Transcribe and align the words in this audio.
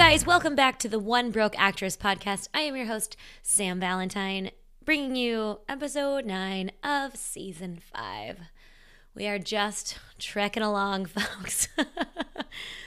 guys, 0.00 0.24
welcome 0.24 0.54
back 0.54 0.78
to 0.78 0.88
the 0.88 0.98
One 0.98 1.30
Broke 1.30 1.54
Actress 1.58 1.94
podcast. 1.94 2.48
I 2.54 2.60
am 2.60 2.74
your 2.74 2.86
host, 2.86 3.18
Sam 3.42 3.78
Valentine, 3.78 4.50
bringing 4.82 5.14
you 5.14 5.60
episode 5.68 6.24
nine 6.24 6.70
of 6.82 7.16
season 7.16 7.78
five. 7.92 8.38
We 9.14 9.26
are 9.26 9.38
just 9.38 9.98
trekking 10.18 10.62
along, 10.62 11.04
folks. 11.04 11.68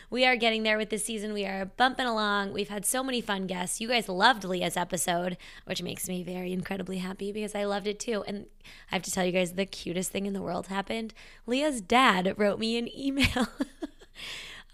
we 0.09 0.25
are 0.25 0.35
getting 0.35 0.63
there 0.63 0.75
with 0.75 0.89
this 0.89 1.05
season. 1.05 1.33
We 1.33 1.45
are 1.45 1.65
bumping 1.65 2.07
along. 2.07 2.51
We've 2.51 2.67
had 2.67 2.83
so 2.83 3.03
many 3.03 3.21
fun 3.21 3.45
guests. 3.45 3.79
You 3.79 3.89
guys 3.89 4.09
loved 4.09 4.43
Leah's 4.43 4.75
episode, 4.75 5.37
which 5.65 5.83
makes 5.83 6.09
me 6.09 6.23
very 6.23 6.51
incredibly 6.51 6.97
happy 6.97 7.31
because 7.31 7.53
I 7.53 7.65
loved 7.65 7.85
it 7.85 7.99
too. 7.99 8.23
And 8.25 8.47
I 8.91 8.95
have 8.95 9.03
to 9.03 9.11
tell 9.11 9.23
you 9.23 9.31
guys, 9.31 9.53
the 9.53 9.67
cutest 9.67 10.11
thing 10.11 10.25
in 10.25 10.33
the 10.33 10.41
world 10.41 10.65
happened. 10.65 11.13
Leah's 11.45 11.79
dad 11.79 12.33
wrote 12.37 12.57
me 12.57 12.75
an 12.79 12.89
email. 12.97 13.49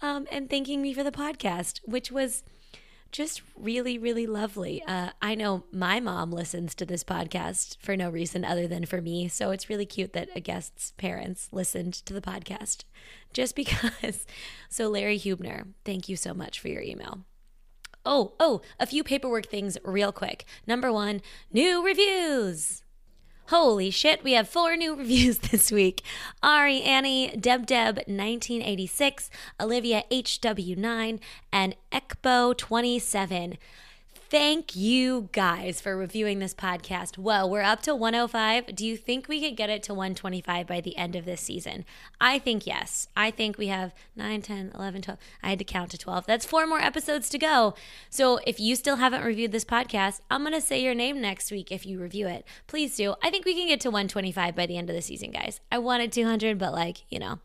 um, 0.00 0.26
and 0.30 0.48
thanking 0.48 0.82
me 0.82 0.92
for 0.92 1.02
the 1.02 1.12
podcast, 1.12 1.80
which 1.84 2.10
was 2.10 2.42
just 3.12 3.42
really, 3.56 3.98
really 3.98 4.26
lovely. 4.26 4.82
Uh, 4.84 5.10
I 5.20 5.34
know 5.34 5.64
my 5.72 6.00
mom 6.00 6.30
listens 6.30 6.74
to 6.76 6.86
this 6.86 7.02
podcast 7.02 7.76
for 7.80 7.96
no 7.96 8.08
reason 8.08 8.44
other 8.44 8.68
than 8.68 8.86
for 8.86 9.00
me. 9.00 9.28
So 9.28 9.50
it's 9.50 9.68
really 9.68 9.86
cute 9.86 10.12
that 10.12 10.28
a 10.34 10.40
guest's 10.40 10.92
parents 10.92 11.48
listened 11.52 11.94
to 11.94 12.14
the 12.14 12.20
podcast 12.20 12.84
just 13.32 13.54
because. 13.56 14.26
So, 14.72 14.88
Larry 14.88 15.18
Hubner, 15.18 15.66
thank 15.84 16.08
you 16.08 16.14
so 16.14 16.32
much 16.32 16.60
for 16.60 16.68
your 16.68 16.80
email. 16.80 17.24
Oh, 18.06 18.34
oh, 18.38 18.60
a 18.78 18.86
few 18.86 19.02
paperwork 19.02 19.46
things 19.46 19.76
real 19.84 20.12
quick. 20.12 20.44
Number 20.64 20.92
one, 20.92 21.20
new 21.52 21.84
reviews. 21.84 22.82
Holy 23.50 23.90
shit, 23.90 24.22
we 24.22 24.34
have 24.34 24.48
four 24.48 24.76
new 24.76 24.94
reviews 24.96 25.38
this 25.38 25.72
week. 25.72 26.02
Ari 26.40 26.82
Annie, 26.82 27.36
Deb 27.36 27.66
Deb 27.66 27.96
1986, 27.96 29.28
Olivia 29.60 30.04
HW9, 30.08 31.18
and 31.52 31.74
Ekbo 31.90 32.56
27. 32.56 33.58
Thank 34.30 34.76
you 34.76 35.28
guys 35.32 35.80
for 35.80 35.96
reviewing 35.96 36.38
this 36.38 36.54
podcast. 36.54 37.18
Well, 37.18 37.50
we're 37.50 37.62
up 37.62 37.82
to 37.82 37.96
105. 37.96 38.76
Do 38.76 38.86
you 38.86 38.96
think 38.96 39.26
we 39.26 39.40
could 39.40 39.56
get 39.56 39.70
it 39.70 39.82
to 39.82 39.92
125 39.92 40.68
by 40.68 40.80
the 40.80 40.96
end 40.96 41.16
of 41.16 41.24
this 41.24 41.40
season? 41.40 41.84
I 42.20 42.38
think 42.38 42.64
yes. 42.64 43.08
I 43.16 43.32
think 43.32 43.58
we 43.58 43.66
have 43.66 43.92
9, 44.14 44.40
10, 44.40 44.70
11, 44.72 45.02
12. 45.02 45.18
I 45.42 45.48
had 45.48 45.58
to 45.58 45.64
count 45.64 45.90
to 45.90 45.98
12. 45.98 46.26
That's 46.26 46.46
four 46.46 46.64
more 46.68 46.78
episodes 46.78 47.28
to 47.30 47.38
go. 47.38 47.74
So 48.08 48.38
if 48.46 48.60
you 48.60 48.76
still 48.76 48.96
haven't 48.96 49.24
reviewed 49.24 49.50
this 49.50 49.64
podcast, 49.64 50.20
I'm 50.30 50.42
going 50.42 50.52
to 50.52 50.60
say 50.60 50.80
your 50.80 50.94
name 50.94 51.20
next 51.20 51.50
week 51.50 51.72
if 51.72 51.84
you 51.84 51.98
review 51.98 52.28
it. 52.28 52.46
Please 52.68 52.94
do. 52.94 53.16
I 53.24 53.30
think 53.30 53.44
we 53.44 53.56
can 53.56 53.66
get 53.66 53.80
to 53.80 53.90
125 53.90 54.54
by 54.54 54.64
the 54.64 54.76
end 54.76 54.88
of 54.88 54.94
the 54.94 55.02
season, 55.02 55.32
guys. 55.32 55.60
I 55.72 55.78
wanted 55.78 56.12
200, 56.12 56.56
but 56.56 56.72
like, 56.72 56.98
you 57.08 57.18
know, 57.18 57.40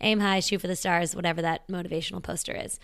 aim 0.00 0.20
high, 0.20 0.38
shoot 0.38 0.60
for 0.60 0.68
the 0.68 0.76
stars, 0.76 1.16
whatever 1.16 1.42
that 1.42 1.66
motivational 1.66 2.22
poster 2.22 2.54
is 2.54 2.78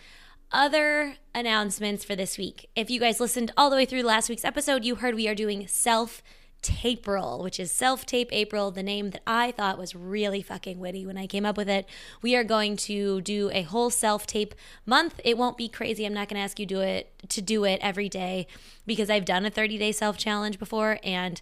other 0.53 1.17
announcements 1.35 2.05
for 2.05 2.17
this 2.17 2.39
week. 2.39 2.69
If 2.75 2.91
you 2.91 3.01
guys 3.01 3.21
listened 3.21 3.53
all 3.57 3.71
the 3.71 3.77
way 3.77 3.85
through 3.85 4.03
last 4.03 4.29
week's 4.29 4.45
episode, 4.45 4.85
you 4.85 4.97
heard 4.97 5.15
we 5.15 5.29
are 5.29 5.35
doing 5.35 5.67
self 5.67 6.23
Taperil, 6.63 7.45
which 7.45 7.61
is 7.61 7.71
Self 7.71 8.07
Tape 8.07 8.29
April, 8.33 8.71
the 8.71 8.83
name 8.83 9.11
that 9.11 9.23
I 9.27 9.53
thought 9.53 9.79
was 9.79 9.95
really 9.95 10.43
fucking 10.43 10.81
witty 10.81 11.07
when 11.07 11.17
I 11.17 11.27
came 11.27 11.47
up 11.47 11.57
with 11.57 11.69
it. 11.69 11.89
We 12.23 12.35
are 12.35 12.43
going 12.43 12.77
to 12.79 13.21
do 13.21 13.51
a 13.53 13.63
whole 13.63 13.91
self 13.91 14.27
tape 14.27 14.55
month. 14.85 15.21
It 15.23 15.39
won't 15.39 15.57
be 15.57 15.69
crazy. 15.69 16.05
I'm 16.05 16.15
not 16.15 16.29
going 16.29 16.39
to 16.39 16.45
ask 16.45 16.59
you 16.59 16.67
do 16.67 16.81
it 16.81 17.13
to 17.29 17.41
do 17.41 17.65
it 17.65 17.79
every 17.83 18.09
day 18.09 18.49
because 18.85 19.11
I've 19.11 19.25
done 19.25 19.47
a 19.47 19.51
30 19.51 19.79
day 19.79 19.93
self 19.93 20.17
challenge 20.17 20.59
before 20.59 20.99
and 21.05 21.41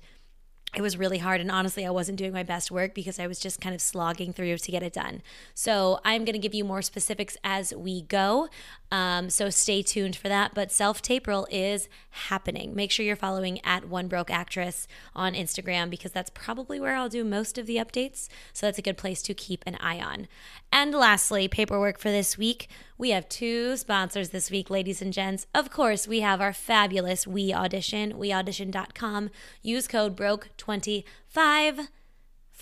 it 0.76 0.82
was 0.82 0.96
really 0.96 1.18
hard 1.18 1.40
and 1.40 1.50
honestly 1.50 1.86
i 1.86 1.90
wasn't 1.90 2.18
doing 2.18 2.32
my 2.32 2.42
best 2.42 2.70
work 2.70 2.94
because 2.94 3.18
i 3.18 3.26
was 3.26 3.38
just 3.38 3.60
kind 3.60 3.74
of 3.74 3.80
slogging 3.80 4.32
through 4.32 4.56
to 4.58 4.70
get 4.70 4.82
it 4.82 4.92
done 4.92 5.22
so 5.54 6.00
i'm 6.04 6.24
going 6.24 6.32
to 6.32 6.38
give 6.38 6.54
you 6.54 6.64
more 6.64 6.82
specifics 6.82 7.36
as 7.44 7.72
we 7.74 8.02
go 8.02 8.48
um, 8.94 9.28
so 9.28 9.50
stay 9.50 9.82
tuned 9.82 10.14
for 10.14 10.28
that. 10.28 10.54
But 10.54 10.70
self 10.70 11.02
taperil 11.02 11.46
is 11.50 11.88
happening. 12.10 12.76
Make 12.76 12.92
sure 12.92 13.04
you're 13.04 13.16
following 13.16 13.58
at 13.64 13.88
one 13.88 14.06
broke 14.06 14.30
actress 14.30 14.86
on 15.16 15.34
instagram 15.34 15.90
because 15.90 16.12
that's 16.12 16.30
probably 16.30 16.78
where 16.78 16.94
i'll 16.94 17.08
do 17.08 17.24
most 17.24 17.58
of 17.58 17.66
the 17.66 17.76
updates. 17.76 18.28
So 18.52 18.66
that's 18.66 18.78
a 18.78 18.82
good 18.82 18.96
place 18.96 19.20
to 19.22 19.34
keep 19.34 19.64
an 19.66 19.76
eye 19.80 20.00
on. 20.00 20.28
And 20.72 20.94
lastly 20.94 21.48
paperwork 21.48 21.98
for 21.98 22.10
this 22.10 22.38
week. 22.38 22.68
We 22.96 23.10
have 23.10 23.28
two 23.28 23.76
sponsors 23.76 24.28
this 24.28 24.48
week, 24.48 24.70
ladies 24.70 25.02
and 25.02 25.12
gents. 25.12 25.48
Of 25.52 25.70
course, 25.70 26.06
we 26.06 26.20
have 26.20 26.40
our 26.40 26.52
fabulous 26.52 27.26
We 27.26 27.52
Audition, 27.52 28.12
weaudition.com. 28.12 29.30
Use 29.62 29.88
code 29.88 30.16
BROKE25 30.16 31.88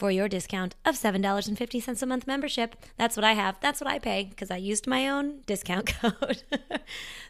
for 0.03 0.11
your 0.11 0.27
discount 0.27 0.75
of 0.85 0.97
$7.50 0.97 2.03
a 2.03 2.07
month 2.07 2.27
membership. 2.27 2.75
That's 2.97 3.17
what 3.17 3.23
I 3.23 3.35
have. 3.35 3.61
That's 3.61 3.81
what 3.81 3.89
I 3.89 4.01
pay 4.01 4.25
because 4.25 4.51
I 4.51 4.57
used 4.57 4.89
my 4.89 5.09
own 5.09 5.43
discount 5.47 5.95
code. 6.01 6.43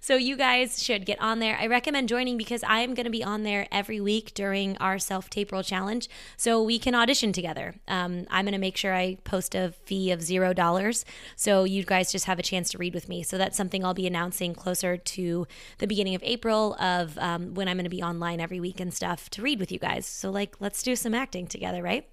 so 0.01 0.17
you 0.17 0.39
guys 0.39 0.83
should 0.83 1.05
get 1.05 1.21
on 1.21 1.39
there. 1.39 1.59
I 1.61 1.67
recommend 1.67 2.09
joining 2.09 2.39
because 2.39 2.65
I 2.65 2.81
am 2.81 2.95
going 2.95 3.05
to 3.05 3.11
be 3.11 3.23
on 3.23 3.43
there 3.43 3.69
every 3.71 4.01
week 4.01 4.33
during 4.33 4.79
our 4.79 4.99
self 4.99 5.29
taperil 5.29 5.63
challenge 5.63 6.09
so 6.39 6.63
we 6.63 6.79
can 6.79 6.95
audition 6.95 7.31
together. 7.31 7.75
Um, 7.89 8.27
I'm 8.31 8.47
going 8.47 8.53
to 8.53 8.59
make 8.59 8.79
sure 8.79 8.95
I 8.95 9.17
post 9.17 9.55
a 9.55 9.75
fee 9.85 10.11
of 10.11 10.23
zero 10.23 10.55
dollars 10.55 11.05
so 11.37 11.65
you 11.65 11.85
guys 11.85 12.11
just 12.11 12.25
have 12.25 12.39
a 12.39 12.43
chance 12.43 12.71
to 12.71 12.79
read 12.79 12.95
with 12.95 13.07
me. 13.07 13.23
So 13.23 13.37
that's 13.37 13.55
something 13.55 13.85
I'll 13.85 13.93
be 13.93 14.07
announcing 14.07 14.55
closer 14.55 14.97
to 14.97 15.47
the 15.77 15.87
beginning 15.87 16.15
of 16.15 16.23
April 16.23 16.75
of 16.81 17.19
um, 17.19 17.53
when 17.53 17.69
I'm 17.69 17.77
going 17.77 17.85
to 17.85 17.91
be 17.91 18.03
online 18.03 18.41
every 18.41 18.61
week 18.61 18.81
and 18.81 18.95
stuff 18.95 19.29
to 19.29 19.43
read 19.43 19.61
with 19.61 19.71
you 19.71 19.79
guys. 19.79 20.07
So, 20.07 20.31
like, 20.31 20.57
let's 20.59 20.83
do 20.83 20.97
some 20.97 21.13
acting 21.13 21.47
together, 21.47 21.83
right? 21.83 22.09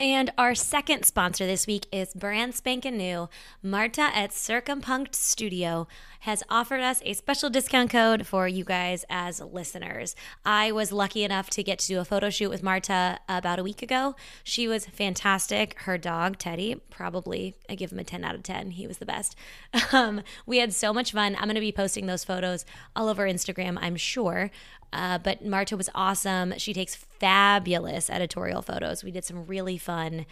And 0.00 0.30
our 0.38 0.54
second 0.54 1.04
sponsor 1.04 1.44
this 1.44 1.66
week 1.66 1.86
is 1.90 2.14
brand 2.14 2.54
spanking 2.54 2.96
new. 2.96 3.28
Marta 3.64 4.10
at 4.14 4.30
Circumpunct 4.30 5.12
Studio 5.16 5.88
has 6.20 6.44
offered 6.48 6.80
us 6.80 7.02
a 7.04 7.14
special 7.14 7.50
discount 7.50 7.90
code 7.90 8.24
for 8.24 8.46
you 8.46 8.64
guys 8.64 9.04
as 9.10 9.40
listeners. 9.40 10.14
I 10.44 10.70
was 10.70 10.92
lucky 10.92 11.24
enough 11.24 11.50
to 11.50 11.64
get 11.64 11.80
to 11.80 11.88
do 11.88 11.98
a 11.98 12.04
photo 12.04 12.30
shoot 12.30 12.48
with 12.48 12.62
Marta 12.62 13.18
about 13.28 13.58
a 13.58 13.64
week 13.64 13.82
ago. 13.82 14.14
She 14.44 14.68
was 14.68 14.86
fantastic. 14.86 15.80
Her 15.80 15.98
dog, 15.98 16.38
Teddy, 16.38 16.80
probably, 16.90 17.56
I 17.68 17.74
give 17.74 17.90
him 17.90 17.98
a 17.98 18.04
10 18.04 18.22
out 18.22 18.36
of 18.36 18.44
10. 18.44 18.72
He 18.72 18.86
was 18.86 18.98
the 18.98 19.06
best. 19.06 19.34
Um, 19.90 20.22
we 20.44 20.58
had 20.58 20.74
so 20.74 20.92
much 20.92 21.12
fun. 21.12 21.34
I'm 21.36 21.44
going 21.44 21.54
to 21.54 21.60
be 21.60 21.72
posting 21.72 22.06
those 22.06 22.22
photos 22.22 22.66
all 22.94 23.08
over 23.08 23.26
Instagram, 23.26 23.78
I'm 23.80 23.96
sure. 23.96 24.50
Uh, 24.92 25.18
but 25.18 25.44
Marta 25.44 25.76
was 25.76 25.90
awesome. 25.94 26.54
She 26.58 26.72
takes 26.72 26.94
fabulous 26.94 28.08
editorial 28.08 28.62
photos. 28.62 29.04
We 29.04 29.10
did 29.10 29.24
some 29.24 29.46
really 29.46 29.78
fun 29.78 30.26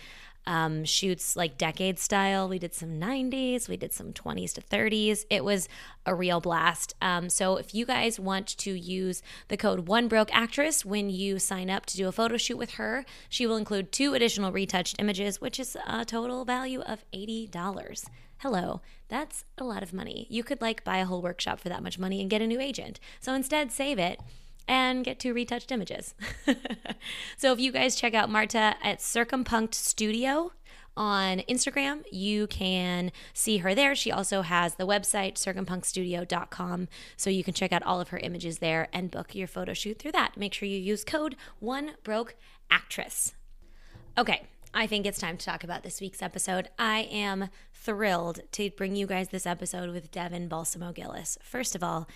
um, 0.46 0.84
shoots, 0.84 1.36
like 1.36 1.58
decade 1.58 1.98
style. 1.98 2.48
We 2.48 2.58
did 2.58 2.72
some 2.72 3.00
90s, 3.00 3.68
we 3.68 3.76
did 3.76 3.92
some 3.92 4.12
20s 4.12 4.54
to 4.54 4.60
30s. 4.60 5.24
It 5.28 5.44
was 5.44 5.68
a 6.04 6.14
real 6.14 6.40
blast. 6.40 6.94
Um, 7.02 7.28
so 7.28 7.56
if 7.56 7.74
you 7.74 7.84
guys 7.84 8.20
want 8.20 8.46
to 8.58 8.72
use 8.72 9.22
the 9.48 9.56
code 9.56 9.88
One 9.88 10.08
Broke 10.08 10.34
Actress 10.34 10.84
when 10.84 11.10
you 11.10 11.38
sign 11.38 11.68
up 11.68 11.86
to 11.86 11.96
do 11.96 12.06
a 12.08 12.12
photo 12.12 12.36
shoot 12.36 12.58
with 12.58 12.74
her, 12.74 13.04
she 13.28 13.46
will 13.46 13.56
include 13.56 13.90
two 13.90 14.14
additional 14.14 14.52
retouched 14.52 14.96
images, 15.00 15.40
which 15.40 15.58
is 15.58 15.76
a 15.86 16.04
total 16.04 16.44
value 16.44 16.80
of 16.82 17.04
$80. 17.12 18.04
Hello, 18.38 18.82
that's 19.08 19.44
a 19.58 19.64
lot 19.64 19.82
of 19.82 19.92
money. 19.92 20.26
You 20.30 20.44
could 20.44 20.60
like 20.60 20.84
buy 20.84 20.98
a 20.98 21.06
whole 21.06 21.22
workshop 21.22 21.58
for 21.58 21.70
that 21.70 21.82
much 21.82 21.98
money 21.98 22.20
and 22.20 22.30
get 22.30 22.42
a 22.42 22.46
new 22.46 22.60
agent. 22.60 23.00
So 23.18 23.32
instead, 23.34 23.72
save 23.72 23.98
it 23.98 24.20
and 24.68 25.04
get 25.04 25.18
two 25.18 25.32
retouched 25.32 25.70
images. 25.72 26.14
so 27.36 27.52
if 27.52 27.60
you 27.60 27.72
guys 27.72 27.96
check 27.96 28.14
out 28.14 28.30
Marta 28.30 28.76
at 28.82 28.98
Circumpunct 28.98 29.74
Studio 29.74 30.52
on 30.96 31.40
Instagram, 31.40 32.02
you 32.10 32.46
can 32.46 33.12
see 33.34 33.58
her 33.58 33.74
there. 33.74 33.94
She 33.94 34.10
also 34.10 34.42
has 34.42 34.76
the 34.76 34.86
website 34.86 35.34
circumpunctstudio.com 35.34 36.88
so 37.16 37.30
you 37.30 37.44
can 37.44 37.54
check 37.54 37.72
out 37.72 37.82
all 37.82 38.00
of 38.00 38.08
her 38.08 38.18
images 38.18 38.58
there 38.58 38.88
and 38.92 39.10
book 39.10 39.34
your 39.34 39.46
photo 39.46 39.74
shoot 39.74 39.98
through 39.98 40.12
that. 40.12 40.36
Make 40.36 40.54
sure 40.54 40.68
you 40.68 40.78
use 40.78 41.04
code 41.04 41.36
one 41.60 41.92
broke 42.02 42.36
actress. 42.70 43.34
Okay, 44.18 44.42
I 44.72 44.86
think 44.86 45.06
it's 45.06 45.18
time 45.18 45.36
to 45.36 45.44
talk 45.44 45.64
about 45.64 45.82
this 45.82 46.00
week's 46.00 46.22
episode. 46.22 46.68
I 46.78 47.00
am 47.10 47.50
thrilled 47.74 48.40
to 48.52 48.70
bring 48.70 48.96
you 48.96 49.06
guys 49.06 49.28
this 49.28 49.46
episode 49.46 49.90
with 49.90 50.10
Devin 50.10 50.48
Balsamo 50.48 50.92
Gillis. 50.92 51.38
First 51.42 51.74
of 51.74 51.82
all, 51.82 52.08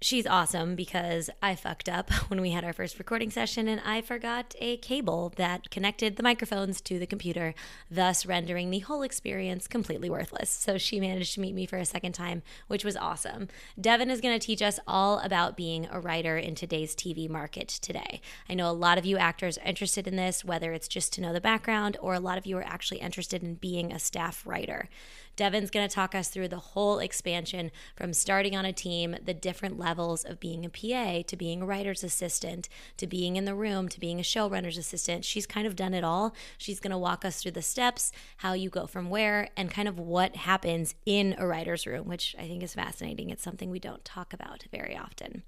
she's 0.00 0.26
awesome 0.26 0.76
because 0.76 1.28
I 1.42 1.54
fucked 1.54 1.88
up 1.88 2.10
when 2.28 2.40
we 2.40 2.50
had 2.50 2.64
our 2.64 2.72
first 2.72 2.98
recording 2.98 3.30
session 3.30 3.68
and 3.68 3.80
I 3.84 4.00
forgot 4.00 4.54
a 4.58 4.76
cable 4.78 5.32
that 5.36 5.70
connected 5.70 6.16
the 6.16 6.22
microphones 6.22 6.80
to 6.82 6.98
the 6.98 7.06
computer, 7.06 7.54
thus 7.90 8.26
rendering 8.26 8.70
the 8.70 8.78
whole 8.80 9.02
experience 9.02 9.66
completely 9.66 10.08
worthless. 10.08 10.50
So 10.50 10.78
she 10.78 11.00
managed 11.00 11.34
to 11.34 11.40
meet 11.40 11.54
me 11.54 11.66
for 11.66 11.78
a 11.78 11.84
second 11.84 12.12
time, 12.12 12.42
which 12.68 12.84
was 12.84 12.96
awesome. 12.96 13.48
Devin 13.80 14.10
is 14.10 14.20
going 14.20 14.38
to 14.38 14.46
teach 14.46 14.62
us 14.62 14.78
all 14.86 15.18
about 15.20 15.56
being 15.56 15.88
a 15.90 16.00
writer 16.00 16.36
in 16.36 16.54
today's 16.54 16.94
TV 16.94 17.28
market 17.28 17.68
today. 17.68 18.20
I 18.48 18.54
know 18.54 18.70
a 18.70 18.72
lot 18.72 18.98
of 18.98 19.06
you 19.06 19.18
actors 19.18 19.58
are 19.58 19.66
interested 19.66 20.06
in 20.06 20.16
this, 20.16 20.44
whether 20.44 20.72
it's 20.72 20.88
just 20.88 21.12
to 21.14 21.20
know 21.20 21.32
the 21.32 21.40
background 21.40 21.96
or 22.00 22.14
a 22.14 22.20
lot 22.20 22.38
of 22.38 22.46
you 22.46 22.56
are 22.58 22.66
actually 22.66 22.98
interested 22.98 23.42
in 23.42 23.54
being 23.54 23.92
a 23.92 23.98
staff 23.98 24.46
writer. 24.46 24.88
Devin's 25.38 25.70
going 25.70 25.88
to 25.88 25.94
talk 25.94 26.16
us 26.16 26.28
through 26.28 26.48
the 26.48 26.58
whole 26.58 26.98
expansion 26.98 27.70
from 27.94 28.12
starting 28.12 28.56
on 28.56 28.64
a 28.64 28.72
team, 28.72 29.14
the 29.24 29.32
different 29.32 29.78
levels 29.78 30.24
of 30.24 30.40
being 30.40 30.66
a 30.66 30.68
PA 30.68 31.22
to 31.28 31.36
being 31.36 31.62
a 31.62 31.64
writer's 31.64 32.02
assistant 32.02 32.68
to 32.96 33.06
being 33.06 33.36
in 33.36 33.44
the 33.44 33.54
room 33.54 33.88
to 33.88 34.00
being 34.00 34.18
a 34.18 34.24
showrunner's 34.24 34.76
assistant. 34.76 35.24
She's 35.24 35.46
kind 35.46 35.64
of 35.64 35.76
done 35.76 35.94
it 35.94 36.02
all. 36.02 36.34
She's 36.58 36.80
going 36.80 36.90
to 36.90 36.98
walk 36.98 37.24
us 37.24 37.40
through 37.40 37.52
the 37.52 37.62
steps, 37.62 38.10
how 38.38 38.54
you 38.54 38.68
go 38.68 38.88
from 38.88 39.10
where, 39.10 39.48
and 39.56 39.70
kind 39.70 39.86
of 39.86 39.96
what 39.96 40.34
happens 40.34 40.96
in 41.06 41.36
a 41.38 41.46
writer's 41.46 41.86
room, 41.86 42.08
which 42.08 42.34
I 42.36 42.48
think 42.48 42.64
is 42.64 42.74
fascinating. 42.74 43.30
It's 43.30 43.44
something 43.44 43.70
we 43.70 43.78
don't 43.78 44.04
talk 44.04 44.32
about 44.32 44.64
very 44.72 44.96
often. 44.96 45.44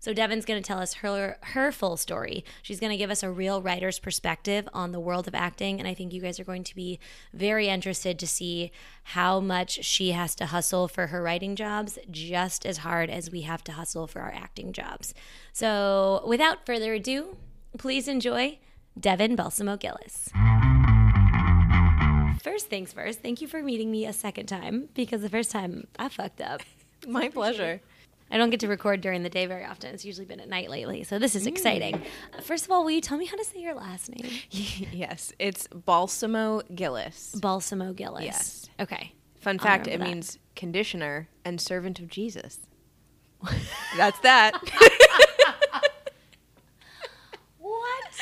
So 0.00 0.12
Devin's 0.12 0.44
going 0.44 0.62
to 0.62 0.66
tell 0.66 0.78
us 0.78 0.94
her 0.94 1.38
her 1.42 1.72
full 1.72 1.96
story. 1.96 2.44
She's 2.62 2.80
going 2.80 2.90
to 2.90 2.96
give 2.96 3.10
us 3.10 3.22
a 3.22 3.30
real 3.30 3.60
writer's 3.60 3.98
perspective 3.98 4.68
on 4.72 4.92
the 4.92 5.00
world 5.00 5.26
of 5.26 5.34
acting, 5.34 5.78
and 5.78 5.88
I 5.88 5.94
think 5.94 6.12
you 6.12 6.20
guys 6.20 6.38
are 6.38 6.44
going 6.44 6.64
to 6.64 6.74
be 6.74 6.98
very 7.32 7.68
interested 7.68 8.18
to 8.18 8.26
see 8.26 8.70
how 9.04 9.40
much 9.40 9.84
she 9.84 10.12
has 10.12 10.34
to 10.36 10.46
hustle 10.46 10.88
for 10.88 11.08
her 11.08 11.22
writing 11.22 11.56
jobs 11.56 11.98
just 12.10 12.64
as 12.64 12.78
hard 12.78 13.10
as 13.10 13.30
we 13.30 13.42
have 13.42 13.64
to 13.64 13.72
hustle 13.72 14.06
for 14.06 14.20
our 14.20 14.32
acting 14.32 14.72
jobs. 14.72 15.14
So, 15.52 16.22
without 16.26 16.64
further 16.64 16.94
ado, 16.94 17.36
please 17.76 18.08
enjoy 18.08 18.58
Devin 18.98 19.36
Balsamo 19.36 19.76
Gillis. 19.76 20.30
First 22.42 22.68
things 22.68 22.92
first, 22.92 23.20
thank 23.20 23.40
you 23.40 23.48
for 23.48 23.62
meeting 23.62 23.90
me 23.90 24.06
a 24.06 24.12
second 24.12 24.46
time 24.46 24.88
because 24.94 25.22
the 25.22 25.28
first 25.28 25.50
time 25.50 25.86
I 25.98 26.08
fucked 26.08 26.40
up. 26.40 26.62
My 27.06 27.28
pleasure. 27.28 27.80
I 28.30 28.36
don't 28.36 28.50
get 28.50 28.60
to 28.60 28.68
record 28.68 29.00
during 29.00 29.22
the 29.22 29.30
day 29.30 29.46
very 29.46 29.64
often. 29.64 29.94
It's 29.94 30.04
usually 30.04 30.26
been 30.26 30.40
at 30.40 30.48
night 30.48 30.68
lately. 30.70 31.02
So 31.04 31.18
this 31.18 31.34
is 31.34 31.46
exciting. 31.46 32.02
Uh, 32.36 32.40
First 32.42 32.66
of 32.66 32.70
all, 32.70 32.84
will 32.84 32.90
you 32.90 33.00
tell 33.00 33.16
me 33.18 33.24
how 33.26 33.36
to 33.36 33.44
say 33.44 33.60
your 33.60 33.74
last 33.74 34.10
name? 34.10 34.30
yes, 34.50 35.32
it's 35.38 35.66
Balsamo 35.68 36.60
Gillis. 36.74 37.34
Balsamo 37.40 37.92
Gillis. 37.92 38.24
Yes. 38.24 38.70
Okay. 38.80 39.12
Fun 39.40 39.58
fact, 39.58 39.86
it 39.86 39.98
that. 39.98 40.06
means 40.06 40.38
conditioner 40.56 41.28
and 41.44 41.60
servant 41.60 42.00
of 42.00 42.08
Jesus. 42.08 42.58
That's 43.96 44.18
that. 44.20 44.52
What? 47.58 48.12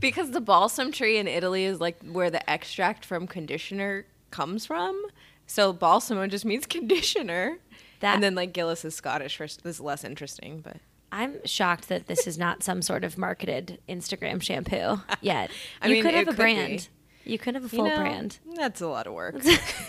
because 0.00 0.30
the 0.32 0.40
balsam 0.40 0.92
tree 0.92 1.18
in 1.18 1.26
Italy 1.28 1.64
is 1.64 1.80
like 1.80 1.96
where 2.02 2.30
the 2.30 2.48
extract 2.50 3.04
from 3.04 3.26
conditioner 3.26 4.06
comes 4.30 4.66
from. 4.66 5.00
So 5.46 5.72
balsamo 5.72 6.26
just 6.26 6.44
means 6.44 6.66
conditioner. 6.66 7.58
That- 8.00 8.14
and 8.14 8.22
then 8.22 8.34
like 8.34 8.52
Gillis 8.52 8.84
is 8.84 8.94
Scottish 8.94 9.38
this 9.38 9.58
is 9.64 9.80
less 9.80 10.04
interesting, 10.04 10.60
but 10.60 10.76
I'm 11.12 11.44
shocked 11.46 11.88
that 11.88 12.06
this 12.06 12.26
is 12.26 12.36
not 12.36 12.62
some 12.62 12.82
sort 12.82 13.04
of 13.04 13.16
marketed 13.16 13.78
Instagram 13.88 14.42
shampoo 14.42 15.00
yet. 15.20 15.50
I 15.80 15.86
you 15.88 15.94
mean, 15.94 16.02
could 16.02 16.14
have 16.14 16.24
a 16.24 16.30
could 16.30 16.36
brand. 16.36 16.88
You 17.24 17.38
could 17.38 17.54
have 17.54 17.64
a 17.64 17.68
full 17.68 17.84
you 17.86 17.90
know, 17.90 17.96
brand. 17.98 18.38
That's 18.56 18.80
a 18.80 18.88
lot 18.88 19.06
of 19.06 19.14
work. 19.14 19.36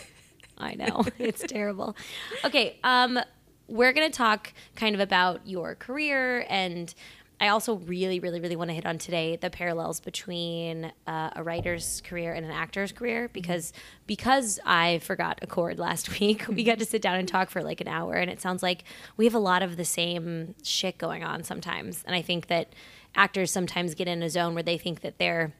I 0.57 0.75
know. 0.75 1.03
It's 1.19 1.41
terrible. 1.43 1.95
Okay, 2.43 2.77
um 2.83 3.19
we're 3.67 3.93
going 3.93 4.09
to 4.09 4.15
talk 4.15 4.53
kind 4.75 4.93
of 4.93 5.01
about 5.01 5.47
your 5.47 5.73
career 5.73 6.45
and 6.49 6.93
I 7.39 7.49
also 7.49 7.75
really, 7.75 8.19
really, 8.19 8.39
really 8.39 8.55
want 8.55 8.69
to 8.69 8.73
hit 8.73 8.85
on 8.85 8.97
today 8.97 9.35
the 9.35 9.49
parallels 9.49 9.99
between 9.99 10.91
uh, 11.05 11.31
a 11.35 11.43
writer's 11.43 12.01
career 12.05 12.33
and 12.33 12.45
an 12.45 12.51
actor's 12.51 12.91
career 12.91 13.29
because 13.33 13.73
because 14.07 14.59
I 14.65 14.99
forgot 14.99 15.39
a 15.41 15.47
chord 15.47 15.77
last 15.77 16.19
week. 16.19 16.47
We 16.47 16.63
got 16.63 16.79
to 16.79 16.85
sit 16.85 17.01
down 17.01 17.17
and 17.17 17.27
talk 17.27 17.49
for 17.49 17.61
like 17.61 17.81
an 17.81 17.87
hour, 17.87 18.13
and 18.13 18.31
it 18.31 18.39
sounds 18.41 18.63
like 18.63 18.83
we 19.17 19.25
have 19.25 19.35
a 19.35 19.39
lot 19.39 19.63
of 19.63 19.75
the 19.75 19.85
same 19.85 20.55
shit 20.63 20.97
going 20.97 21.23
on 21.23 21.43
sometimes. 21.43 22.03
And 22.05 22.15
I 22.15 22.21
think 22.21 22.47
that 22.47 22.73
actors 23.15 23.51
sometimes 23.51 23.95
get 23.95 24.07
in 24.07 24.23
a 24.23 24.29
zone 24.29 24.53
where 24.53 24.63
they 24.63 24.77
think 24.77 25.01
that 25.01 25.17
they're 25.17 25.53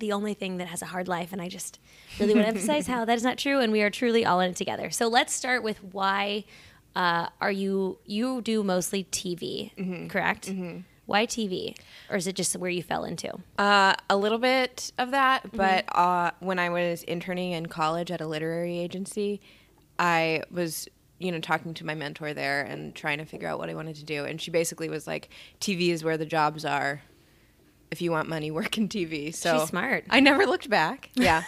the 0.00 0.12
only 0.12 0.34
thing 0.34 0.56
that 0.58 0.66
has 0.66 0.82
a 0.82 0.86
hard 0.86 1.06
life. 1.06 1.32
And 1.32 1.40
I 1.40 1.48
just 1.48 1.78
really 2.18 2.34
want 2.34 2.46
to 2.46 2.48
emphasize 2.48 2.86
how 2.88 3.04
that 3.04 3.16
is 3.16 3.22
not 3.22 3.38
true. 3.38 3.60
And 3.60 3.72
we 3.72 3.82
are 3.82 3.90
truly 3.90 4.26
all 4.26 4.40
in 4.40 4.50
it 4.50 4.56
together. 4.56 4.90
So 4.90 5.06
let's 5.06 5.32
start 5.32 5.62
with 5.62 5.78
why 5.92 6.44
uh, 6.96 7.28
are 7.40 7.52
you, 7.52 7.98
you 8.04 8.42
do 8.42 8.62
mostly 8.64 9.04
TV, 9.04 9.70
correct? 10.10 10.52
Why 11.06 11.26
TV? 11.26 11.76
Or 12.10 12.16
is 12.16 12.26
it 12.26 12.34
just 12.34 12.56
where 12.56 12.70
you 12.70 12.82
fell 12.82 13.04
into? 13.04 13.30
Uh, 13.58 13.94
a 14.08 14.16
little 14.16 14.38
bit 14.38 14.90
of 14.98 15.10
that, 15.10 15.50
but 15.52 15.84
uh, 15.94 16.30
when 16.40 16.58
I 16.58 16.70
was 16.70 17.02
interning 17.02 17.52
in 17.52 17.66
college 17.66 18.10
at 18.10 18.20
a 18.20 18.26
literary 18.26 18.78
agency, 18.78 19.40
I 19.98 20.42
was, 20.50 20.88
you 21.18 21.30
know, 21.30 21.40
talking 21.40 21.74
to 21.74 21.84
my 21.86 21.94
mentor 21.94 22.32
there 22.32 22.62
and 22.62 22.94
trying 22.94 23.18
to 23.18 23.24
figure 23.26 23.48
out 23.48 23.58
what 23.58 23.68
I 23.68 23.74
wanted 23.74 23.96
to 23.96 24.04
do. 24.04 24.24
And 24.24 24.40
she 24.40 24.50
basically 24.50 24.88
was 24.88 25.06
like, 25.06 25.28
"TV 25.60 25.90
is 25.90 26.02
where 26.02 26.16
the 26.16 26.26
jobs 26.26 26.64
are. 26.64 27.02
If 27.90 28.00
you 28.00 28.10
want 28.10 28.28
money, 28.28 28.50
work 28.50 28.78
in 28.78 28.88
TV." 28.88 29.34
So 29.34 29.58
She's 29.58 29.68
smart. 29.68 30.04
I 30.10 30.20
never 30.20 30.46
looked 30.46 30.70
back. 30.70 31.10
Yeah, 31.16 31.42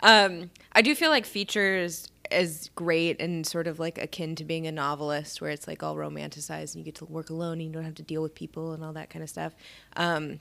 um, 0.00 0.50
I 0.72 0.82
do 0.82 0.94
feel 0.94 1.10
like 1.10 1.24
features 1.24 2.08
is 2.30 2.70
great 2.74 3.20
and 3.20 3.46
sort 3.46 3.66
of 3.66 3.78
like 3.78 3.98
akin 3.98 4.34
to 4.36 4.44
being 4.44 4.66
a 4.66 4.72
novelist, 4.72 5.40
where 5.40 5.50
it's 5.50 5.66
like 5.66 5.82
all 5.82 5.96
romanticized 5.96 6.74
and 6.74 6.76
you 6.76 6.84
get 6.84 6.96
to 6.96 7.04
work 7.04 7.30
alone 7.30 7.54
and 7.54 7.62
you 7.64 7.70
don't 7.70 7.84
have 7.84 7.94
to 7.96 8.02
deal 8.02 8.22
with 8.22 8.34
people 8.34 8.72
and 8.72 8.84
all 8.84 8.92
that 8.94 9.10
kind 9.10 9.22
of 9.22 9.28
stuff. 9.30 9.54
Um, 9.96 10.40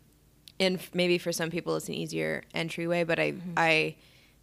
and 0.60 0.78
f- 0.78 0.90
maybe 0.94 1.18
for 1.18 1.32
some 1.32 1.50
people 1.50 1.76
it's 1.76 1.88
an 1.88 1.94
easier 1.96 2.44
entryway, 2.54 3.04
but 3.04 3.20
I 3.20 3.34
I 3.58 3.96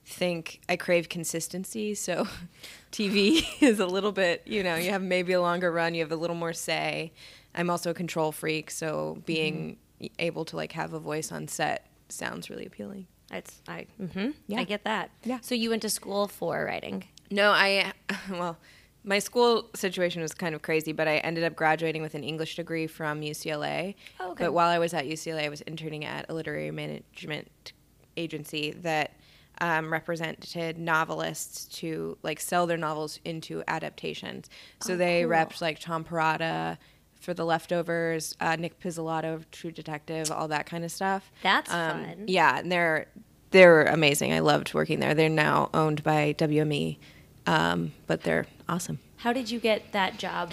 think 0.05 0.61
I 0.69 0.77
crave 0.77 1.09
consistency. 1.09 1.95
So 1.95 2.27
TV 2.93 3.45
is 3.63 3.81
a 3.81 3.87
little 3.87 4.13
bit, 4.13 4.43
you 4.47 4.63
know, 4.63 4.75
you 4.77 4.91
have 4.91 5.03
maybe 5.03 5.33
a 5.33 5.41
longer 5.41 5.71
run, 5.73 5.95
you 5.95 6.01
have 6.03 6.13
a 6.13 6.17
little 6.17 6.37
more 6.37 6.53
say. 6.53 7.13
I'm 7.55 7.69
also 7.71 7.91
a 7.91 7.95
control 7.95 8.33
freak, 8.33 8.71
so 8.71 9.19
being 9.27 9.77
able 10.19 10.45
to 10.47 10.57
like 10.57 10.73
have 10.73 10.93
a 10.95 10.99
voice 10.99 11.31
on 11.31 11.47
set 11.49 11.87
sounds 12.09 12.51
really 12.51 12.67
appealing. 12.67 13.07
It's, 13.31 13.63
I, 13.69 13.87
hmm 13.97 14.31
Yeah. 14.47 14.61
I 14.61 14.65
get 14.65 14.85
that. 14.85 15.11
Yeah. 15.25 15.39
So 15.41 15.55
you 15.55 15.71
went 15.71 15.83
to 15.83 15.89
school 15.91 16.29
for 16.29 16.65
writing. 16.65 17.05
No, 17.33 17.51
I 17.51 17.93
well, 18.31 18.59
my 19.05 19.19
school 19.19 19.69
situation 19.75 20.23
was 20.23 20.33
kind 20.33 20.55
of 20.55 20.63
crazy, 20.63 20.93
but 20.93 21.09
I 21.09 21.17
ended 21.19 21.43
up 21.45 21.57
graduating 21.57 22.03
with 22.03 22.15
an 22.15 22.23
English 22.23 22.57
degree 22.57 22.87
from 22.87 23.21
UCLA. 23.21 23.95
Oh, 24.21 24.31
okay. 24.33 24.45
But 24.45 24.53
while 24.53 24.69
I 24.69 24.79
was 24.79 24.95
at 24.95 25.07
UCLA, 25.07 25.45
I 25.47 25.49
was 25.49 25.61
interning 25.63 26.05
at 26.05 26.27
a 26.29 26.35
literary 26.35 26.71
management 26.71 27.73
agency 28.17 28.73
that 28.83 29.13
um, 29.61 29.93
represented 29.93 30.79
novelists 30.79 31.65
to 31.81 32.17
like 32.23 32.41
sell 32.41 32.67
their 32.67 32.77
novels 32.77 33.19
into 33.25 33.63
adaptations. 33.69 34.49
So 34.81 34.95
Oh, 34.95 34.97
they 34.97 35.23
cool. 35.23 35.31
repped 35.33 35.61
like 35.61 35.79
Tom 35.79 36.05
Perrotta 36.05 36.79
for 37.21 37.35
The 37.35 37.45
Leftovers, 37.45 38.37
uh, 38.41 38.57
Nic 38.57 38.81
Pizzolatto, 38.81 39.45
True 39.53 39.71
Detective, 39.71 40.31
all 40.33 40.49
that 40.49 40.67
kind 40.67 40.85
of 40.85 40.91
stuff. 40.91 41.31
That's 41.43 41.73
Um, 41.73 42.05
fun. 42.05 42.25
Yeah, 42.29 42.59
and 42.59 42.71
they're 42.71 43.07
they're 43.51 43.85
amazing. 43.85 44.33
I 44.33 44.39
loved 44.39 44.73
working 44.75 44.99
there. 45.01 45.13
They're 45.15 45.29
now 45.29 45.69
owned 45.75 46.03
by 46.03 46.33
WME, 46.39 46.99
um, 47.47 47.93
but 48.07 48.23
they're 48.23 48.47
awesome. 48.69 48.99
How 49.19 49.33
did 49.33 49.51
you 49.51 49.61
get 49.61 49.93
that 49.93 50.19
job 50.19 50.53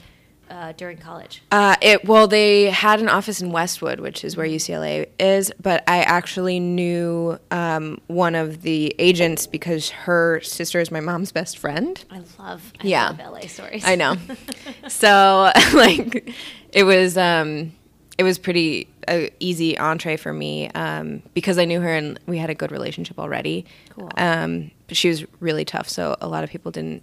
uh, 0.49 0.71
during 0.73 0.97
college? 0.97 1.41
Uh, 1.51 1.75
it 1.81 2.05
well, 2.05 2.27
they 2.27 2.69
had 2.71 2.99
an 2.99 3.07
office 3.09 3.41
in 3.41 3.51
Westwood, 3.51 3.99
which 3.99 4.23
is 4.23 4.35
where 4.35 4.47
UCLA 4.47 5.07
is. 5.19 5.51
But 5.61 5.83
I 5.87 6.01
actually 6.01 6.59
knew 6.59 7.37
um, 7.51 7.99
one 8.07 8.35
of 8.35 8.61
the 8.63 8.95
agents 8.99 9.45
because 9.47 9.89
her 9.91 10.39
sister 10.41 10.79
is 10.79 10.89
my 10.91 10.99
mom's 10.99 11.31
best 11.31 11.57
friend. 11.57 12.03
I 12.09 12.21
love, 12.39 12.73
I 12.79 12.87
Yeah. 12.87 13.09
love 13.09 13.19
LA 13.33 13.41
stories. 13.47 13.83
I 13.85 13.95
know. 13.95 14.15
so 14.87 15.51
like, 15.73 16.33
it 16.71 16.83
was 16.83 17.17
um, 17.17 17.71
it 18.17 18.23
was 18.23 18.37
pretty 18.39 18.87
uh, 19.07 19.27
easy 19.39 19.77
entree 19.77 20.17
for 20.17 20.33
me 20.33 20.69
um, 20.71 21.21
because 21.33 21.57
I 21.57 21.65
knew 21.65 21.79
her 21.81 21.93
and 21.95 22.19
we 22.27 22.37
had 22.37 22.49
a 22.49 22.55
good 22.55 22.71
relationship 22.71 23.17
already. 23.19 23.65
Cool. 23.89 24.09
Um, 24.17 24.71
but 24.89 24.97
she 24.97 25.07
was 25.07 25.23
really 25.39 25.63
tough, 25.63 25.87
so 25.87 26.17
a 26.19 26.27
lot 26.27 26.43
of 26.43 26.49
people 26.49 26.71
didn't 26.71 27.01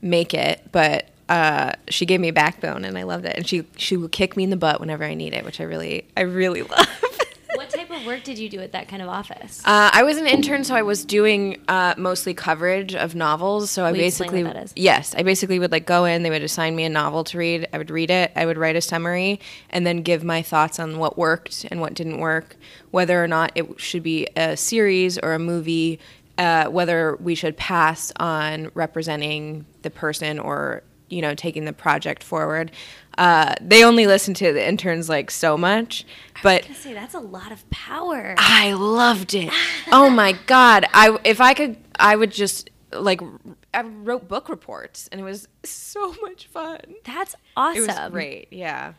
make 0.00 0.32
it, 0.34 0.68
but. 0.72 1.08
Uh, 1.28 1.72
she 1.88 2.06
gave 2.06 2.20
me 2.20 2.28
a 2.28 2.32
backbone 2.32 2.84
and 2.84 2.96
I 2.96 3.02
loved 3.02 3.24
it. 3.24 3.34
And 3.36 3.44
she 3.44 3.64
she 3.76 3.96
would 3.96 4.12
kick 4.12 4.36
me 4.36 4.44
in 4.44 4.50
the 4.50 4.56
butt 4.56 4.78
whenever 4.78 5.02
I 5.02 5.14
need 5.14 5.34
it, 5.34 5.44
which 5.44 5.60
I 5.60 5.64
really 5.64 6.06
I 6.16 6.20
really 6.20 6.62
love. 6.74 6.86
what 7.56 7.68
type 7.68 7.90
of 7.90 8.06
work 8.06 8.22
did 8.22 8.38
you 8.38 8.48
do 8.48 8.60
at 8.60 8.70
that 8.70 8.86
kind 8.86 9.02
of 9.02 9.08
office? 9.08 9.60
Uh, 9.64 9.90
I 9.92 10.04
was 10.04 10.18
an 10.18 10.28
intern, 10.28 10.62
so 10.62 10.76
I 10.76 10.82
was 10.82 11.04
doing 11.04 11.60
uh, 11.66 11.94
mostly 11.98 12.32
coverage 12.32 12.94
of 12.94 13.16
novels. 13.16 13.72
So 13.72 13.84
I 13.84 13.90
Will 13.90 13.96
you 13.98 14.04
basically, 14.04 14.44
what 14.44 14.54
that 14.54 14.62
is? 14.66 14.72
yes, 14.76 15.16
I 15.16 15.24
basically 15.24 15.58
would 15.58 15.72
like 15.72 15.84
go 15.84 16.04
in. 16.04 16.22
They 16.22 16.30
would 16.30 16.44
assign 16.44 16.76
me 16.76 16.84
a 16.84 16.88
novel 16.88 17.24
to 17.24 17.38
read. 17.38 17.66
I 17.72 17.78
would 17.78 17.90
read 17.90 18.12
it. 18.12 18.30
I 18.36 18.46
would 18.46 18.56
write 18.56 18.76
a 18.76 18.80
summary, 18.80 19.40
and 19.70 19.84
then 19.84 20.02
give 20.02 20.22
my 20.22 20.42
thoughts 20.42 20.78
on 20.78 20.96
what 20.98 21.18
worked 21.18 21.66
and 21.72 21.80
what 21.80 21.94
didn't 21.94 22.20
work, 22.20 22.54
whether 22.92 23.20
or 23.20 23.26
not 23.26 23.50
it 23.56 23.80
should 23.80 24.04
be 24.04 24.28
a 24.36 24.56
series 24.56 25.18
or 25.18 25.32
a 25.32 25.40
movie, 25.40 25.98
uh, 26.38 26.66
whether 26.66 27.16
we 27.16 27.34
should 27.34 27.56
pass 27.56 28.12
on 28.16 28.70
representing 28.74 29.66
the 29.82 29.90
person 29.90 30.38
or 30.38 30.82
you 31.08 31.22
know 31.22 31.34
taking 31.34 31.64
the 31.64 31.72
project 31.72 32.22
forward. 32.22 32.72
Uh, 33.18 33.54
they 33.60 33.82
only 33.82 34.06
listen 34.06 34.34
to 34.34 34.52
the 34.52 34.66
interns 34.66 35.08
like 35.08 35.30
so 35.30 35.56
much, 35.56 36.04
but 36.42 36.64
I 36.64 36.68
was 36.68 36.78
say 36.78 36.92
that's 36.92 37.14
a 37.14 37.20
lot 37.20 37.52
of 37.52 37.68
power. 37.70 38.34
I 38.36 38.74
loved 38.74 39.34
it. 39.34 39.50
Oh 39.90 40.10
my 40.10 40.32
god! 40.46 40.86
I 40.92 41.18
if 41.24 41.40
I 41.40 41.54
could, 41.54 41.76
I 41.98 42.16
would 42.16 42.32
just 42.32 42.70
like 42.92 43.20
I 43.72 43.82
wrote 43.82 44.28
book 44.28 44.48
reports, 44.48 45.08
and 45.10 45.20
it 45.20 45.24
was 45.24 45.48
so 45.64 46.14
much 46.22 46.46
fun. 46.46 46.80
That's 47.04 47.34
awesome. 47.56 47.84
It 47.84 47.86
was 47.86 48.10
great. 48.10 48.48
Yeah. 48.50 48.94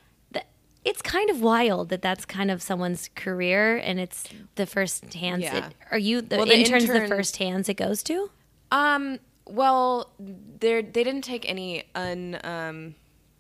It's 0.89 1.01
kind 1.01 1.29
of 1.29 1.41
wild 1.41 1.89
that 1.89 2.01
that's 2.01 2.25
kind 2.25 2.49
of 2.49 2.61
someone's 2.61 3.09
career, 3.15 3.77
and 3.77 3.99
it's 3.99 4.23
the 4.55 4.65
first 4.65 5.13
hands. 5.13 5.43
Yeah. 5.43 5.67
It, 5.67 5.75
are 5.91 5.97
you 5.97 6.21
the 6.21 6.37
Well, 6.37 6.45
the 6.45 6.57
interns 6.57 6.87
the 6.87 7.07
first 7.07 7.37
hands 7.37 7.67
it 7.69 7.75
goes 7.75 8.03
to? 8.03 8.29
Um. 8.71 9.19
well, 9.45 10.11
they 10.19 10.81
they 10.81 11.03
didn't 11.03 11.23
take 11.23 11.47
any 11.49 11.83
un 11.95 12.39
um, 12.43 12.95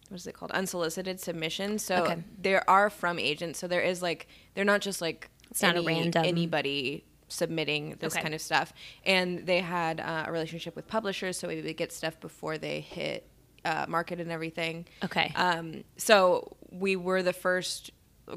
what 0.09 0.15
is 0.21 0.27
it 0.27 0.33
called 0.33 0.51
unsolicited 0.51 1.19
submissions. 1.19 1.83
So 1.83 1.95
Okay. 2.03 2.17
there 2.41 2.63
are 2.69 2.89
from 2.89 3.19
agents. 3.19 3.59
So 3.59 3.67
there 3.67 3.81
is 3.81 4.01
like 4.01 4.27
they're 4.53 4.63
not 4.73 4.81
just 4.81 5.01
like 5.01 5.29
It's 5.51 5.61
not 5.61 5.75
a 5.77 5.81
random- 5.81 6.23
anybody 6.25 7.03
submitting 7.29 7.95
this 7.99 8.13
Okay. 8.13 8.21
kind 8.21 8.33
of 8.33 8.39
stuff. 8.41 8.71
And 9.05 9.45
they 9.45 9.59
had 9.59 9.99
uh, 9.99 10.25
a 10.27 10.31
relationship 10.31 10.75
with 10.77 10.87
publishers, 10.87 11.37
so 11.37 11.49
we 11.49 11.61
would 11.61 11.77
get 11.77 11.91
stuff 11.91 12.17
before 12.21 12.57
they 12.57 12.79
hit 12.79 13.27
uh, 13.65 13.85
market 13.87 14.19
and 14.19 14.31
everything. 14.31 14.85
Okay. 15.03 15.31
Um, 15.35 15.83
so 15.97 16.55
we 16.71 16.95
were 16.95 17.23
the 17.23 17.33
first 17.33 17.91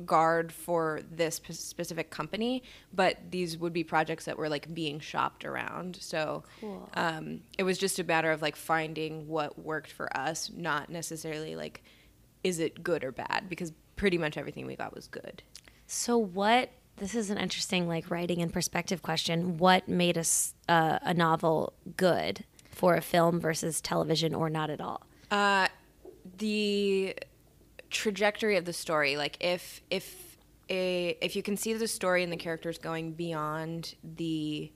guard 0.07 0.53
for 0.53 1.01
this 1.11 1.41
p- 1.41 1.53
specific 1.53 2.11
company, 2.11 2.63
but 2.93 3.17
these 3.31 3.59
would 3.59 3.73
be 3.73 3.83
projects 3.83 4.25
that 4.27 4.39
were 4.39 4.49
like 4.49 4.73
being 4.73 5.01
shopped 5.01 5.45
around. 5.45 5.99
So 6.01 6.45
Cool. 6.61 6.89
um, 6.95 7.41
it 7.59 7.65
was 7.65 7.77
just 7.77 7.99
a 7.99 8.05
matter 8.05 8.31
of 8.31 8.41
like 8.41 8.55
finding 8.55 9.27
what 9.27 9.59
worked 9.59 9.91
for 9.91 10.17
us, 10.17 10.51
not 10.55 10.91
necessarily 10.91 11.57
like 11.57 11.83
is 12.45 12.59
it 12.61 12.83
good 12.83 13.03
or 13.05 13.13
bad, 13.13 13.47
because 13.49 13.73
pretty 13.97 14.17
much 14.17 14.37
everything 14.37 14.65
we 14.67 14.77
got 14.77 14.95
was 14.95 15.07
good. 15.09 15.43
So 15.87 16.17
what? 16.17 16.71
This 16.97 17.15
is 17.15 17.29
an 17.31 17.39
interesting 17.39 17.89
like 17.89 18.11
writing 18.11 18.41
and 18.43 18.53
perspective 18.53 19.03
question. 19.03 19.59
What 19.59 19.89
made 19.89 20.17
us 20.17 20.55
uh, 20.69 20.99
a 21.03 21.15
novel 21.15 21.73
good 21.97 22.45
for 22.71 22.95
a 22.95 23.01
film 23.01 23.41
versus 23.41 23.81
television, 23.81 24.35
or 24.35 24.49
not 24.49 24.71
at 24.71 24.81
all? 24.81 25.03
Uh, 25.31 25.69
the 26.39 27.15
trajectory 27.91 28.57
of 28.57 28.65
the 28.65 28.73
story, 28.73 29.17
like 29.17 29.37
if 29.41 29.81
if 29.91 30.37
a 30.69 31.17
if 31.21 31.37
you 31.37 31.43
can 31.43 31.57
see 31.57 31.73
the 31.75 31.89
story 31.89 32.23
and 32.23 32.33
the 32.33 32.37
characters 32.37 32.79
going 32.79 33.13
beyond 33.13 33.95
the 34.03 34.71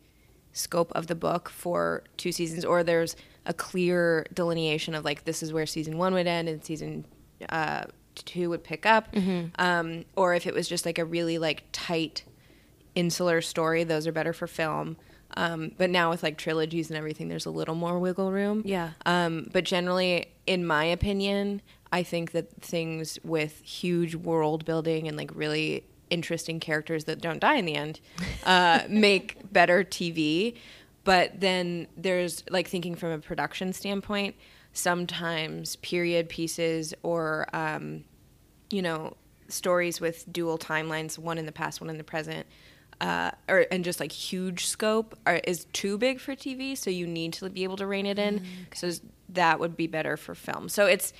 scope 0.53 0.93
of 0.93 1.07
the 1.09 1.15
book 1.15 1.49
for 1.49 2.05
two 2.17 2.33
seasons, 2.33 2.65
or 2.65 2.83
there's 2.83 3.17
a 3.47 3.53
clear 3.55 4.25
delineation 4.33 4.95
of 4.95 5.05
like 5.05 5.25
this 5.25 5.43
is 5.43 5.53
where 5.53 5.67
season 5.67 5.99
one 5.99 6.15
would 6.15 6.27
end 6.27 6.49
and 6.49 6.65
season 6.65 7.05
uh, 7.49 7.85
two 8.15 8.49
would 8.51 8.63
pick 8.65 8.87
up, 8.87 9.09
um, 9.59 10.05
or 10.17 10.35
if 10.35 10.47
it 10.47 10.55
was 10.55 10.69
just 10.69 10.87
like 10.87 10.99
a 10.99 11.05
really 11.05 11.39
like 11.39 11.65
tight 11.73 12.25
insular 12.95 13.41
story, 13.41 13.83
those 13.85 14.07
are 14.07 14.13
better 14.13 14.33
for 14.33 14.47
film. 14.47 14.97
Um, 15.37 15.73
but 15.76 15.91
now 15.91 16.11
with 16.11 16.23
like 16.23 16.38
trilogies 16.38 16.91
and 16.91 16.97
everything, 16.97 17.29
there's 17.29 17.47
a 17.47 17.50
little 17.50 17.75
more 17.75 17.99
wiggle 17.99 18.31
room. 18.31 18.62
Yeah. 18.64 18.91
Um, 19.05 19.49
but 19.53 19.64
generally, 19.64 20.29
in 20.47 20.67
my 20.67 20.85
opinion, 20.85 21.61
I 21.93 22.03
think 22.03 22.33
that 22.33 22.50
things 22.61 23.19
with 23.25 23.61
huge 23.61 24.14
world 24.14 24.64
building 24.64 25.09
and 25.09 25.17
like 25.17 25.31
really 25.35 25.85
interesting 26.11 26.61
characters 26.61 27.05
that 27.05 27.21
don't 27.21 27.41
die 27.41 27.57
in 27.57 27.64
the 27.64 27.75
end 27.75 28.00
uh, 28.45 28.81
make 28.88 29.53
better 29.53 29.85
TV. 29.85 30.57
But 31.05 31.41
then 31.41 31.87
there's 31.97 32.45
like 32.49 32.69
thinking 32.69 32.95
from 32.95 33.11
a 33.11 33.19
production 33.19 33.73
standpoint, 33.73 34.37
sometimes 34.73 35.76
period 35.76 36.29
pieces 36.29 36.95
or, 37.03 37.47
um, 37.53 38.05
you 38.71 38.83
know, 38.83 39.17
stories 39.49 40.00
with 40.00 40.31
dual 40.33 40.59
timelines, 40.59 41.19
one 41.19 41.37
in 41.37 41.47
the 41.47 41.53
past, 41.53 41.81
one 41.81 41.91
in 41.91 41.99
the 41.99 42.05
present, 42.05 42.47
uh, 43.01 43.31
or 43.49 43.67
and 43.71 43.85
just 43.85 44.01
like 44.01 44.13
huge 44.13 44.67
scope 44.67 45.19
are, 45.27 45.37
is 45.37 45.67
too 45.73 45.99
big 45.99 46.21
for 46.21 46.35
TV. 46.35 46.77
So 46.77 46.91
you 46.91 47.07
need 47.07 47.33
to 47.35 47.51
be 47.51 47.65
able 47.65 47.77
to 47.77 47.87
rein 47.87 48.07
it 48.07 48.19
in. 48.19 48.45
So 48.75 48.91
that 49.31 49.61
would 49.61 49.77
be 49.77 49.87
better 49.87 50.17
for 50.17 50.35
film. 50.35 50.69
So 50.69 50.87
it's 50.87 51.13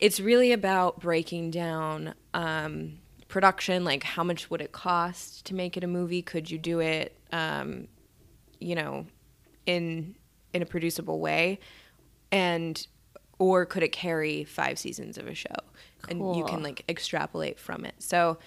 it's 0.00 0.18
really 0.20 0.52
about 0.52 1.00
breaking 1.00 1.52
down 1.52 2.14
um, 2.34 2.98
production. 3.28 3.84
Like 3.84 4.02
how 4.02 4.24
much 4.24 4.50
would 4.50 4.60
it 4.60 4.72
cost 4.72 5.46
to 5.46 5.54
make 5.54 5.76
it 5.76 5.84
a 5.84 5.86
movie? 5.86 6.22
Could 6.22 6.50
you 6.50 6.58
do 6.58 6.80
it? 6.80 7.16
Um, 7.32 7.88
you 8.58 8.74
know, 8.74 9.06
in 9.66 10.16
in 10.52 10.62
a 10.62 10.66
producible 10.66 11.20
way, 11.20 11.58
and 12.30 12.86
or 13.38 13.66
could 13.66 13.82
it 13.82 13.92
carry 13.92 14.44
five 14.44 14.78
seasons 14.78 15.18
of 15.18 15.26
a 15.26 15.34
show? 15.34 15.48
And 16.08 16.36
you 16.36 16.44
can 16.44 16.62
like 16.62 16.84
extrapolate 16.88 17.58
from 17.58 17.84
it. 17.84 17.94
So 17.98 18.38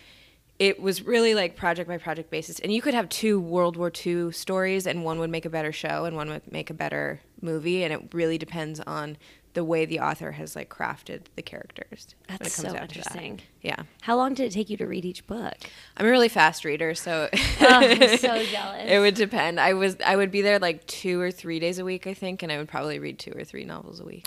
it 0.60 0.82
was 0.82 1.02
really 1.04 1.36
like 1.36 1.56
project 1.56 1.88
by 1.90 1.98
project 1.98 2.30
basis. 2.30 2.60
And 2.60 2.72
you 2.74 2.82
could 2.82 2.94
have 2.94 3.10
two 3.10 3.40
World 3.40 3.76
War 3.78 3.92
II 4.06 4.32
stories, 4.32 4.88
and 4.88 5.04
one 5.04 5.20
would 5.20 5.30
make 5.30 5.46
a 5.46 5.50
better 5.50 5.72
show, 5.72 6.06
and 6.06 6.16
one 6.16 6.30
would 6.30 6.52
make 6.52 6.70
a 6.70 6.74
better 6.74 7.22
movie. 7.42 7.84
And 7.84 7.92
it 7.94 8.14
really 8.14 8.38
depends 8.38 8.80
on 8.82 9.18
the 9.54 9.64
way 9.64 9.86
the 9.86 10.00
author 10.02 10.34
has 10.34 10.54
like 10.56 10.70
crafted 10.70 11.22
the 11.38 11.42
characters. 11.42 12.14
That's 12.28 12.54
so 12.54 12.68
to 12.68 12.74
that. 12.74 12.82
interesting. 12.84 13.42
Yeah, 13.62 13.84
How 14.02 14.18
long 14.18 14.34
did 14.34 14.48
it 14.48 14.52
take 14.54 14.70
you 14.70 14.76
to 14.78 14.86
read 14.86 15.06
each 15.06 15.26
book? 15.28 15.54
I'm 15.96 16.06
a 16.06 16.10
really 16.10 16.28
fast 16.28 16.66
reader, 16.66 16.94
so 16.94 17.30
Oh, 17.34 17.40
I'm 17.62 18.18
so 18.18 18.44
jealous. 18.44 18.84
it 18.86 19.00
would 19.00 19.16
depend. 19.16 19.60
I 19.62 19.74
was 19.74 19.96
I 20.06 20.18
would 20.18 20.30
be 20.30 20.42
there 20.42 20.60
like 20.60 20.86
two 20.88 21.22
or 21.22 21.32
three 21.32 21.60
days 21.60 21.80
a 21.80 21.86
week, 21.86 22.06
I 22.06 22.14
think, 22.14 22.44
and 22.44 22.52
I 22.52 22.58
would 22.58 22.68
probably 22.68 23.00
read 23.00 23.18
two 23.18 23.32
or 23.34 23.46
three 23.46 23.64
novels 23.64 24.02
a 24.02 24.06
week. 24.06 24.26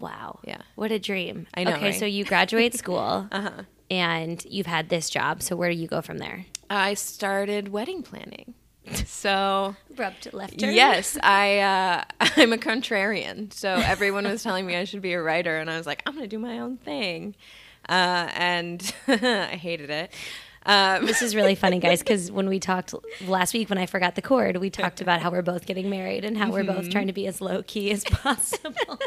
Wow. 0.00 0.40
Yeah. 0.44 0.62
What 0.74 0.90
a 0.90 0.98
dream. 0.98 1.46
I 1.54 1.62
know, 1.64 1.74
Okay, 1.76 1.84
right? 1.86 1.94
so 1.94 2.04
you 2.04 2.24
graduate 2.24 2.74
school 2.78 3.28
uh-huh. 3.30 3.62
And 3.90 4.44
you've 4.48 4.66
had 4.66 4.88
this 4.88 5.10
job. 5.10 5.42
So 5.42 5.56
where 5.56 5.70
do 5.70 5.76
you 5.76 5.86
go 5.88 6.00
from 6.02 6.18
there? 6.18 6.46
I 6.68 6.94
started 6.94 7.68
wedding 7.68 8.02
planning. 8.02 8.54
So 9.04 9.74
Rubbed 9.96 10.32
left 10.32 10.58
turn. 10.60 10.72
yes, 10.72 11.18
I 11.22 11.58
uh, 11.58 12.04
I'm 12.36 12.52
a 12.52 12.56
contrarian. 12.56 13.52
So 13.52 13.68
everyone 13.70 14.24
was 14.24 14.42
telling 14.42 14.64
me 14.64 14.76
I 14.76 14.84
should 14.84 15.02
be 15.02 15.12
a 15.12 15.20
writer, 15.22 15.56
and 15.56 15.68
I 15.68 15.76
was 15.76 15.86
like, 15.86 16.02
I'm 16.06 16.14
gonna 16.14 16.28
do 16.28 16.38
my 16.38 16.60
own 16.60 16.76
thing, 16.76 17.34
uh, 17.88 18.28
and 18.32 18.94
I 19.08 19.56
hated 19.60 19.90
it. 19.90 20.12
Um, 20.66 21.06
This 21.06 21.22
is 21.22 21.34
really 21.36 21.54
funny, 21.54 21.78
guys, 21.78 22.00
because 22.00 22.30
when 22.30 22.48
we 22.48 22.58
talked 22.60 22.92
last 23.26 23.54
week, 23.54 23.70
when 23.70 23.78
I 23.78 23.86
forgot 23.86 24.16
the 24.16 24.22
cord, 24.22 24.56
we 24.56 24.68
talked 24.68 25.00
about 25.00 25.20
how 25.22 25.30
we're 25.30 25.42
both 25.42 25.64
getting 25.66 25.88
married 25.88 26.24
and 26.24 26.36
how 26.36 26.50
we're 26.50 26.64
Mm-hmm. 26.64 26.76
both 26.82 26.90
trying 26.90 27.06
to 27.06 27.12
be 27.12 27.26
as 27.28 27.40
low 27.40 27.62
key 27.62 27.90
as 27.92 28.02
possible. 28.10 28.98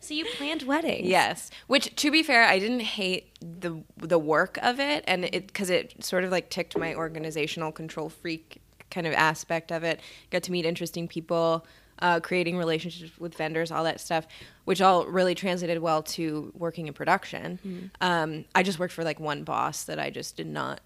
so 0.00 0.12
you 0.14 0.24
planned 0.36 0.62
weddings. 0.64 1.06
Yes, 1.08 1.50
which 1.68 1.94
to 1.96 2.10
be 2.10 2.22
fair, 2.22 2.44
I 2.44 2.58
didn't 2.58 2.80
hate 2.80 3.30
the 3.40 3.82
the 3.96 4.18
work 4.18 4.58
of 4.62 4.80
it, 4.80 5.04
and 5.06 5.24
it 5.26 5.46
because 5.46 5.70
it 5.70 6.04
sort 6.04 6.24
of 6.24 6.30
like 6.32 6.50
ticked 6.50 6.76
my 6.76 6.94
organizational 6.94 7.70
control 7.72 8.08
freak 8.08 8.60
kind 8.90 9.06
of 9.06 9.12
aspect 9.12 9.70
of 9.70 9.84
it. 9.84 10.00
Got 10.30 10.42
to 10.44 10.52
meet 10.52 10.64
interesting 10.66 11.06
people, 11.08 11.64
uh, 12.00 12.20
creating 12.20 12.56
relationships 12.56 13.16
with 13.18 13.34
vendors, 13.36 13.70
all 13.70 13.84
that 13.84 14.00
stuff, 14.00 14.26
which 14.64 14.80
all 14.80 15.06
really 15.06 15.34
translated 15.34 15.78
well 15.80 16.02
to 16.02 16.52
working 16.56 16.86
in 16.88 16.92
production. 16.94 17.90
Um, 18.00 18.44
I 18.54 18.62
just 18.62 18.78
worked 18.78 18.92
for 18.92 19.04
like 19.04 19.20
one 19.20 19.44
boss 19.44 19.84
that 19.84 19.98
I 19.98 20.10
just 20.10 20.36
did 20.36 20.46
not 20.48 20.80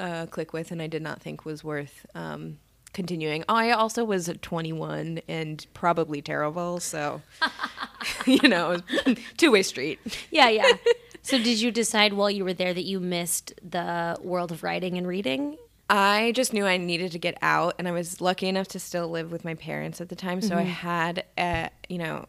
uh, 0.00 0.26
click 0.26 0.52
with, 0.52 0.70
and 0.70 0.82
I 0.82 0.86
did 0.86 1.02
not 1.02 1.20
think 1.20 1.44
was 1.44 1.62
worth. 1.62 2.06
Um, 2.14 2.58
Continuing, 2.92 3.44
I 3.48 3.70
also 3.70 4.02
was 4.02 4.28
21 4.42 5.20
and 5.28 5.64
probably 5.74 6.20
terrible, 6.20 6.80
so 6.80 7.22
you 8.26 8.48
know, 8.48 8.78
two 9.36 9.52
way 9.52 9.62
street. 9.62 10.00
Yeah, 10.32 10.48
yeah. 10.48 10.72
so 11.22 11.38
did 11.38 11.60
you 11.60 11.70
decide 11.70 12.14
while 12.14 12.28
you 12.28 12.42
were 12.44 12.52
there 12.52 12.74
that 12.74 12.82
you 12.82 12.98
missed 12.98 13.54
the 13.62 14.18
world 14.20 14.50
of 14.50 14.64
writing 14.64 14.98
and 14.98 15.06
reading? 15.06 15.56
I 15.88 16.32
just 16.34 16.52
knew 16.52 16.66
I 16.66 16.78
needed 16.78 17.12
to 17.12 17.18
get 17.20 17.38
out, 17.42 17.76
and 17.78 17.86
I 17.86 17.92
was 17.92 18.20
lucky 18.20 18.48
enough 18.48 18.66
to 18.68 18.80
still 18.80 19.08
live 19.08 19.30
with 19.30 19.44
my 19.44 19.54
parents 19.54 20.00
at 20.00 20.08
the 20.08 20.16
time, 20.16 20.40
so 20.40 20.56
I 20.56 20.62
had 20.62 21.24
a 21.38 21.70
you 21.88 21.98
know 21.98 22.26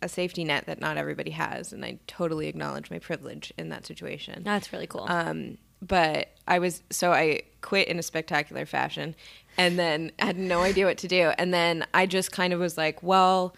a 0.00 0.08
safety 0.08 0.44
net 0.44 0.64
that 0.66 0.80
not 0.80 0.96
everybody 0.96 1.32
has, 1.32 1.74
and 1.74 1.84
I 1.84 1.98
totally 2.06 2.48
acknowledge 2.48 2.90
my 2.90 2.98
privilege 2.98 3.52
in 3.58 3.68
that 3.68 3.84
situation. 3.84 4.42
That's 4.44 4.72
really 4.72 4.86
cool. 4.86 5.04
Um, 5.08 5.58
but 5.82 6.28
I 6.46 6.58
was 6.58 6.82
so 6.90 7.12
I 7.12 7.42
quit 7.60 7.88
in 7.88 7.98
a 7.98 8.02
spectacular 8.02 8.66
fashion, 8.66 9.14
and 9.56 9.78
then 9.78 10.12
had 10.18 10.38
no 10.38 10.62
idea 10.62 10.86
what 10.86 10.98
to 10.98 11.08
do, 11.08 11.32
and 11.38 11.52
then 11.52 11.84
I 11.94 12.06
just 12.06 12.32
kind 12.32 12.52
of 12.52 12.60
was 12.60 12.76
like, 12.78 13.02
well. 13.02 13.54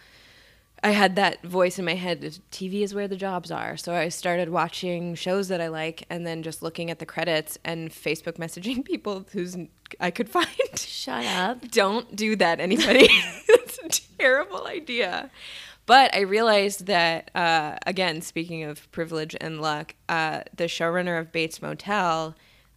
I 0.84 0.90
had 0.90 1.14
that 1.14 1.40
voice 1.44 1.78
in 1.78 1.84
my 1.84 1.94
head. 1.94 2.22
TV 2.50 2.82
is 2.82 2.92
where 2.92 3.06
the 3.06 3.14
jobs 3.14 3.52
are. 3.52 3.76
So 3.76 3.94
I 3.94 4.08
started 4.08 4.48
watching 4.48 5.14
shows 5.14 5.46
that 5.46 5.60
I 5.60 5.68
like, 5.68 6.04
and 6.10 6.26
then 6.26 6.42
just 6.42 6.60
looking 6.60 6.90
at 6.90 6.98
the 6.98 7.06
credits 7.06 7.56
and 7.64 7.90
Facebook 7.92 8.32
messaging 8.32 8.84
people 8.92 9.24
who's 9.30 9.56
I 10.00 10.10
could 10.10 10.28
find. 10.28 10.48
Shut 10.74 11.24
up. 11.24 11.70
Don't 11.70 12.16
do 12.16 12.34
that, 12.34 12.58
anybody. 12.58 13.08
It's 13.48 13.78
a 13.78 14.16
terrible 14.18 14.66
idea. 14.66 15.30
But 15.86 16.14
I 16.14 16.20
realized 16.20 16.86
that, 16.86 17.30
uh, 17.34 17.76
again, 17.86 18.22
speaking 18.22 18.62
of 18.62 18.90
privilege 18.92 19.34
and 19.40 19.60
luck, 19.60 19.94
uh, 20.08 20.42
the 20.54 20.64
showrunner 20.64 21.18
of 21.18 21.32
Bates 21.32 21.60
Motel, 21.60 22.36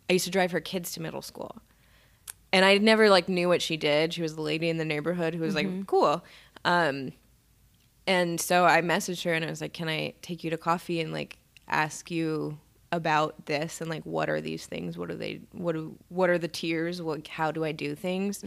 I 0.09 0.13
used 0.13 0.25
to 0.25 0.31
drive 0.31 0.51
her 0.51 0.59
kids 0.59 0.91
to 0.93 1.01
middle 1.01 1.21
school. 1.21 1.61
And 2.51 2.65
I 2.65 2.77
never 2.77 3.09
like 3.09 3.29
knew 3.29 3.47
what 3.47 3.61
she 3.61 3.77
did. 3.77 4.13
She 4.13 4.21
was 4.21 4.35
the 4.35 4.41
lady 4.41 4.69
in 4.69 4.77
the 4.77 4.85
neighborhood 4.85 5.35
who 5.35 5.41
was 5.41 5.55
like, 5.55 5.85
cool. 5.87 6.23
Um, 6.63 7.11
and 8.07 8.39
so 8.39 8.65
I 8.65 8.81
messaged 8.81 9.23
her 9.25 9.33
and 9.33 9.43
I 9.43 9.49
was 9.49 9.61
like, 9.61 9.73
"Can 9.73 9.89
I 9.89 10.13
take 10.21 10.43
you 10.43 10.49
to 10.51 10.57
coffee 10.57 11.01
and 11.01 11.11
like 11.11 11.37
ask 11.67 12.11
you 12.11 12.59
about 12.91 13.47
this 13.47 13.81
and 13.81 13.89
like 13.89 14.03
what 14.03 14.29
are 14.29 14.39
these 14.41 14.67
things? 14.67 14.97
What 14.97 15.09
are 15.09 15.15
they? 15.15 15.41
What 15.51 15.73
do, 15.73 15.97
what 16.09 16.29
are 16.29 16.37
the 16.37 16.47
tiers? 16.47 17.01
What 17.01 17.27
how 17.27 17.51
do 17.51 17.63
I 17.65 17.71
do 17.71 17.95
things?" 17.95 18.43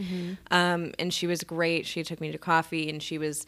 Um, 0.49 0.93
and 0.97 1.13
she 1.13 1.27
was 1.27 1.43
great. 1.43 1.85
She 1.85 2.03
took 2.03 2.21
me 2.21 2.31
to 2.31 2.37
coffee 2.37 2.89
and 2.89 3.03
she 3.03 3.17
was 3.17 3.45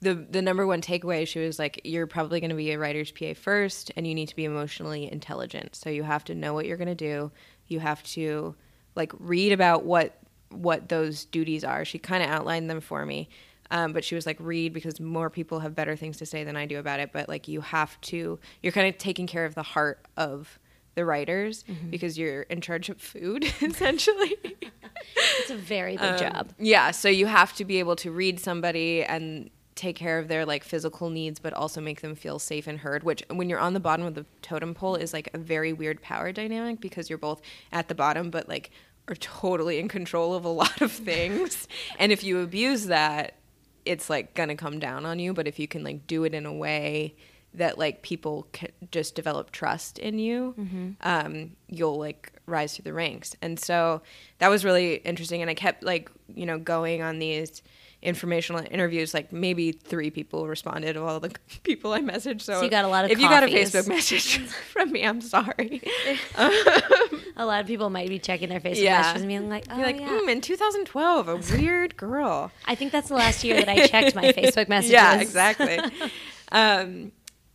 the 0.00 0.14
the 0.14 0.42
number 0.42 0.66
one 0.66 0.80
takeaway. 0.82 1.26
She 1.26 1.38
was 1.40 1.58
like, 1.58 1.80
"You're 1.84 2.06
probably 2.06 2.40
going 2.40 2.50
to 2.50 2.56
be 2.56 2.70
a 2.72 2.78
writer's 2.78 3.10
PA 3.10 3.34
first, 3.34 3.90
and 3.96 4.06
you 4.06 4.14
need 4.14 4.28
to 4.28 4.36
be 4.36 4.44
emotionally 4.44 5.10
intelligent. 5.10 5.74
So 5.76 5.88
you 5.90 6.02
have 6.02 6.24
to 6.24 6.34
know 6.34 6.52
what 6.54 6.66
you're 6.66 6.76
going 6.76 6.88
to 6.88 6.94
do. 6.94 7.30
You 7.68 7.80
have 7.80 8.02
to 8.04 8.54
like 8.94 9.12
read 9.18 9.52
about 9.52 9.84
what 9.84 10.18
what 10.50 10.88
those 10.88 11.24
duties 11.24 11.64
are." 11.64 11.84
She 11.84 11.98
kind 11.98 12.22
of 12.22 12.28
outlined 12.30 12.68
them 12.68 12.80
for 12.80 13.06
me. 13.06 13.28
Um, 13.70 13.94
but 13.94 14.04
she 14.04 14.14
was 14.14 14.26
like, 14.26 14.36
read 14.40 14.74
because 14.74 15.00
more 15.00 15.30
people 15.30 15.60
have 15.60 15.74
better 15.74 15.96
things 15.96 16.18
to 16.18 16.26
say 16.26 16.44
than 16.44 16.54
I 16.54 16.66
do 16.66 16.78
about 16.78 17.00
it. 17.00 17.10
But 17.12 17.30
like, 17.30 17.48
you 17.48 17.62
have 17.62 17.98
to, 18.02 18.38
you're 18.62 18.72
kind 18.72 18.86
of 18.86 18.98
taking 18.98 19.26
care 19.26 19.46
of 19.46 19.54
the 19.54 19.62
heart 19.62 20.04
of 20.18 20.58
the 20.94 21.04
writers 21.04 21.64
Mm-hmm. 21.64 21.88
because 21.88 22.16
you're 22.18 22.42
in 22.42 22.60
charge 22.60 22.90
of 22.90 23.00
food 23.00 23.42
essentially. 23.62 24.36
It's 25.40 25.50
a 25.50 25.56
very 25.56 25.96
big 25.96 26.18
job. 26.18 26.50
yeah, 26.58 26.90
so 26.90 27.08
you 27.08 27.24
have 27.26 27.54
to 27.54 27.64
be 27.64 27.78
able 27.78 27.96
to 27.96 28.10
read 28.12 28.38
somebody 28.38 29.02
and 29.02 29.48
take 29.74 29.96
care 29.96 30.18
of 30.18 30.28
their 30.28 30.46
like 30.46 30.62
physical 30.62 31.10
needs 31.10 31.40
but 31.40 31.52
also 31.52 31.80
make 31.80 32.00
them 32.00 32.14
feel 32.14 32.38
safe 32.38 32.66
and 32.66 32.78
heard 32.80 33.02
which 33.02 33.22
when 33.30 33.48
you're 33.48 33.58
on 33.58 33.74
the 33.74 33.80
bottom 33.80 34.06
of 34.06 34.14
the 34.14 34.24
totem 34.40 34.74
pole 34.74 34.94
is 34.94 35.12
like 35.12 35.28
a 35.34 35.38
very 35.38 35.72
weird 35.72 36.00
power 36.00 36.32
dynamic 36.32 36.80
because 36.80 37.08
you're 37.10 37.18
both 37.18 37.40
at 37.72 37.88
the 37.88 37.94
bottom 37.94 38.30
but 38.30 38.48
like 38.48 38.70
are 39.08 39.16
totally 39.16 39.78
in 39.78 39.86
control 39.88 40.32
of 40.32 40.46
a 40.46 40.48
lot 40.48 40.80
of 40.80 40.90
things. 40.90 41.68
And 41.98 42.10
if 42.10 42.24
you 42.24 42.40
abuse 42.40 42.86
that 42.86 43.34
it's 43.84 44.08
like 44.08 44.32
gonna 44.34 44.56
come 44.56 44.78
down 44.78 45.04
on 45.04 45.18
you 45.18 45.32
but 45.34 45.46
if 45.46 45.58
you 45.58 45.68
can 45.68 45.82
like 45.84 46.06
do 46.06 46.24
it 46.24 46.34
in 46.34 46.46
a 46.46 46.52
way 46.52 47.14
that 47.52 47.78
like 47.78 48.02
people 48.02 48.48
can 48.52 48.70
just 48.90 49.14
develop 49.14 49.50
trust 49.52 49.98
in 49.98 50.18
you 50.18 50.54
um, 51.02 51.52
you'll 51.68 51.98
like 51.98 52.32
rise 52.46 52.74
through 52.74 52.82
the 52.84 52.92
ranks. 52.92 53.36
And 53.42 53.58
so 53.60 54.02
that 54.38 54.48
was 54.48 54.64
really 54.64 54.96
interesting 54.96 55.40
and 55.42 55.50
i 55.50 55.54
kept 55.54 55.82
like 55.82 56.10
you 56.34 56.46
know 56.46 56.58
going 56.58 57.02
on 57.02 57.18
these 57.18 57.62
informational 58.04 58.62
interviews 58.70 59.14
like 59.14 59.32
maybe 59.32 59.72
three 59.72 60.10
people 60.10 60.46
responded 60.46 60.96
of 60.96 61.02
all 61.04 61.18
the 61.20 61.30
people 61.62 61.92
i 61.92 62.00
messaged 62.00 62.42
so, 62.42 62.54
So 62.54 62.62
you 62.62 62.70
got 62.70 62.84
a 62.84 62.88
lot 62.88 63.04
of 63.04 63.10
if 63.10 63.18
you 63.18 63.28
got 63.28 63.42
a 63.42 63.46
facebook 63.46 63.88
message 63.88 64.38
from 64.72 64.92
me 64.92 65.04
i'm 65.06 65.20
sorry 65.20 65.82
A 67.36 67.44
lot 67.44 67.60
of 67.60 67.66
people 67.66 67.90
might 67.90 68.08
be 68.08 68.18
checking 68.20 68.48
their 68.48 68.60
Facebook 68.60 68.82
Yeah. 68.82 68.98
messages 69.00 69.22
and 69.22 69.28
being 69.28 69.48
like, 69.48 69.64
"Oh 69.70 69.76
you're 69.76 69.86
like 69.86 69.98
yeah." 70.00 70.06
mm, 70.08 70.30
in 70.30 70.40
2012 70.40 71.28
a 71.28 71.36
weird 71.56 71.96
girl 71.96 72.52
I 72.66 72.74
think 72.76 72.92
that's 72.92 73.08
the 73.08 73.14
last 73.16 73.42
year 73.42 73.56
that 73.56 73.68
I 73.68 73.86
checked 73.88 74.14
my 74.14 74.32
Facebook 74.32 74.68
messages. 74.68 74.92
Yeah, 74.92 75.20
exactly. 75.20 75.80
um, 76.52 77.10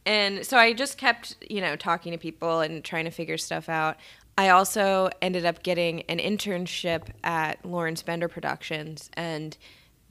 and 0.06 0.46
so 0.46 0.58
I 0.58 0.74
just 0.74 0.98
kept, 0.98 1.36
you 1.50 1.62
know, 1.62 1.76
talking 1.76 2.12
to 2.12 2.18
people 2.18 2.60
and 2.62 2.84
trying 2.84 3.06
to 3.06 3.12
figure 3.12 3.38
stuff 3.38 3.70
out. 3.70 3.98
I 4.38 4.50
also 4.50 5.10
ended 5.22 5.46
up 5.46 5.64
getting 5.64 6.02
an 6.04 6.18
internship 6.18 7.08
at 7.24 7.64
Lawrence 7.66 8.02
Bender 8.04 8.28
Productions, 8.28 9.10
and 9.14 9.56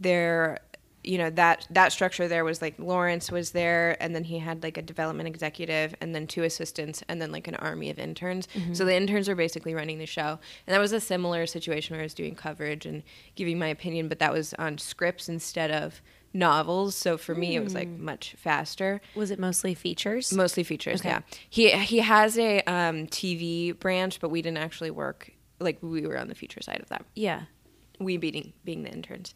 there, 0.01 0.59
you 1.05 1.17
know, 1.17 1.31
that 1.31 1.67
that 1.71 1.93
structure 1.93 2.29
there 2.29 2.45
was 2.45 2.61
like 2.61 2.75
Lawrence 2.79 3.31
was 3.33 3.53
there, 3.53 3.97
and 4.03 4.15
then 4.15 4.25
he 4.25 4.39
had 4.39 4.63
like 4.63 4.77
a 4.77 4.83
development 4.83 5.27
executive, 5.29 5.95
and 6.01 6.15
then 6.15 6.27
two 6.27 6.43
assistants, 6.43 7.03
and 7.09 7.23
then 7.23 7.33
like 7.33 7.49
an 7.49 7.55
army 7.57 7.89
of 7.91 7.99
interns. 7.99 8.47
So 8.73 8.85
the 8.85 8.95
interns 8.95 9.29
were 9.29 9.35
basically 9.35 9.75
running 9.75 9.99
the 9.99 10.07
show, 10.07 10.39
and 10.67 10.75
that 10.75 10.81
was 10.81 10.93
a 10.93 11.01
similar 11.01 11.47
situation 11.47 11.95
where 11.95 12.03
I 12.03 12.05
was 12.05 12.15
doing 12.15 12.35
coverage 12.35 12.85
and 12.85 13.03
giving 13.37 13.59
my 13.59 13.69
opinion, 13.69 14.09
but 14.09 14.19
that 14.19 14.33
was 14.33 14.55
on 14.55 14.77
scripts 14.79 15.29
instead 15.29 15.71
of 15.71 16.03
novels. 16.35 16.95
So 16.95 17.17
for 17.17 17.35
me, 17.35 17.57
it 17.57 17.65
was 17.65 17.75
like 17.75 17.89
much 17.89 18.35
faster. 18.37 19.01
Was 19.15 19.31
it 19.31 19.39
mostly 19.39 19.75
features? 19.75 20.31
Mostly 20.33 20.63
features, 20.63 21.01
Okay. 21.01 21.09
yeah. 21.09 21.21
He 21.49 21.71
he 21.71 21.99
has 22.01 22.39
a 22.39 22.61
um, 22.63 23.07
TV 23.07 23.79
branch, 23.79 24.21
but 24.21 24.29
we 24.29 24.43
didn't 24.43 24.59
actually 24.59 24.91
work 24.91 25.31
like 25.61 25.79
we 25.81 26.07
were 26.07 26.19
on 26.19 26.29
the 26.29 26.35
feature 26.35 26.61
side 26.61 26.81
of 26.81 26.89
that. 26.91 27.05
yeah. 27.15 27.43
We 27.99 28.17
being 28.17 28.53
being 28.65 28.83
the 28.83 28.91
interns, 28.91 29.35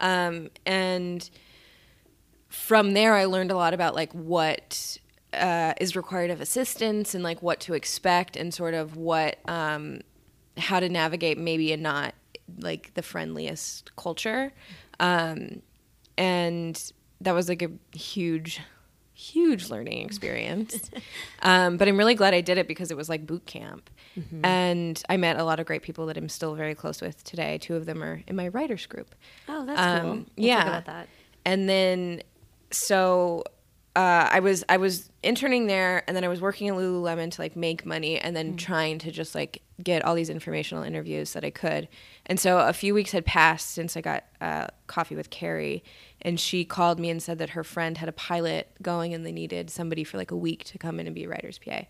um, 0.00 0.50
and 0.64 1.28
from 2.48 2.94
there 2.94 3.14
I 3.14 3.26
learned 3.26 3.50
a 3.50 3.56
lot 3.56 3.74
about 3.74 3.94
like 3.94 4.12
what 4.12 4.98
uh, 5.32 5.74
is 5.80 5.94
required 5.94 6.30
of 6.30 6.40
assistants 6.40 7.14
and 7.14 7.22
like 7.22 7.42
what 7.42 7.60
to 7.60 7.74
expect 7.74 8.36
and 8.36 8.52
sort 8.52 8.74
of 8.74 8.96
what 8.96 9.38
um, 9.48 10.00
how 10.56 10.80
to 10.80 10.88
navigate 10.88 11.38
maybe 11.38 11.72
a 11.72 11.76
not 11.76 12.14
like 12.60 12.94
the 12.94 13.02
friendliest 13.02 13.94
culture, 13.96 14.52
um, 15.00 15.62
and 16.16 16.92
that 17.20 17.32
was 17.32 17.48
like 17.48 17.62
a 17.62 17.70
huge 17.96 18.60
huge 19.12 19.68
learning 19.68 20.04
experience. 20.04 20.90
um, 21.42 21.76
but 21.76 21.88
I'm 21.88 21.96
really 21.96 22.14
glad 22.14 22.34
I 22.34 22.40
did 22.40 22.56
it 22.56 22.68
because 22.68 22.90
it 22.92 22.96
was 22.96 23.08
like 23.08 23.26
boot 23.26 23.46
camp. 23.46 23.90
And 24.42 25.02
I 25.08 25.16
met 25.16 25.38
a 25.38 25.44
lot 25.44 25.60
of 25.60 25.66
great 25.66 25.82
people 25.82 26.06
that 26.06 26.16
I'm 26.16 26.28
still 26.28 26.54
very 26.54 26.74
close 26.74 27.00
with 27.00 27.22
today. 27.24 27.58
Two 27.58 27.76
of 27.76 27.86
them 27.86 28.02
are 28.02 28.22
in 28.26 28.34
my 28.36 28.48
writers 28.48 28.86
group. 28.86 29.14
Oh, 29.48 29.64
that's 29.64 29.80
Um, 29.80 30.00
cool. 30.02 30.10
We'll 30.10 30.26
yeah. 30.36 30.56
talk 30.58 30.66
about 30.66 30.84
that. 30.86 31.08
And 31.44 31.68
then 31.68 32.22
so 32.70 33.44
uh, 33.96 34.28
I 34.30 34.40
was 34.40 34.64
I 34.68 34.76
was 34.76 35.10
interning 35.24 35.66
there, 35.66 36.04
and 36.06 36.16
then 36.16 36.22
I 36.22 36.28
was 36.28 36.40
working 36.40 36.68
at 36.68 36.74
Lululemon 36.74 37.30
to 37.32 37.40
like 37.40 37.56
make 37.56 37.84
money, 37.84 38.18
and 38.18 38.36
then 38.36 38.56
trying 38.56 38.98
to 39.00 39.10
just 39.10 39.34
like 39.34 39.62
get 39.82 40.04
all 40.04 40.14
these 40.14 40.28
informational 40.30 40.84
interviews 40.84 41.32
that 41.32 41.44
I 41.44 41.50
could. 41.50 41.88
And 42.26 42.38
so 42.38 42.58
a 42.58 42.72
few 42.72 42.94
weeks 42.94 43.10
had 43.12 43.24
passed 43.24 43.70
since 43.70 43.96
I 43.96 44.00
got 44.00 44.24
uh, 44.40 44.66
coffee 44.86 45.16
with 45.16 45.30
Kerry, 45.30 45.82
and 46.22 46.38
she 46.38 46.64
called 46.64 47.00
me 47.00 47.10
and 47.10 47.20
said 47.20 47.38
that 47.38 47.50
her 47.50 47.64
friend 47.64 47.98
had 47.98 48.08
a 48.08 48.12
pilot 48.12 48.68
going, 48.82 49.14
and 49.14 49.24
they 49.26 49.32
needed 49.32 49.68
somebody 49.70 50.04
for 50.04 50.16
like 50.16 50.30
a 50.30 50.36
week 50.36 50.62
to 50.64 50.78
come 50.78 51.00
in 51.00 51.06
and 51.06 51.14
be 51.14 51.24
a 51.24 51.28
writer's 51.28 51.58
PA. 51.58 51.82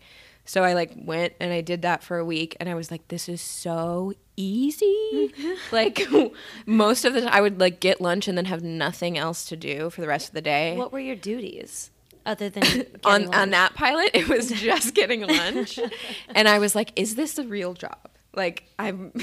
So 0.49 0.63
I 0.63 0.73
like 0.73 0.93
went 0.95 1.33
and 1.39 1.53
I 1.53 1.61
did 1.61 1.83
that 1.83 2.03
for 2.03 2.17
a 2.17 2.25
week, 2.25 2.57
and 2.59 2.67
I 2.67 2.73
was 2.73 2.89
like, 2.89 3.07
"This 3.09 3.29
is 3.29 3.39
so 3.39 4.13
easy." 4.35 5.31
like 5.71 6.01
most 6.65 7.05
of 7.05 7.13
the 7.13 7.21
time, 7.21 7.29
I 7.31 7.39
would 7.39 7.59
like 7.59 7.79
get 7.79 8.01
lunch 8.01 8.27
and 8.27 8.35
then 8.35 8.45
have 8.45 8.63
nothing 8.63 9.15
else 9.15 9.45
to 9.49 9.55
do 9.55 9.91
for 9.91 10.01
the 10.01 10.07
rest 10.07 10.29
of 10.29 10.33
the 10.33 10.41
day. 10.41 10.75
What 10.75 10.91
were 10.91 10.99
your 10.99 11.15
duties 11.15 11.91
other 12.25 12.49
than 12.49 12.63
getting 12.63 12.89
on 13.05 13.31
on 13.35 13.51
that 13.51 13.75
pilot, 13.75 14.09
it 14.15 14.27
was 14.27 14.49
just 14.49 14.95
getting 14.95 15.21
lunch, 15.21 15.77
and 16.29 16.47
I 16.47 16.57
was 16.57 16.73
like, 16.73 16.93
"Is 16.95 17.13
this 17.13 17.37
a 17.37 17.43
real 17.43 17.75
job? 17.75 18.09
Like, 18.33 18.63
I'm." 18.79 19.13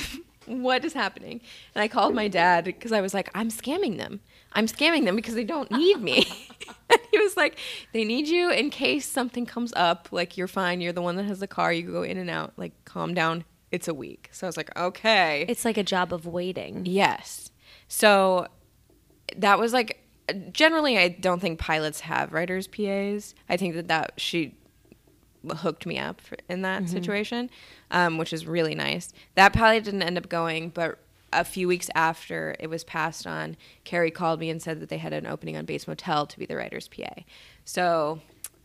What 0.46 0.84
is 0.84 0.92
happening? 0.92 1.40
And 1.74 1.82
I 1.82 1.88
called 1.88 2.14
my 2.14 2.28
dad 2.28 2.66
because 2.66 2.92
I 2.92 3.00
was 3.00 3.12
like, 3.12 3.28
I'm 3.34 3.48
scamming 3.48 3.96
them. 3.96 4.20
I'm 4.56 4.66
scamming 4.66 5.04
them 5.04 5.14
because 5.14 5.34
they 5.34 5.44
don't 5.44 5.70
need 5.70 6.00
me. 6.00 6.26
and 6.90 7.00
he 7.12 7.18
was 7.18 7.36
like, 7.36 7.58
They 7.92 8.04
need 8.04 8.26
you 8.26 8.50
in 8.50 8.70
case 8.70 9.06
something 9.06 9.46
comes 9.46 9.72
up. 9.76 10.08
Like, 10.10 10.36
you're 10.36 10.48
fine. 10.48 10.80
You're 10.80 10.92
the 10.92 11.02
one 11.02 11.16
that 11.16 11.24
has 11.26 11.38
the 11.38 11.46
car. 11.46 11.72
You 11.72 11.92
go 11.92 12.02
in 12.02 12.16
and 12.16 12.30
out. 12.30 12.54
Like, 12.56 12.72
calm 12.84 13.14
down. 13.14 13.44
It's 13.70 13.86
a 13.86 13.94
week. 13.94 14.30
So 14.32 14.46
I 14.46 14.48
was 14.48 14.56
like, 14.56 14.76
Okay. 14.76 15.44
It's 15.48 15.64
like 15.64 15.76
a 15.76 15.84
job 15.84 16.12
of 16.12 16.26
waiting. 16.26 16.86
Yes. 16.86 17.50
So 17.86 18.48
that 19.36 19.58
was 19.58 19.72
like 19.72 20.02
generally 20.50 20.98
I 20.98 21.08
don't 21.08 21.40
think 21.40 21.58
pilots 21.58 22.00
have 22.00 22.32
writers 22.32 22.66
PAs. 22.66 23.34
I 23.48 23.56
think 23.56 23.74
that 23.74 23.88
that 23.88 24.12
she 24.16 24.56
hooked 25.54 25.86
me 25.86 25.98
up 25.98 26.20
in 26.48 26.62
that 26.62 26.88
situation, 26.88 27.50
um, 27.90 28.18
which 28.18 28.32
is 28.32 28.46
really 28.46 28.74
nice. 28.74 29.12
That 29.36 29.52
pilot 29.52 29.84
didn't 29.84 30.02
end 30.02 30.18
up 30.18 30.28
going, 30.28 30.70
but 30.70 30.98
a 31.32 31.44
few 31.44 31.68
weeks 31.68 31.88
after 31.94 32.56
it 32.58 32.68
was 32.68 32.84
passed 32.84 33.26
on, 33.26 33.56
Kerry 33.84 34.10
called 34.10 34.40
me 34.40 34.50
and 34.50 34.60
said 34.60 34.80
that 34.80 34.88
they 34.88 34.98
had 34.98 35.12
an 35.12 35.26
opening 35.26 35.56
on 35.56 35.64
Bates 35.64 35.86
Motel 35.88 36.26
to 36.26 36.38
be 36.38 36.46
the 36.46 36.56
writer's 36.56 36.88
PA. 36.88 37.22
So 37.64 38.20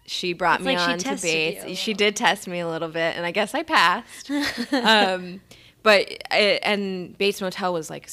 she 0.05 0.33
brought 0.33 0.59
It's 0.59 0.67
me 0.67 0.77
like 0.77 0.89
on 0.89 0.97
to 0.99 1.21
Bates. 1.21 1.77
She 1.79 1.93
did 1.93 2.15
test 2.15 2.47
me 2.47 2.59
a 2.59 2.67
little 2.67 2.89
bit, 2.89 3.15
and 3.15 3.25
I 3.25 3.31
guess 3.31 3.53
I 3.53 3.63
passed. 3.63 4.29
um, 4.71 5.41
but 5.83 6.09
it, 6.31 6.59
and 6.63 7.17
Bates 7.17 7.41
Motel 7.41 7.73
was 7.73 7.89
like 7.89 8.09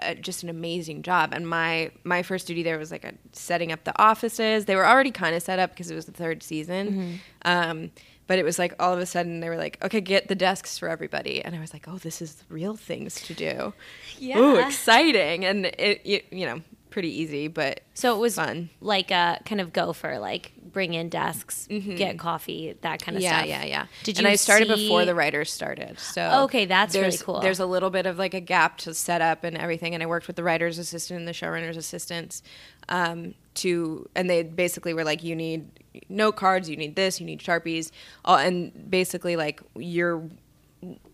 uh, 0.00 0.14
just 0.14 0.42
an 0.42 0.48
amazing 0.48 1.02
job. 1.02 1.32
And 1.34 1.48
my 1.48 1.90
my 2.02 2.22
first 2.22 2.46
duty 2.46 2.62
there 2.62 2.78
was 2.78 2.90
like 2.90 3.04
a, 3.04 3.12
setting 3.32 3.72
up 3.72 3.84
the 3.84 4.00
offices. 4.00 4.64
They 4.64 4.76
were 4.76 4.86
already 4.86 5.10
kind 5.10 5.34
of 5.34 5.42
set 5.42 5.58
up 5.58 5.70
because 5.70 5.90
it 5.90 5.94
was 5.94 6.06
the 6.06 6.12
third 6.12 6.42
season. 6.42 7.20
Um, 7.44 7.90
but 8.26 8.38
it 8.38 8.44
was 8.44 8.58
like 8.58 8.74
all 8.78 8.92
of 8.92 8.98
a 8.98 9.06
sudden 9.06 9.40
they 9.40 9.48
were 9.48 9.56
like, 9.56 9.82
okay, 9.84 10.00
get 10.00 10.28
the 10.28 10.34
desks 10.34 10.78
for 10.78 10.88
everybody, 10.88 11.42
and 11.42 11.54
I 11.54 11.60
was 11.60 11.72
like, 11.72 11.86
oh, 11.88 11.98
this 11.98 12.20
is 12.22 12.42
real 12.48 12.76
things 12.76 13.16
to 13.22 13.34
do. 13.34 13.72
Yeah. 14.18 14.38
Ooh, 14.38 14.56
exciting, 14.56 15.44
and 15.44 15.66
it, 15.66 16.00
it 16.04 16.26
you 16.32 16.46
know 16.46 16.60
pretty 16.90 17.08
easy, 17.20 17.48
but 17.48 17.80
So 17.94 18.14
it 18.14 18.18
was 18.20 18.36
fun. 18.36 18.70
like 18.80 19.10
a 19.10 19.40
kind 19.44 19.60
of 19.60 19.72
go 19.72 19.92
for 19.92 20.18
like 20.20 20.52
bring 20.74 20.92
in 20.92 21.08
desks, 21.08 21.66
get 21.68 22.18
coffee, 22.18 22.74
that 22.82 23.00
kind 23.02 23.16
of 23.16 23.22
Mm-hmm. 23.22 23.32
yeah, 23.32 23.38
stuff. 23.38 23.48
yeah, 23.48 23.64
yeah. 23.64 23.86
Did 24.02 24.18
and 24.18 24.26
you 24.26 24.32
I 24.32 24.36
started 24.36 24.68
see- 24.68 24.84
before 24.88 25.06
the 25.06 25.14
writers 25.14 25.50
started. 25.50 25.98
So 25.98 26.42
Okay, 26.44 26.66
that's 26.66 26.94
really 26.94 27.16
cool. 27.16 27.40
There's 27.40 27.60
a 27.60 27.66
little 27.66 27.88
bit 27.90 28.04
of 28.04 28.18
like 28.18 28.34
a 28.34 28.40
gap 28.40 28.76
to 28.78 28.92
set 28.92 29.22
up 29.22 29.44
and 29.44 29.56
everything, 29.56 29.94
and 29.94 30.02
I 30.02 30.06
worked 30.06 30.26
with 30.26 30.36
the 30.36 30.42
writers' 30.44 30.78
assistant 30.78 31.20
and 31.20 31.26
the 31.28 31.32
showrunners' 31.32 31.78
assistants 31.78 32.42
um, 32.90 33.34
to, 33.54 34.06
and 34.14 34.28
they 34.28 34.42
basically 34.42 34.92
were 34.92 35.04
like, 35.04 35.24
you 35.24 35.34
need 35.34 35.70
note 36.10 36.36
cards, 36.36 36.68
you 36.68 36.76
need 36.76 36.96
this, 36.96 37.20
you 37.20 37.24
need 37.26 37.40
sharpies, 37.40 37.90
all, 38.24 38.36
and 38.36 38.90
basically 38.90 39.36
like 39.36 39.62
your 39.76 40.28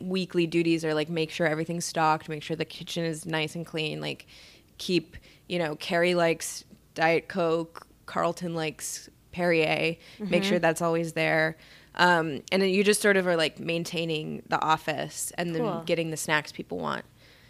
weekly 0.01 0.47
duties 0.47 0.85
are 0.85 0.95
like 0.95 1.09
make 1.09 1.31
sure 1.31 1.47
everything's 1.47 1.85
stocked, 1.85 2.29
make 2.29 2.43
sure 2.43 2.57
the 2.57 2.65
kitchen 2.65 3.05
is 3.05 3.27
nice 3.27 3.55
and 3.55 3.65
clean, 3.67 4.01
like 4.01 4.27
keep, 4.79 5.17
you 5.49 5.59
know, 5.59 5.77
Kerry 5.77 6.15
likes 6.15 6.65
Diet 6.95 7.29
Coke, 7.29 7.87
Carlton 8.07 8.55
likes 8.55 9.09
Perrier, 9.33 9.97
make 10.19 10.43
Mm-hmm. 10.43 10.43
sure 10.49 10.59
that's 10.59 10.83
always 10.83 11.13
there. 11.15 11.57
Um, 11.97 12.43
and 12.53 12.63
then 12.63 12.71
you 12.71 12.85
just 12.85 13.03
sort 13.03 13.17
of 13.17 13.27
are 13.27 13.37
like 13.37 13.59
maintaining 13.59 14.43
the 14.49 14.61
office 14.63 15.33
and 15.37 15.55
then 15.55 15.85
getting 15.85 16.11
the 16.11 16.17
snacks 16.17 16.53
people 16.53 16.79
want. 16.79 17.05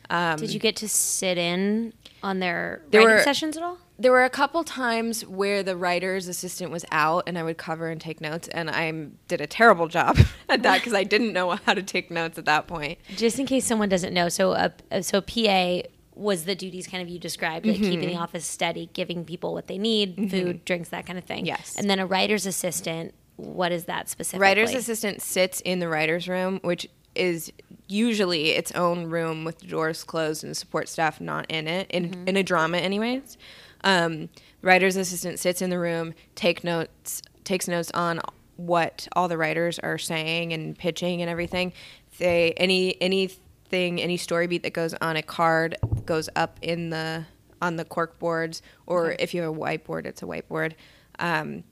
Um, 0.08 0.38
Did 0.38 0.52
you 0.52 0.58
get 0.58 0.74
to 0.76 0.88
sit 0.88 1.38
in 1.38 1.92
on 2.22 2.40
their 2.40 2.82
There 2.90 3.02
writing 3.02 3.16
were- 3.18 3.22
sessions 3.22 3.56
at 3.56 3.62
all? 3.62 3.78
there 3.96 4.10
were 4.10 4.24
a 4.24 4.30
couple 4.30 4.64
times 4.64 5.26
where 5.26 5.62
the 5.62 5.76
writer's 5.76 6.26
assistant 6.26 6.70
was 6.70 6.86
out 6.90 7.22
and 7.26 7.36
I 7.38 7.42
would 7.42 7.58
cover 7.58 7.90
and 7.90 8.00
take 8.00 8.18
notes, 8.18 8.48
and 8.48 8.70
I 8.70 8.90
did 9.28 9.42
a 9.42 9.46
terrible 9.46 9.88
job 9.88 10.18
at 10.48 10.62
that 10.62 10.78
because 10.78 10.94
I 10.94 11.04
didn't 11.04 11.34
know 11.34 11.50
how 11.50 11.74
to 11.74 11.82
take 11.82 12.10
notes 12.10 12.38
at 12.38 12.46
that 12.46 12.66
point. 12.66 12.98
Just 13.14 13.38
in 13.38 13.44
case 13.44 13.66
someone 13.66 13.90
doesn't 13.90 14.14
know, 14.14 14.30
so 14.30 14.52
a 14.52 15.02
so 15.02 15.18
a 15.18 15.22
PA 15.22 15.86
was 16.20 16.44
the 16.44 16.54
duties 16.54 16.86
kind 16.86 17.02
of 17.02 17.08
you 17.08 17.18
described, 17.18 17.64
like 17.66 17.76
keeping 17.76 18.00
the 18.00 18.06
mm-hmm. 18.08 18.22
office 18.22 18.44
steady, 18.44 18.90
giving 18.92 19.24
people 19.24 19.54
what 19.54 19.66
they 19.66 19.78
need, 19.78 20.16
mm-hmm. 20.16 20.28
food, 20.28 20.64
drinks, 20.64 20.90
that 20.90 21.06
kind 21.06 21.18
of 21.18 21.24
thing. 21.24 21.46
Yes. 21.46 21.74
And 21.78 21.88
then 21.88 21.98
a 21.98 22.06
writer's 22.06 22.46
assistant, 22.46 23.14
what 23.36 23.72
is 23.72 23.86
that 23.86 24.08
specifically? 24.08 24.42
Writer's 24.42 24.74
assistant 24.74 25.22
sits 25.22 25.60
in 25.62 25.78
the 25.78 25.88
writer's 25.88 26.28
room, 26.28 26.60
which 26.62 26.86
is 27.14 27.52
usually 27.88 28.50
its 28.50 28.70
own 28.72 29.06
room 29.06 29.44
with 29.44 29.58
the 29.60 29.66
doors 29.66 30.04
closed 30.04 30.44
and 30.44 30.56
support 30.56 30.88
staff 30.88 31.20
not 31.20 31.46
in 31.48 31.66
it, 31.66 31.90
in, 31.90 32.10
mm-hmm. 32.10 32.28
in 32.28 32.36
a 32.36 32.42
drama, 32.42 32.76
anyways. 32.76 33.38
Um, 33.82 34.28
writer's 34.60 34.96
assistant 34.96 35.38
sits 35.38 35.62
in 35.62 35.70
the 35.70 35.78
room, 35.78 36.12
take 36.34 36.62
notes, 36.62 37.22
takes 37.44 37.66
notes 37.66 37.90
on 37.94 38.20
what 38.56 39.08
all 39.16 39.26
the 39.26 39.38
writers 39.38 39.78
are 39.78 39.96
saying 39.96 40.52
and 40.52 40.76
pitching 40.76 41.22
and 41.22 41.30
everything. 41.30 41.72
They 42.18 42.52
any 42.58 43.00
any 43.00 43.30
anything, 43.72 44.00
any 44.00 44.16
story 44.16 44.46
beat 44.46 44.62
that 44.62 44.72
goes 44.72 44.94
on 44.94 45.16
a 45.16 45.22
card 45.22 45.76
goes 46.06 46.28
up 46.36 46.58
in 46.62 46.90
the 46.90 47.24
on 47.62 47.76
the 47.76 47.84
cork 47.84 48.18
boards, 48.18 48.62
or 48.86 49.12
if 49.18 49.34
you 49.34 49.42
have 49.42 49.52
a 49.52 49.56
whiteboard, 49.56 50.06
it's 50.06 50.22
a 50.22 50.26
whiteboard. 50.26 50.72
Um, 51.18 51.62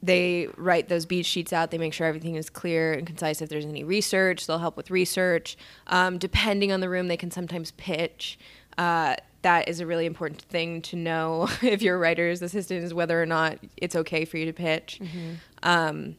they 0.00 0.46
write 0.56 0.88
those 0.88 1.04
beat 1.04 1.26
sheets 1.26 1.52
out. 1.52 1.72
They 1.72 1.78
make 1.78 1.92
sure 1.92 2.06
everything 2.06 2.36
is 2.36 2.48
clear 2.48 2.92
and 2.92 3.04
concise. 3.06 3.42
If 3.42 3.48
there's 3.48 3.64
any 3.64 3.82
research, 3.82 4.46
they'll 4.46 4.58
help 4.58 4.76
with 4.76 4.90
research. 4.90 5.56
Um, 5.88 6.18
depending 6.18 6.70
on 6.70 6.78
the 6.80 6.88
room, 6.88 7.08
they 7.08 7.16
can 7.16 7.32
sometimes 7.32 7.72
pitch. 7.72 8.38
Uh, 8.78 9.16
that 9.42 9.68
is 9.68 9.80
a 9.80 9.86
really 9.86 10.06
important 10.06 10.42
thing 10.42 10.80
to 10.82 10.96
know 10.96 11.48
if 11.62 11.82
you're 11.82 11.96
a 11.96 11.98
writer's 11.98 12.40
assistant 12.40 12.84
is 12.84 12.94
whether 12.94 13.20
or 13.20 13.26
not 13.26 13.58
it's 13.76 13.96
okay 13.96 14.24
for 14.24 14.36
you 14.36 14.46
to 14.46 14.52
pitch. 14.52 15.00
Um, 15.64 16.16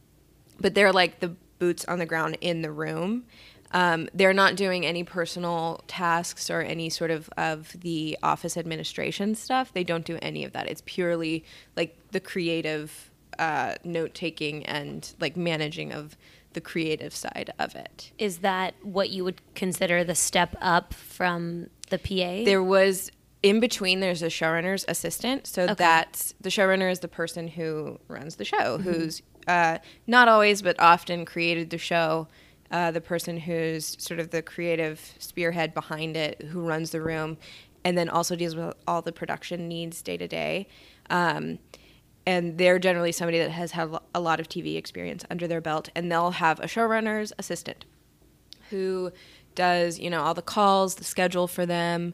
but 0.60 0.74
they're 0.74 0.92
like 0.92 1.20
the 1.20 1.34
boots 1.58 1.84
on 1.86 1.98
the 1.98 2.06
ground 2.06 2.36
in 2.42 2.60
the 2.62 2.70
room. 2.70 3.24
Um, 3.72 4.08
they're 4.14 4.32
not 4.32 4.56
doing 4.56 4.86
any 4.86 5.04
personal 5.04 5.82
tasks 5.86 6.48
or 6.50 6.60
any 6.60 6.88
sort 6.88 7.10
of 7.10 7.28
of 7.36 7.76
the 7.80 8.16
office 8.22 8.56
administration 8.56 9.34
stuff. 9.34 9.72
They 9.72 9.84
don't 9.84 10.04
do 10.04 10.18
any 10.22 10.44
of 10.44 10.52
that. 10.52 10.68
It's 10.68 10.82
purely 10.86 11.44
like 11.76 11.96
the 12.12 12.20
creative 12.20 13.10
uh, 13.38 13.74
note 13.84 14.14
taking 14.14 14.64
and 14.66 15.14
like 15.20 15.36
managing 15.36 15.92
of 15.92 16.16
the 16.54 16.60
creative 16.60 17.14
side 17.14 17.52
of 17.58 17.74
it. 17.74 18.12
Is 18.18 18.38
that 18.38 18.74
what 18.82 19.10
you 19.10 19.24
would 19.24 19.40
consider 19.54 20.02
the 20.02 20.14
step 20.14 20.56
up 20.60 20.94
from 20.94 21.68
the 21.90 21.98
PA? 21.98 22.44
There 22.44 22.62
was 22.62 23.10
in 23.42 23.60
between. 23.60 24.00
There's 24.00 24.22
a 24.22 24.28
showrunner's 24.28 24.84
assistant, 24.88 25.46
so 25.46 25.66
that's 25.66 26.34
the 26.40 26.48
showrunner 26.48 26.90
is 26.90 27.00
the 27.00 27.08
person 27.08 27.48
who 27.48 27.98
runs 28.08 28.36
the 28.36 28.44
show, 28.44 28.78
who's 28.78 29.22
uh, 29.46 29.78
not 30.06 30.28
always 30.28 30.62
but 30.62 30.78
often 30.80 31.24
created 31.24 31.70
the 31.70 31.78
show. 31.78 32.28
Uh, 32.70 32.90
the 32.90 33.00
person 33.00 33.38
who's 33.38 33.96
sort 33.98 34.20
of 34.20 34.30
the 34.30 34.42
creative 34.42 35.14
spearhead 35.18 35.72
behind 35.72 36.16
it, 36.16 36.42
who 36.42 36.60
runs 36.60 36.90
the 36.90 37.00
room, 37.00 37.38
and 37.84 37.96
then 37.96 38.08
also 38.08 38.36
deals 38.36 38.54
with 38.54 38.74
all 38.86 39.00
the 39.00 39.12
production 39.12 39.68
needs 39.68 40.02
day 40.02 40.16
to 40.16 40.28
day. 40.28 40.68
Um, 41.08 41.58
and 42.26 42.58
they're 42.58 42.78
generally 42.78 43.12
somebody 43.12 43.38
that 43.38 43.50
has 43.50 43.70
had 43.70 43.90
a 44.14 44.20
lot 44.20 44.38
of 44.38 44.48
TV 44.48 44.76
experience 44.76 45.24
under 45.30 45.46
their 45.46 45.62
belt, 45.62 45.88
and 45.94 46.12
they'll 46.12 46.32
have 46.32 46.60
a 46.60 46.64
showrunner's 46.64 47.32
assistant 47.38 47.86
who 48.70 49.10
does 49.54 49.98
you 49.98 50.10
know 50.10 50.22
all 50.22 50.34
the 50.34 50.42
calls, 50.42 50.96
the 50.96 51.04
schedule 51.04 51.48
for 51.48 51.64
them. 51.64 52.12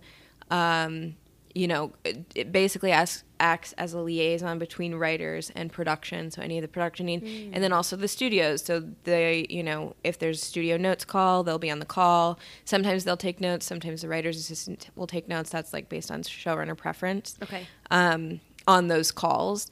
Um, 0.51 1.17
you 1.55 1.69
know, 1.69 1.93
it, 2.05 2.51
basically 2.51 2.91
acts, 2.91 3.23
acts 3.39 3.73
as 3.75 3.95
a 3.95 4.01
liaison 4.01 4.59
between 4.59 4.95
writers 4.97 5.51
and 5.55 5.73
production. 5.73 6.31
So 6.31 6.43
any 6.43 6.59
of 6.59 6.63
the 6.63 6.69
production 6.69 7.07
need, 7.07 7.23
and 7.53 7.63
then 7.63 7.73
also 7.73 7.95
the 7.97 8.09
studios. 8.09 8.63
So 8.63 8.83
they, 9.05 9.47
you 9.49 9.63
know, 9.63 9.95
if 10.03 10.19
there's 10.19 10.43
a 10.43 10.45
studio 10.45 10.77
notes 10.77 11.05
call, 11.05 11.45
they'll 11.45 11.59
be 11.59 11.71
on 11.71 11.79
the 11.79 11.87
call. 11.87 12.39
Sometimes 12.65 13.05
they'll 13.05 13.17
take 13.17 13.41
notes. 13.41 13.67
Sometimes 13.67 14.03
the 14.03 14.09
writer's 14.09 14.37
assistant 14.37 14.91
will 14.97 15.07
take 15.07 15.29
notes. 15.29 15.51
That's 15.51 15.73
like 15.73 15.89
based 15.89 16.11
on 16.11 16.23
showrunner 16.23 16.77
preference 16.77 17.37
okay. 17.43 17.67
um, 17.91 18.41
on 18.67 18.89
those 18.89 19.13
calls. 19.13 19.69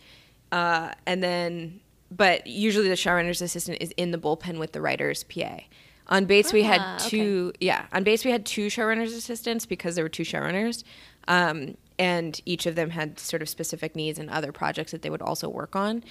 Uh, 0.53 0.92
and 1.07 1.23
then, 1.23 1.81
but 2.11 2.47
usually 2.47 2.88
the 2.88 2.95
showrunner's 2.95 3.42
assistant 3.42 3.79
is 3.81 3.90
in 3.97 4.12
the 4.12 4.18
bullpen 4.18 4.59
with 4.59 4.73
the 4.73 4.81
writer's 4.81 5.25
PA. 5.25 5.61
On 6.09 6.25
Bates, 6.27 6.53
we 6.53 6.62
Ah, 6.64 6.66
had 6.99 6.99
two. 7.09 7.53
Yeah, 7.61 7.87
on 7.92 8.03
Bates 8.05 8.25
we 8.25 8.31
had 8.31 8.45
two 8.45 8.66
showrunners 8.66 9.16
assistants 9.16 9.66
because 9.66 9.95
there 9.95 10.05
were 10.05 10.11
two 10.11 10.25
showrunners, 10.25 10.85
um, 11.28 11.76
and 11.98 12.40
each 12.44 12.66
of 12.66 12.74
them 12.74 12.90
had 12.90 13.18
sort 13.18 13.42
of 13.42 13.48
specific 13.48 13.94
needs 13.94 14.18
and 14.18 14.28
other 14.30 14.52
projects 14.52 14.92
that 14.92 15.02
they 15.02 15.11
would 15.11 15.22
also 15.22 15.48
work 15.48 15.76
on. 15.76 16.02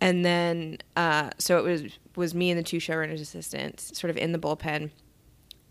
And 0.00 0.24
then, 0.24 0.78
uh, 0.96 1.30
so 1.38 1.58
it 1.58 1.64
was 1.64 1.98
was 2.16 2.34
me 2.34 2.50
and 2.50 2.58
the 2.58 2.62
two 2.62 2.78
showrunners 2.78 3.20
assistants, 3.20 3.98
sort 3.98 4.10
of 4.10 4.16
in 4.16 4.32
the 4.32 4.38
bullpen. 4.38 4.90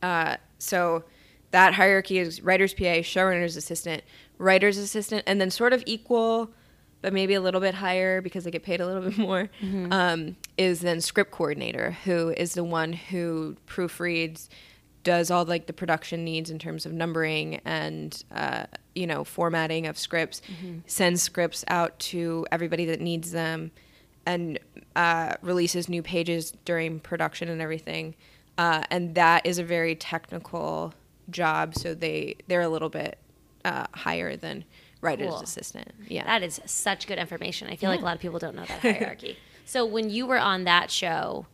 Uh, 0.01 0.37
so 0.59 1.03
that 1.51 1.73
hierarchy 1.73 2.19
is 2.19 2.41
writer's 2.41 2.73
PA, 2.73 3.01
showrunner's 3.01 3.55
assistant, 3.55 4.03
writer's 4.37 4.77
assistant, 4.77 5.23
and 5.25 5.39
then 5.39 5.49
sort 5.49 5.73
of 5.73 5.83
equal, 5.85 6.51
but 7.01 7.13
maybe 7.13 7.33
a 7.33 7.41
little 7.41 7.61
bit 7.61 7.75
higher 7.75 8.21
because 8.21 8.43
they 8.43 8.51
get 8.51 8.63
paid 8.63 8.81
a 8.81 8.85
little 8.85 9.01
bit 9.03 9.17
more, 9.17 9.49
um, 9.91 10.35
is 10.57 10.81
then 10.81 11.01
script 11.01 11.31
coordinator, 11.31 11.91
who 12.03 12.29
is 12.35 12.53
the 12.53 12.63
one 12.63 12.93
who 12.93 13.55
proofreads, 13.67 14.49
does 15.05 15.31
all 15.31 15.45
like 15.45 15.67
the 15.67 15.71
production 15.73 16.25
needs 16.25 16.49
in 16.49 16.59
terms 16.59 16.85
of 16.85 16.91
numbering 16.91 17.61
and 17.63 18.21
uh, 18.33 18.65
you 18.93 19.07
know 19.07 19.23
formatting 19.23 19.87
of 19.87 19.97
scripts, 19.97 20.41
sends 20.87 21.21
scripts 21.21 21.63
out 21.69 21.97
to 21.99 22.45
everybody 22.51 22.83
that 22.85 22.99
needs 22.99 23.31
them, 23.31 23.71
and 24.25 24.59
uh, 24.97 25.35
releases 25.41 25.87
new 25.87 26.01
pages 26.03 26.51
during 26.65 26.99
production 26.99 27.47
and 27.47 27.61
everything. 27.61 28.15
Uh, 28.57 28.83
and 28.91 29.15
that 29.15 29.45
is 29.45 29.59
a 29.59 29.63
very 29.63 29.95
technical 29.95 30.93
job, 31.29 31.75
so 31.75 31.93
they 31.93 32.35
they're 32.47 32.61
a 32.61 32.69
little 32.69 32.89
bit 32.89 33.17
uh, 33.63 33.85
higher 33.93 34.35
than 34.35 34.65
writer's 35.01 35.29
Cool. 35.29 35.41
assistant. 35.41 35.91
Yeah, 36.07 36.25
That 36.25 36.41
is 36.43 36.59
such 36.65 37.05
good 37.07 37.19
information. 37.19 37.67
I 37.69 37.75
feel 37.75 37.89
like 37.91 38.01
a 38.01 38.05
lot 38.05 38.15
of 38.15 38.21
people 38.21 38.39
don't 38.39 38.55
know 38.55 38.65
that 38.65 38.79
hierarchy. 38.81 39.37
so 39.65 39.85
when 39.85 40.09
you 40.09 40.25
were 40.25 40.39
on 40.39 40.63
that 40.63 40.89
show, 40.89 41.45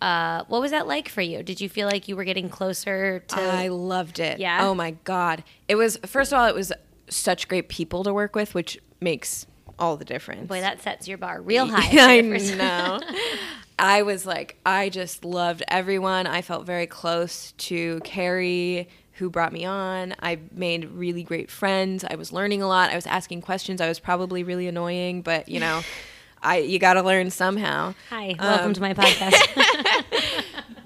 uh, 0.00 0.44
what 0.48 0.60
was 0.60 0.70
that 0.70 0.86
like 0.86 1.08
for 1.08 1.20
you? 1.22 1.42
Did 1.42 1.60
you 1.60 1.68
feel 1.68 1.86
like 1.86 2.08
you 2.08 2.16
were 2.16 2.24
getting 2.24 2.48
closer 2.48 3.20
to? 3.28 3.40
I 3.40 3.68
loved 3.68 4.18
it. 4.18 4.38
Yeah? 4.40 4.66
Oh 4.66 4.74
my 4.74 4.92
god, 5.04 5.44
it 5.68 5.74
was 5.76 5.98
first 6.06 6.32
of 6.32 6.38
all, 6.38 6.46
it 6.46 6.54
was 6.54 6.72
such 7.08 7.48
great 7.48 7.68
people 7.68 8.04
to 8.04 8.14
work 8.14 8.34
with, 8.36 8.54
which 8.54 8.78
makes 9.00 9.46
all 9.78 9.96
the 9.96 10.04
difference. 10.04 10.46
Boy, 10.48 10.60
that 10.60 10.80
sets 10.82 11.08
your 11.08 11.18
bar 11.18 11.40
real 11.40 11.66
high. 11.70 11.88
I 12.16 12.20
for 12.20 12.26
your 12.26 12.38
first- 12.38 12.56
know. 12.56 13.00
I 13.78 14.02
was 14.02 14.26
like, 14.26 14.58
I 14.66 14.90
just 14.90 15.24
loved 15.24 15.62
everyone. 15.68 16.26
I 16.26 16.42
felt 16.42 16.66
very 16.66 16.86
close 16.86 17.52
to 17.52 17.98
Kerry, 18.04 18.90
who 19.12 19.30
brought 19.30 19.54
me 19.54 19.64
on. 19.64 20.14
I 20.20 20.38
made 20.52 20.84
really 20.90 21.22
great 21.22 21.50
friends. 21.50 22.04
I 22.04 22.16
was 22.16 22.30
learning 22.30 22.60
a 22.60 22.68
lot. 22.68 22.90
I 22.90 22.94
was 22.94 23.06
asking 23.06 23.40
questions. 23.40 23.80
I 23.80 23.88
was 23.88 23.98
probably 23.98 24.42
really 24.42 24.66
annoying, 24.66 25.22
but 25.22 25.48
you 25.48 25.60
know, 25.60 25.80
I 26.42 26.58
you 26.58 26.78
got 26.78 26.94
to 26.94 27.02
learn 27.02 27.30
somehow. 27.30 27.94
Hi, 28.10 28.34
welcome 28.38 28.66
Um, 28.66 28.74
to 28.74 28.80
my 28.82 28.92
podcast. 28.92 29.34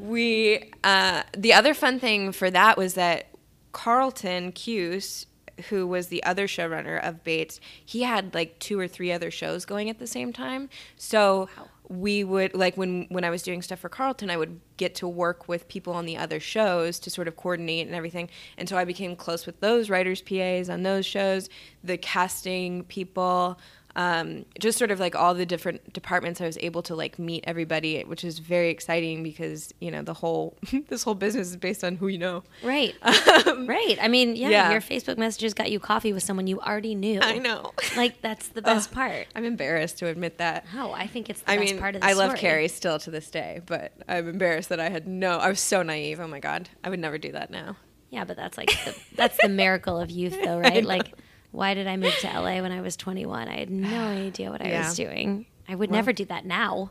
We 0.04 0.72
uh, 0.82 1.22
the 1.36 1.54
other 1.54 1.72
fun 1.72 1.98
thing 1.98 2.32
for 2.32 2.50
that 2.50 2.76
was 2.76 2.94
that 2.94 3.28
Carlton 3.72 4.52
Cuse, 4.52 5.26
who 5.68 5.86
was 5.86 6.08
the 6.08 6.22
other 6.24 6.46
showrunner 6.46 7.02
of 7.02 7.24
Bates, 7.24 7.58
he 7.84 8.02
had 8.02 8.34
like 8.34 8.58
two 8.58 8.78
or 8.78 8.86
three 8.86 9.10
other 9.10 9.30
shows 9.30 9.64
going 9.64 9.88
at 9.88 9.98
the 9.98 10.06
same 10.06 10.32
time. 10.32 10.68
So 10.96 11.48
we 11.88 12.22
would 12.24 12.54
like 12.54 12.76
when 12.76 13.06
when 13.08 13.24
I 13.24 13.30
was 13.30 13.42
doing 13.42 13.62
stuff 13.62 13.80
for 13.80 13.88
Carlton, 13.88 14.30
I 14.30 14.36
would 14.36 14.60
get 14.76 14.94
to 14.96 15.08
work 15.08 15.48
with 15.48 15.68
people 15.68 15.94
on 15.94 16.04
the 16.04 16.16
other 16.16 16.40
shows 16.40 16.98
to 17.00 17.10
sort 17.10 17.28
of 17.28 17.36
coordinate 17.36 17.86
and 17.86 17.94
everything. 17.94 18.28
And 18.58 18.68
so 18.68 18.76
I 18.76 18.84
became 18.84 19.16
close 19.16 19.46
with 19.46 19.60
those 19.60 19.88
writers 19.88 20.20
PAs 20.20 20.68
on 20.68 20.82
those 20.82 21.06
shows, 21.06 21.48
the 21.82 21.96
casting 21.96 22.84
people 22.84 23.58
um, 23.96 24.44
just 24.58 24.76
sort 24.76 24.90
of 24.90 24.98
like 24.98 25.14
all 25.14 25.34
the 25.34 25.46
different 25.46 25.92
departments 25.92 26.40
i 26.40 26.46
was 26.46 26.58
able 26.58 26.82
to 26.82 26.94
like 26.96 27.18
meet 27.18 27.44
everybody 27.46 28.02
which 28.02 28.24
is 28.24 28.38
very 28.40 28.70
exciting 28.70 29.22
because 29.22 29.72
you 29.80 29.90
know 29.90 30.02
the 30.02 30.14
whole 30.14 30.56
this 30.88 31.02
whole 31.04 31.14
business 31.14 31.48
is 31.50 31.56
based 31.56 31.84
on 31.84 31.96
who 31.96 32.08
you 32.08 32.18
know 32.18 32.42
right, 32.62 32.94
right. 33.02 33.96
I 34.00 34.08
mean, 34.08 34.36
yeah, 34.36 34.48
yeah. 34.48 34.70
your 34.72 34.80
Facebook 34.80 35.16
messages 35.18 35.54
got 35.54 35.70
you 35.70 35.78
coffee 35.80 36.12
with 36.12 36.22
someone 36.22 36.46
you 36.46 36.60
already 36.60 36.94
knew. 36.94 37.20
i 37.20 37.38
know 37.38 37.72
Like 37.96 38.20
that's 38.20 38.48
the 38.48 38.62
best 38.62 38.90
part. 38.92 39.26
i'm 39.36 39.44
embarrassed 39.44 39.98
to 39.98 40.06
admit 40.08 40.38
that 40.38 40.64
Oh, 40.76 40.92
I 40.92 41.06
think 41.06 41.30
it's 41.30 41.42
the 41.42 41.52
i 41.52 41.56
best 41.58 41.72
mean 41.72 41.80
part 41.80 41.94
of 41.94 42.00
the 42.02 42.08
story. 42.08 42.22
i 42.24 42.26
love 42.28 42.36
kerry 42.38 42.68
still 42.68 42.98
to 43.00 43.10
this 43.10 43.30
day 43.30 43.60
but 43.66 43.92
i'm 44.08 44.28
embarrassed 44.28 44.68
that 44.70 44.80
i 44.80 44.88
had 44.88 45.06
no 45.06 45.38
i 45.38 45.48
was 45.48 45.60
so 45.60 45.82
naive 45.82 46.18
oh 46.20 46.26
my 46.26 46.40
god 46.40 46.68
i 46.82 46.90
would 46.90 46.98
never 47.00 47.18
do 47.18 47.30
that 47.32 47.50
now 47.50 47.76
Yeah, 48.10 48.24
but 48.24 48.36
that's 48.36 48.56
like 48.56 48.70
the, 48.84 48.96
that's 49.16 49.36
the 49.42 49.48
miracle 49.48 49.98
of 49.98 50.08
youth, 50.10 50.36
though, 50.44 50.58
right? 50.60 50.84
Like, 50.84 51.12
why 51.54 51.72
did 51.74 51.86
I 51.86 51.96
move 51.96 52.14
to 52.20 52.26
LA 52.26 52.60
when 52.60 52.72
I 52.72 52.80
was 52.80 52.96
21? 52.96 53.48
I 53.48 53.58
had 53.58 53.70
no 53.70 54.08
idea 54.08 54.50
what 54.50 54.60
I 54.60 54.68
Yeah. 54.68 54.86
was 54.88 54.96
doing. 54.96 55.46
I 55.68 55.74
would 55.74 55.90
never 55.90 56.12
do 56.12 56.24
that 56.26 56.44
now. 56.44 56.90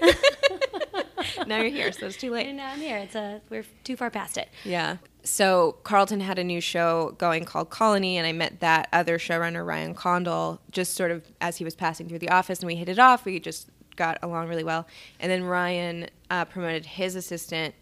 now 1.46 1.56
you're 1.60 1.70
here 1.70 1.90
so 1.90 2.06
it's 2.06 2.16
too 2.16 2.30
late 2.30 2.46
And 2.46 2.56
now 2.58 2.70
I'm 2.72 2.78
here. 2.80 2.98
It's 2.98 3.14
a 3.14 3.40
we're 3.50 3.64
too 3.82 3.96
far 3.96 4.10
past 4.10 4.36
it. 4.36 4.48
Yeah. 4.64 4.98
So 5.22 5.76
Carlton 5.84 6.20
had 6.20 6.38
a 6.38 6.44
new 6.44 6.60
show 6.60 7.14
going 7.16 7.46
called 7.46 7.70
Colony, 7.70 8.18
and 8.18 8.26
I 8.26 8.32
met 8.32 8.60
that 8.60 8.88
other 8.92 9.16
showrunner, 9.18 9.64
Ryan 9.66 9.94
Condal, 9.94 10.60
just 10.70 10.92
sort 10.94 11.10
of 11.10 11.24
as 11.40 11.56
he 11.56 11.64
was 11.64 11.74
passing 11.74 12.08
through 12.10 12.18
the 12.18 12.28
office, 12.28 12.58
and 12.60 12.66
we 12.66 12.74
hit 12.76 12.90
it 12.90 12.98
off. 12.98 13.24
We 13.24 13.40
just 13.40 13.70
got 13.96 14.18
along 14.22 14.48
really 14.48 14.64
well. 14.64 14.86
And 15.18 15.32
then 15.32 15.44
Ryan 15.44 16.08
uh, 16.28 16.44
promoted 16.44 16.84
his 16.84 17.14
assistant 17.16 17.74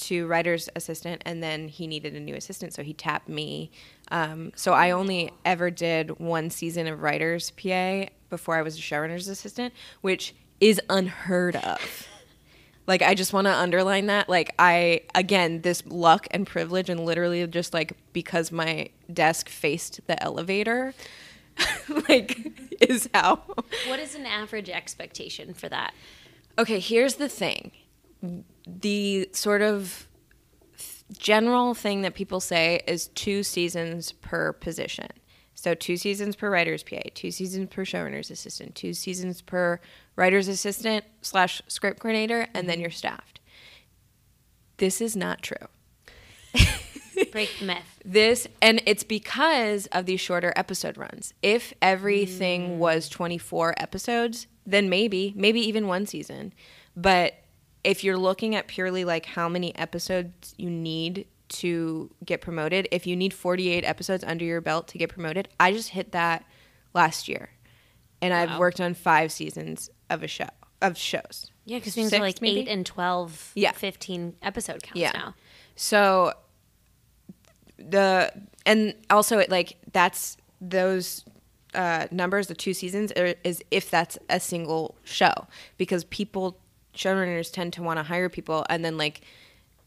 to 0.00 0.26
writer's 0.26 0.68
assistant, 0.76 1.22
and 1.24 1.42
then 1.42 1.68
he 1.68 1.86
needed 1.86 2.14
a 2.14 2.20
new 2.20 2.34
assistant, 2.34 2.72
so 2.74 2.82
he 2.82 2.92
tapped 2.92 3.28
me. 3.28 3.70
Um, 4.10 4.52
so 4.56 4.72
I 4.72 4.90
only 4.90 5.32
ever 5.44 5.70
did 5.70 6.18
one 6.18 6.50
season 6.50 6.86
of 6.86 7.02
writer's 7.02 7.50
PA 7.52 8.06
before 8.28 8.56
I 8.56 8.62
was 8.62 8.76
a 8.76 8.80
showrunner's 8.80 9.28
assistant, 9.28 9.74
which 10.00 10.34
is 10.60 10.80
unheard 10.88 11.56
of. 11.56 12.08
Like 12.86 13.02
I 13.02 13.14
just 13.14 13.32
want 13.32 13.46
to 13.46 13.52
underline 13.52 14.06
that. 14.06 14.28
Like 14.28 14.54
I 14.58 15.02
again, 15.14 15.60
this 15.60 15.84
luck 15.86 16.26
and 16.32 16.46
privilege, 16.46 16.88
and 16.88 17.04
literally 17.04 17.46
just 17.46 17.72
like 17.72 17.92
because 18.12 18.50
my 18.50 18.88
desk 19.12 19.48
faced 19.48 20.00
the 20.06 20.20
elevator, 20.22 20.94
like 22.08 22.52
is 22.80 23.08
how. 23.14 23.42
What 23.86 24.00
is 24.00 24.14
an 24.14 24.26
average 24.26 24.68
expectation 24.68 25.54
for 25.54 25.68
that? 25.68 25.94
Okay, 26.58 26.80
here's 26.80 27.14
the 27.14 27.28
thing. 27.28 27.70
The 28.66 29.28
sort 29.32 29.62
of 29.62 30.08
general 31.18 31.74
thing 31.74 32.02
that 32.02 32.14
people 32.14 32.40
say 32.40 32.82
is 32.86 33.08
two 33.08 33.42
seasons 33.42 34.12
per 34.12 34.52
position. 34.52 35.08
So 35.54 35.74
two 35.74 35.96
seasons 35.98 36.36
per 36.36 36.50
writer's 36.50 36.82
PA, 36.82 37.00
two 37.14 37.30
seasons 37.30 37.68
per 37.70 37.84
showrunner's 37.84 38.30
assistant, 38.30 38.74
two 38.74 38.94
seasons 38.94 39.42
per 39.42 39.78
writer's 40.16 40.48
assistant 40.48 41.04
slash 41.20 41.60
script 41.68 42.00
coordinator, 42.00 42.46
and 42.54 42.68
then 42.68 42.80
you're 42.80 42.90
staffed. 42.90 43.40
This 44.78 45.02
is 45.02 45.14
not 45.14 45.42
true. 45.42 45.68
Break 47.32 47.50
the 47.58 47.66
myth. 47.66 48.00
This 48.02 48.48
and 48.62 48.80
it's 48.86 49.04
because 49.04 49.86
of 49.88 50.06
these 50.06 50.20
shorter 50.20 50.54
episode 50.56 50.96
runs. 50.96 51.34
If 51.42 51.74
everything 51.82 52.70
mm. 52.70 52.76
was 52.78 53.10
24 53.10 53.74
episodes, 53.76 54.46
then 54.64 54.88
maybe, 54.88 55.34
maybe 55.36 55.60
even 55.60 55.86
one 55.86 56.06
season. 56.06 56.54
But 56.96 57.39
if 57.84 58.04
you're 58.04 58.16
looking 58.18 58.54
at 58.54 58.66
purely 58.68 59.04
like 59.04 59.26
how 59.26 59.48
many 59.48 59.74
episodes 59.76 60.54
you 60.58 60.68
need 60.70 61.26
to 61.48 62.10
get 62.24 62.40
promoted, 62.40 62.86
if 62.92 63.06
you 63.06 63.16
need 63.16 63.34
48 63.34 63.84
episodes 63.84 64.22
under 64.24 64.44
your 64.44 64.60
belt 64.60 64.88
to 64.88 64.98
get 64.98 65.08
promoted, 65.10 65.48
I 65.58 65.72
just 65.72 65.88
hit 65.90 66.12
that 66.12 66.44
last 66.94 67.28
year. 67.28 67.50
And 68.22 68.34
I've 68.34 68.58
worked 68.58 68.80
on 68.80 68.92
5 68.94 69.32
seasons 69.32 69.88
of 70.10 70.22
a 70.22 70.28
show 70.28 70.48
of 70.82 70.96
shows. 70.96 71.50
Yeah, 71.64 71.78
because 71.78 71.94
things 71.94 72.10
Six, 72.10 72.18
are 72.20 72.22
like 72.22 72.40
maybe? 72.42 72.60
8 72.60 72.68
and 72.68 72.86
12, 72.86 73.52
Yeah. 73.54 73.72
15 73.72 74.36
episode 74.42 74.82
counts 74.82 75.00
Yeah. 75.00 75.12
now. 75.12 75.34
So 75.76 76.32
the 77.78 78.30
and 78.66 78.94
also 79.08 79.38
it 79.38 79.50
like 79.50 79.78
that's 79.92 80.36
those 80.60 81.24
uh, 81.74 82.06
numbers, 82.10 82.48
the 82.48 82.54
two 82.54 82.74
seasons, 82.74 83.12
is 83.44 83.62
if 83.70 83.90
that's 83.90 84.18
a 84.28 84.40
single 84.40 84.96
show 85.04 85.32
because 85.78 86.04
people 86.04 86.58
showrunners 86.94 87.52
tend 87.52 87.72
to 87.74 87.82
want 87.82 87.98
to 87.98 88.02
hire 88.02 88.28
people 88.28 88.64
and 88.68 88.84
then 88.84 88.96
like 88.96 89.22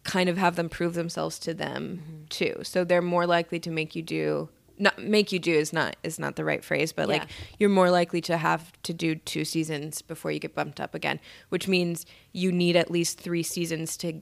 kind 0.04 0.30
of 0.30 0.38
have 0.38 0.56
them 0.56 0.70
prove 0.70 0.94
themselves 0.94 1.39
to 1.39 1.54
them 1.54 2.02
mm-hmm. 2.04 2.24
too. 2.30 2.60
So 2.63 2.84
they're 2.84 3.02
more 3.02 3.26
likely 3.26 3.60
to 3.62 3.72
make 3.72 3.96
you 3.96 4.02
do 4.02 4.50
not 4.80 4.98
make 4.98 5.32
you 5.32 5.38
do 5.38 5.54
is 5.54 5.72
not 5.72 5.96
is 6.04 6.18
not 6.18 6.36
the 6.36 6.44
right 6.44 6.63
phrase, 6.63 6.92
but 6.92 7.08
like 7.08 7.30
you're 7.60 7.70
more 7.70 7.92
likely 7.92 8.22
to 8.22 8.38
have 8.38 8.72
to 8.84 8.94
do 8.94 9.16
two 9.16 9.46
seasons 9.46 10.02
before 10.02 10.32
you 10.32 10.39
get 10.39 10.56
bumped 10.56 10.82
up 10.82 10.96
again, 10.96 11.20
which 11.50 11.68
means 11.68 12.06
you 12.32 12.52
need 12.52 12.76
at 12.76 12.89
least 12.89 13.20
three 13.20 13.44
seasons 13.44 13.96
to 13.98 14.22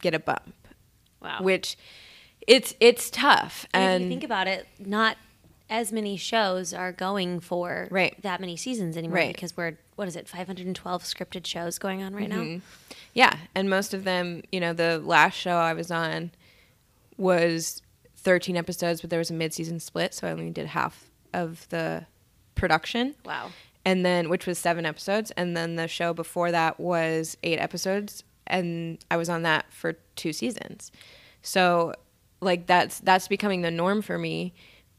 get 0.00 0.14
a 0.14 0.18
bump 0.18 0.54
Wow. 1.22 1.38
which 1.40 1.78
it's 2.46 2.74
it's 2.80 3.08
tough 3.08 3.66
And 3.72 4.02
if 4.02 4.02
you 4.02 4.08
think 4.08 4.24
about 4.24 4.48
it, 4.48 4.66
not 4.80 5.16
as 5.72 5.90
many 5.90 6.16
shows 6.18 6.74
are 6.74 6.92
going 6.92 7.40
for 7.40 7.88
Right. 7.90 8.20
that 8.22 8.40
many 8.40 8.56
seasons 8.56 8.96
anymore 8.96 9.16
Right. 9.16 9.34
because 9.34 9.56
we're 9.56 9.78
what 9.96 10.06
is 10.06 10.16
it 10.16 10.28
512 10.28 11.02
scripted 11.02 11.46
shows 11.46 11.78
going 11.78 12.02
on 12.02 12.14
right 12.14 12.28
Mm-hmm. 12.28 12.54
now 12.56 12.60
yeah 13.14 13.36
and 13.54 13.68
most 13.70 13.94
of 13.94 14.04
them 14.04 14.42
you 14.52 14.60
know 14.60 14.72
the 14.72 14.98
last 14.98 15.34
show 15.34 15.56
i 15.56 15.72
was 15.72 15.90
on 15.90 16.30
was 17.16 17.82
13 18.16 18.56
episodes 18.56 19.00
but 19.00 19.10
there 19.10 19.18
was 19.18 19.30
a 19.30 19.34
mid-season 19.34 19.80
split 19.80 20.14
so 20.14 20.26
i 20.28 20.30
only 20.30 20.50
did 20.50 20.66
half 20.66 21.10
of 21.32 21.68
the 21.70 22.06
production 22.54 23.14
wow 23.24 23.50
and 23.84 24.04
then 24.04 24.28
which 24.28 24.46
was 24.46 24.58
seven 24.58 24.86
episodes 24.86 25.30
and 25.32 25.56
then 25.56 25.76
the 25.76 25.88
show 25.88 26.12
before 26.12 26.50
that 26.50 26.78
was 26.78 27.36
eight 27.42 27.58
episodes 27.58 28.24
and 28.46 28.98
i 29.10 29.16
was 29.16 29.28
on 29.28 29.42
that 29.42 29.64
for 29.72 29.94
two 30.16 30.32
seasons 30.32 30.90
so 31.42 31.92
like 32.40 32.66
that's 32.66 33.00
that's 33.00 33.28
becoming 33.28 33.62
the 33.62 33.70
norm 33.70 34.02
for 34.02 34.18
me 34.18 34.52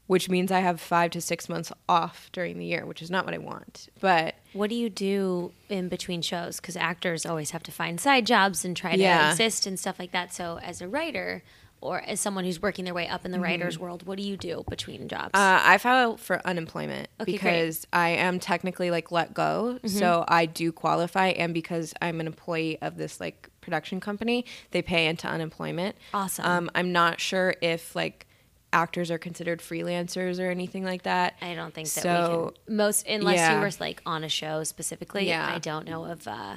which 0.06 0.28
means 0.28 0.50
i 0.52 0.60
have 0.60 0.80
five 0.80 1.10
to 1.10 1.20
six 1.20 1.48
months 1.48 1.72
off 1.88 2.28
during 2.32 2.58
the 2.58 2.64
year 2.66 2.84
which 2.86 3.00
is 3.02 3.10
not 3.10 3.24
what 3.24 3.34
i 3.34 3.38
want. 3.38 3.88
But 4.00 4.34
what 4.52 4.70
do 4.70 4.76
you 4.76 4.88
do 4.90 5.52
in 5.68 5.88
between 5.88 6.22
shows? 6.22 6.60
Because 6.60 6.76
actors 6.76 7.24
always 7.26 7.50
have 7.50 7.62
to 7.64 7.72
find 7.72 8.00
side 8.00 8.26
jobs 8.26 8.64
and 8.64 8.76
try 8.76 8.96
to 8.96 9.30
exist 9.30 9.66
and 9.66 9.78
stuff 9.80 9.98
like 9.98 10.12
that. 10.12 10.32
So 10.32 10.58
as 10.62 10.80
a 10.80 10.88
writer 10.88 11.42
or 11.80 12.00
as 12.00 12.18
someone 12.20 12.44
who's 12.44 12.62
working 12.62 12.84
their 12.84 12.94
way 12.94 13.06
up 13.08 13.24
in 13.26 13.30
the 13.32 13.40
writer's 13.40 13.78
world 13.78 14.06
what 14.06 14.16
do 14.16 14.22
you 14.24 14.36
do 14.36 14.64
between 14.70 15.08
jobs? 15.08 15.30
Uh, 15.34 15.60
I 15.62 15.78
filed 15.78 16.20
for 16.20 16.40
unemployment 16.46 17.08
Okay, 17.20 17.32
great. 17.32 17.40
because 17.40 17.86
I 17.92 18.10
am 18.10 18.38
technically 18.38 18.90
like 18.90 19.10
let 19.10 19.34
go, 19.34 19.78
so 19.86 20.24
I 20.28 20.46
do 20.46 20.70
qualify, 20.72 21.28
and 21.28 21.52
because 21.52 21.92
I'm 22.00 22.20
an 22.20 22.26
employee 22.26 22.78
of 22.80 22.96
this 22.96 23.20
like 23.20 23.48
production 23.60 24.00
company, 24.00 24.44
they 24.70 24.82
pay 24.82 25.06
into 25.06 25.26
unemployment. 25.26 25.96
Awesome. 26.14 26.44
Um, 26.44 26.70
I'm 26.74 26.92
not 26.92 27.20
sure 27.20 27.54
if 27.60 27.94
like 27.96 28.26
actors 28.74 29.10
are 29.10 29.18
considered 29.18 29.60
freelancers 29.60 30.38
or 30.38 30.50
anything 30.50 30.84
like 30.84 31.04
that. 31.04 31.34
I 31.40 31.54
don't 31.54 31.72
think 31.72 31.88
that 31.92 32.02
so, 32.02 32.52
we 32.58 32.64
can 32.66 32.76
most 32.76 33.06
unless 33.06 33.36
yeah. 33.36 33.54
you 33.54 33.60
were 33.60 33.70
like 33.80 34.02
on 34.04 34.24
a 34.24 34.28
show 34.28 34.64
specifically. 34.64 35.28
Yeah. 35.28 35.54
I 35.54 35.58
don't 35.58 35.86
know 35.86 36.04
of. 36.04 36.26
Uh, 36.28 36.56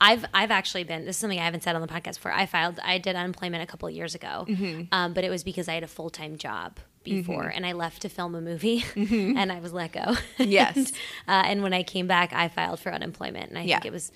I've 0.00 0.24
I've 0.34 0.50
actually 0.50 0.84
been. 0.84 1.04
This 1.06 1.16
is 1.16 1.20
something 1.20 1.38
I 1.40 1.44
haven't 1.44 1.62
said 1.62 1.74
on 1.76 1.80
the 1.80 1.88
podcast 1.88 2.14
before. 2.16 2.32
I 2.32 2.46
filed. 2.46 2.78
I 2.84 2.98
did 2.98 3.16
unemployment 3.16 3.62
a 3.62 3.66
couple 3.66 3.88
of 3.88 3.94
years 3.94 4.14
ago, 4.14 4.44
Mm-hmm. 4.48 4.82
um, 4.92 5.14
but 5.14 5.24
it 5.24 5.30
was 5.30 5.42
because 5.44 5.68
I 5.68 5.74
had 5.74 5.82
a 5.84 5.88
full 5.88 6.10
time 6.10 6.36
job 6.36 6.78
before, 7.04 7.46
and 7.48 7.64
I 7.66 7.72
left 7.72 8.02
to 8.02 8.08
film 8.08 8.34
a 8.34 8.40
movie, 8.40 8.80
Mm-hmm. 8.80 9.36
and 9.38 9.52
I 9.52 9.60
was 9.60 9.72
let 9.72 9.92
go. 9.92 10.14
Yes. 10.38 10.76
and, 10.76 10.86
uh, 11.28 11.42
and 11.46 11.62
when 11.62 11.72
I 11.72 11.82
came 11.84 12.06
back, 12.06 12.32
I 12.32 12.48
filed 12.48 12.80
for 12.80 12.92
unemployment, 12.92 13.48
and 13.50 13.58
I 13.58 13.62
Yeah. 13.62 13.76
think 13.76 13.86
it 13.86 13.92
was. 13.92 14.10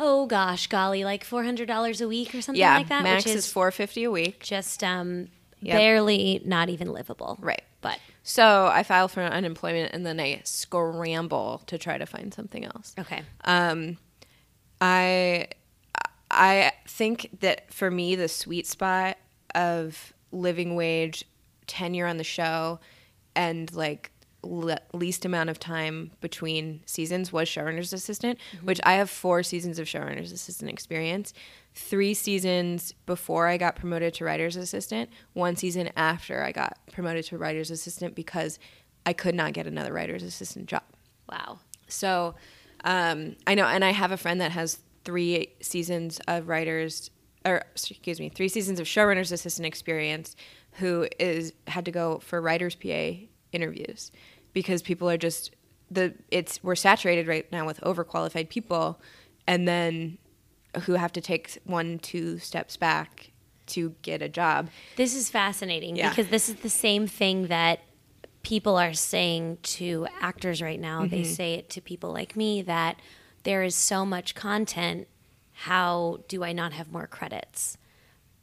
Oh 0.00 0.26
gosh, 0.26 0.66
golly, 0.66 1.04
like 1.04 1.22
four 1.22 1.44
hundred 1.44 1.68
dollars 1.68 2.00
a 2.00 2.08
week 2.08 2.34
or 2.34 2.40
something 2.42 2.58
yeah, 2.58 2.76
like 2.78 2.88
that, 2.88 3.04
max 3.04 3.24
which 3.26 3.34
is 3.36 3.44
is 3.46 3.52
four 3.52 3.70
fifty 3.70 4.02
a 4.04 4.10
week. 4.10 4.40
just 4.42 4.82
um, 4.82 5.28
Yep. 5.64 5.76
barely 5.78 6.42
not 6.44 6.68
even 6.68 6.92
livable. 6.92 7.38
Right. 7.40 7.62
But 7.80 7.98
So 8.22 8.66
I 8.72 8.82
file 8.82 9.08
for 9.08 9.20
unemployment, 9.22 9.92
and 9.92 10.06
then 10.06 10.18
I 10.20 10.40
scramble 10.44 11.62
to 11.66 11.76
try 11.78 11.98
to 11.98 12.06
find 12.06 12.32
something 12.32 12.64
else. 12.64 12.94
okay. 12.98 13.22
Um, 13.44 13.98
I 14.80 15.48
I 16.30 16.72
think 16.86 17.28
that 17.40 17.72
for 17.72 17.90
me 17.90 18.16
the 18.16 18.28
sweet 18.28 18.66
spot 18.66 19.18
of 19.54 20.12
living 20.32 20.74
wage, 20.74 21.24
tenure 21.66 22.06
on 22.06 22.16
the 22.16 22.24
show, 22.24 22.80
and 23.36 23.72
like 23.74 24.10
le- 24.44 24.78
least 24.92 25.24
amount 25.24 25.50
of 25.50 25.58
time 25.58 26.10
between 26.20 26.80
seasons 26.86 27.32
was 27.32 27.48
showrunner's 27.48 27.92
assistant, 27.92 28.38
which 28.62 28.80
I 28.84 28.94
have 28.94 29.10
four 29.10 29.42
seasons 29.42 29.78
of 29.78 29.86
showrunner's 29.86 30.32
assistant 30.32 30.70
experience. 30.70 31.32
Three 31.74 32.14
seasons 32.14 32.92
before 33.06 33.48
I 33.48 33.56
got 33.56 33.76
promoted 33.76 34.14
to 34.14 34.24
writer's 34.24 34.56
assistant, 34.56 35.10
one 35.32 35.56
season 35.56 35.90
after 35.96 36.42
I 36.42 36.52
got 36.52 36.78
promoted 36.92 37.24
to 37.26 37.38
writer's 37.38 37.70
assistant 37.70 38.14
because 38.14 38.58
I 39.06 39.12
could 39.12 39.34
not 39.34 39.52
get 39.52 39.66
another 39.66 39.92
writer's 39.92 40.22
assistant 40.22 40.66
job. 40.66 40.84
Wow. 41.28 41.60
So 41.88 42.34
um, 42.84 43.36
I 43.46 43.54
know, 43.54 43.66
and 43.66 43.84
I 43.84 43.90
have 43.90 44.12
a 44.12 44.16
friend 44.16 44.40
that 44.40 44.52
has 44.52 44.78
three 45.04 45.48
seasons 45.60 46.20
of 46.28 46.48
writers, 46.48 47.10
or 47.44 47.62
excuse 47.72 48.20
me, 48.20 48.28
three 48.28 48.48
seasons 48.48 48.80
of 48.80 48.86
showrunners 48.86 49.32
assistant 49.32 49.66
experience, 49.66 50.36
who 50.72 51.06
is 51.18 51.52
had 51.66 51.84
to 51.84 51.90
go 51.90 52.18
for 52.18 52.40
writers 52.40 52.74
PA 52.74 53.12
interviews 53.52 54.10
because 54.54 54.80
people 54.80 55.10
are 55.10 55.18
just 55.18 55.54
the 55.90 56.14
it's 56.30 56.62
we're 56.62 56.74
saturated 56.74 57.28
right 57.28 57.50
now 57.52 57.66
with 57.66 57.78
overqualified 57.82 58.48
people, 58.48 58.98
and 59.46 59.68
then 59.68 60.16
who 60.84 60.94
have 60.94 61.12
to 61.12 61.20
take 61.20 61.58
one 61.64 61.98
two 61.98 62.38
steps 62.38 62.76
back 62.78 63.30
to 63.66 63.94
get 64.02 64.22
a 64.22 64.28
job. 64.28 64.70
This 64.96 65.14
is 65.14 65.30
fascinating 65.30 65.96
Yeah. 65.96 66.08
because 66.08 66.28
this 66.28 66.48
is 66.48 66.56
the 66.56 66.70
same 66.70 67.06
thing 67.06 67.46
that 67.48 67.80
people 68.42 68.76
are 68.76 68.92
saying 68.92 69.58
to 69.62 70.06
actors 70.20 70.60
right 70.60 70.80
now. 70.80 71.06
They 71.06 71.20
Mm-hmm. 71.22 71.32
say 71.32 71.54
it 71.54 71.70
to 71.70 71.80
people 71.80 72.12
like 72.12 72.36
me 72.36 72.60
that 72.62 72.98
there 73.44 73.62
is 73.62 73.74
so 73.74 74.04
much 74.04 74.34
content. 74.34 75.06
How 75.52 76.18
do 76.28 76.42
I 76.44 76.52
not 76.52 76.72
have 76.72 76.90
more 76.92 77.06
credits? 77.06 77.78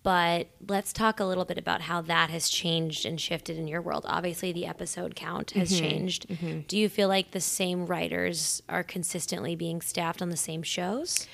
But 0.04 0.48
let's 0.68 0.92
talk 0.94 1.20
a 1.20 1.26
little 1.26 1.46
bit 1.46 1.58
about 1.60 1.82
how 1.82 2.02
that 2.02 2.30
has 2.32 2.50
changed 2.50 3.06
and 3.06 3.22
shifted 3.22 3.58
in 3.58 3.68
your 3.68 3.82
world. 3.82 4.04
Obviously, 4.08 4.52
the 4.52 4.66
episode 4.66 5.16
count 5.16 5.52
has 5.52 5.72
Mm-hmm. 5.72 5.80
changed. 5.80 6.68
Do 6.68 6.78
you 6.78 6.90
feel 6.90 7.08
like 7.08 7.32
the 7.32 7.40
same 7.42 7.86
writers 7.86 8.64
are 8.68 8.84
consistently 8.84 9.56
being 9.56 9.80
staffed 9.82 10.22
on 10.22 10.30
the 10.30 10.38
same 10.38 10.64
shows? 10.64 11.28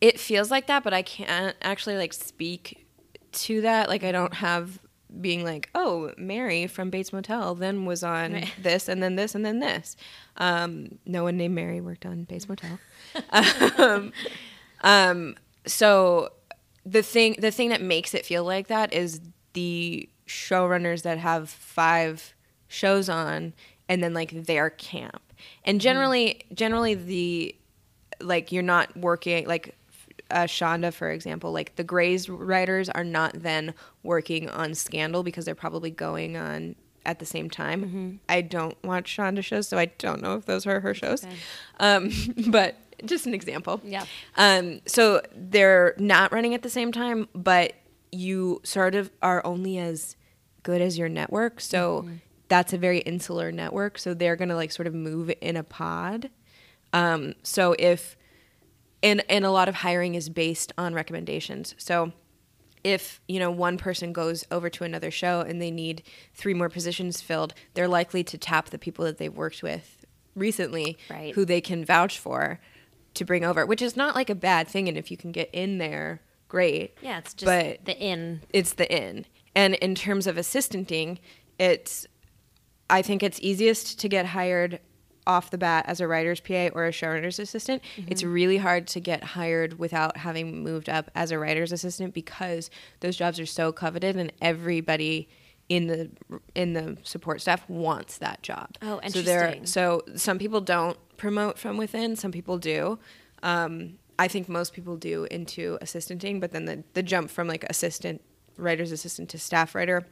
it 0.00 0.18
feels 0.18 0.50
like 0.50 0.66
that 0.66 0.82
but 0.82 0.92
i 0.92 1.00
can't 1.00 1.54
actually 1.62 1.96
like 1.96 2.12
speak 2.12 2.84
to 3.30 3.60
that 3.60 3.88
like 3.88 4.02
i 4.02 4.10
don't 4.10 4.34
have 4.34 4.80
being 5.20 5.44
like 5.44 5.70
oh 5.76 6.10
mary 6.18 6.66
from 6.66 6.90
bates 6.90 7.12
motel 7.12 7.54
then 7.54 7.84
was 7.84 8.02
on 8.02 8.32
Right. 8.32 8.52
this 8.60 8.88
and 8.88 9.00
then 9.00 9.14
this 9.14 9.36
and 9.36 9.46
then 9.46 9.60
this 9.60 9.94
um, 10.38 10.98
no 11.06 11.22
one 11.22 11.36
named 11.36 11.54
mary 11.54 11.80
worked 11.80 12.04
on 12.04 12.24
bates 12.24 12.48
motel 12.48 12.80
um, 13.78 14.12
um, 14.82 15.36
so 15.66 16.30
the 16.84 17.02
thing 17.02 17.36
the 17.38 17.50
thing 17.50 17.68
that 17.68 17.80
makes 17.82 18.14
it 18.14 18.26
feel 18.26 18.44
like 18.44 18.68
that 18.68 18.92
is 18.92 19.20
the 19.52 20.08
showrunners 20.26 21.02
that 21.02 21.18
have 21.18 21.50
five 21.50 22.34
shows 22.68 23.08
on 23.08 23.52
and 23.88 24.02
then 24.02 24.14
like 24.14 24.30
their 24.44 24.70
camp. 24.70 25.22
And 25.64 25.80
generally 25.80 26.44
generally 26.54 26.94
the 26.94 27.54
like 28.20 28.52
you're 28.52 28.62
not 28.62 28.96
working 28.96 29.46
like 29.46 29.74
uh, 30.30 30.44
Shonda, 30.44 30.92
for 30.92 31.10
example, 31.10 31.52
like 31.52 31.76
the 31.76 31.84
Grey's 31.84 32.28
writers 32.28 32.88
are 32.88 33.04
not 33.04 33.34
then 33.34 33.74
working 34.02 34.48
on 34.48 34.74
Scandal 34.74 35.22
because 35.22 35.44
they're 35.44 35.54
probably 35.54 35.90
going 35.90 36.36
on 36.36 36.74
at 37.04 37.18
the 37.18 37.26
same 37.26 37.50
time. 37.50 38.20
I 38.28 38.40
don't 38.40 38.82
watch 38.82 39.14
Shonda 39.14 39.44
shows, 39.44 39.68
so 39.68 39.76
I 39.78 39.86
don't 39.86 40.22
know 40.22 40.36
if 40.36 40.46
those 40.46 40.66
are 40.66 40.80
her 40.80 40.94
shows. 40.94 41.24
okay. 41.24 41.36
Um, 41.80 42.10
but 42.48 42.76
just 43.04 43.26
an 43.26 43.34
example. 43.34 43.80
Yeah. 43.84 44.04
Um, 44.36 44.80
so 44.86 45.22
they're 45.34 45.94
not 45.98 46.32
running 46.32 46.54
at 46.54 46.62
the 46.62 46.70
same 46.70 46.92
time, 46.92 47.28
but 47.34 47.74
you 48.10 48.60
sort 48.64 48.94
of 48.94 49.10
are 49.22 49.44
only 49.46 49.78
as 49.78 50.16
good 50.62 50.80
as 50.80 50.98
your 50.98 51.08
network. 51.08 51.60
So 51.60 52.08
that's 52.48 52.72
a 52.72 52.78
very 52.78 52.98
insular 53.00 53.50
network. 53.50 53.98
So 53.98 54.14
they're 54.14 54.36
gonna 54.36 54.56
like 54.56 54.70
sort 54.72 54.86
of 54.86 54.94
move 54.94 55.32
in 55.40 55.56
a 55.56 55.62
pod. 55.64 56.30
Um, 56.92 57.34
so 57.42 57.74
if 57.78 58.16
and 59.02 59.24
and 59.28 59.44
a 59.44 59.50
lot 59.50 59.68
of 59.68 59.76
hiring 59.76 60.14
is 60.14 60.28
based 60.28 60.72
on 60.78 60.94
recommendations. 60.94 61.74
So 61.78 62.12
if 62.84 63.20
you 63.28 63.38
know 63.38 63.50
one 63.50 63.78
person 63.78 64.12
goes 64.12 64.44
over 64.50 64.68
to 64.68 64.84
another 64.84 65.10
show 65.10 65.40
and 65.40 65.60
they 65.62 65.70
need 65.70 66.02
three 66.34 66.52
more 66.54 66.68
positions 66.68 67.20
filled, 67.20 67.54
they're 67.74 67.88
likely 67.88 68.22
to 68.24 68.36
tap 68.38 68.70
the 68.70 68.78
people 68.78 69.04
that 69.06 69.18
they've 69.18 69.34
worked 69.34 69.62
with 69.62 70.04
recently, 70.34 70.98
Right. 71.10 71.34
who 71.34 71.44
they 71.44 71.60
can 71.60 71.84
vouch 71.84 72.18
for, 72.18 72.58
to 73.14 73.24
bring 73.24 73.44
over, 73.44 73.64
which 73.66 73.82
is 73.82 73.96
not 73.96 74.14
like 74.14 74.30
a 74.30 74.34
bad 74.34 74.68
thing. 74.68 74.88
And 74.88 74.96
if 74.96 75.10
you 75.10 75.16
can 75.16 75.32
get 75.32 75.50
in 75.52 75.78
there, 75.78 76.22
great. 76.48 76.96
Yeah, 77.02 77.18
it's 77.18 77.34
just 77.34 77.44
But- 77.46 77.84
the 77.84 77.98
in. 77.98 78.42
It's 78.52 78.74
the 78.74 78.90
in. 78.90 79.26
And 79.54 79.74
in 79.76 79.94
terms 79.94 80.26
of 80.26 80.36
assistanting, 80.36 81.18
it's 81.58 82.06
I 82.90 83.00
think 83.02 83.22
it's 83.22 83.38
easiest 83.40 83.98
to 84.00 84.08
get 84.08 84.26
hired 84.26 84.80
off 85.26 85.50
the 85.50 85.56
bat 85.58 85.84
as 85.86 86.00
a 86.00 86.08
writer's 86.08 86.40
PA 86.40 86.68
or 86.74 86.84
a 86.86 86.90
showrunner's 86.90 87.38
assistant. 87.38 87.80
Mm-hmm. 87.96 88.10
It's 88.10 88.22
really 88.24 88.56
hard 88.58 88.86
to 88.88 89.00
get 89.00 89.22
hired 89.22 89.78
without 89.78 90.16
having 90.16 90.62
moved 90.64 90.88
up 90.88 91.10
as 91.14 91.30
a 91.30 91.38
writer's 91.38 91.70
assistant 91.72 92.12
because 92.12 92.70
those 93.00 93.16
jobs 93.16 93.38
are 93.38 93.46
so 93.46 93.70
coveted 93.72 94.16
and 94.16 94.32
everybody 94.42 95.28
in 95.68 95.86
the 95.86 96.10
in 96.54 96.72
the 96.74 96.98
support 97.02 97.40
staff 97.40 97.66
wants 97.68 98.18
that 98.18 98.42
job. 98.42 98.70
Oh, 98.82 99.00
So 99.08 99.22
there 99.22 99.44
interesting. 99.44 99.66
so 99.66 100.02
some 100.16 100.38
people 100.38 100.60
don't 100.60 100.98
promote 101.22 101.56
from 101.56 101.76
within, 101.76 102.16
some 102.16 102.32
people 102.32 102.58
do. 102.58 102.98
Um, 103.44 103.98
I 104.18 104.26
think 104.26 104.48
most 104.48 104.72
people 104.72 104.96
do 104.96 105.22
into 105.30 105.78
assistanting, 105.80 106.40
but 106.40 106.50
then 106.50 106.64
the, 106.64 106.82
the 106.94 107.02
jump 107.02 107.30
from 107.30 107.46
like 107.46 107.62
assistant, 107.70 108.20
writer's 108.56 108.90
assistant 108.90 109.28
to 109.28 109.38
staff 109.38 109.76
writer, 109.76 110.04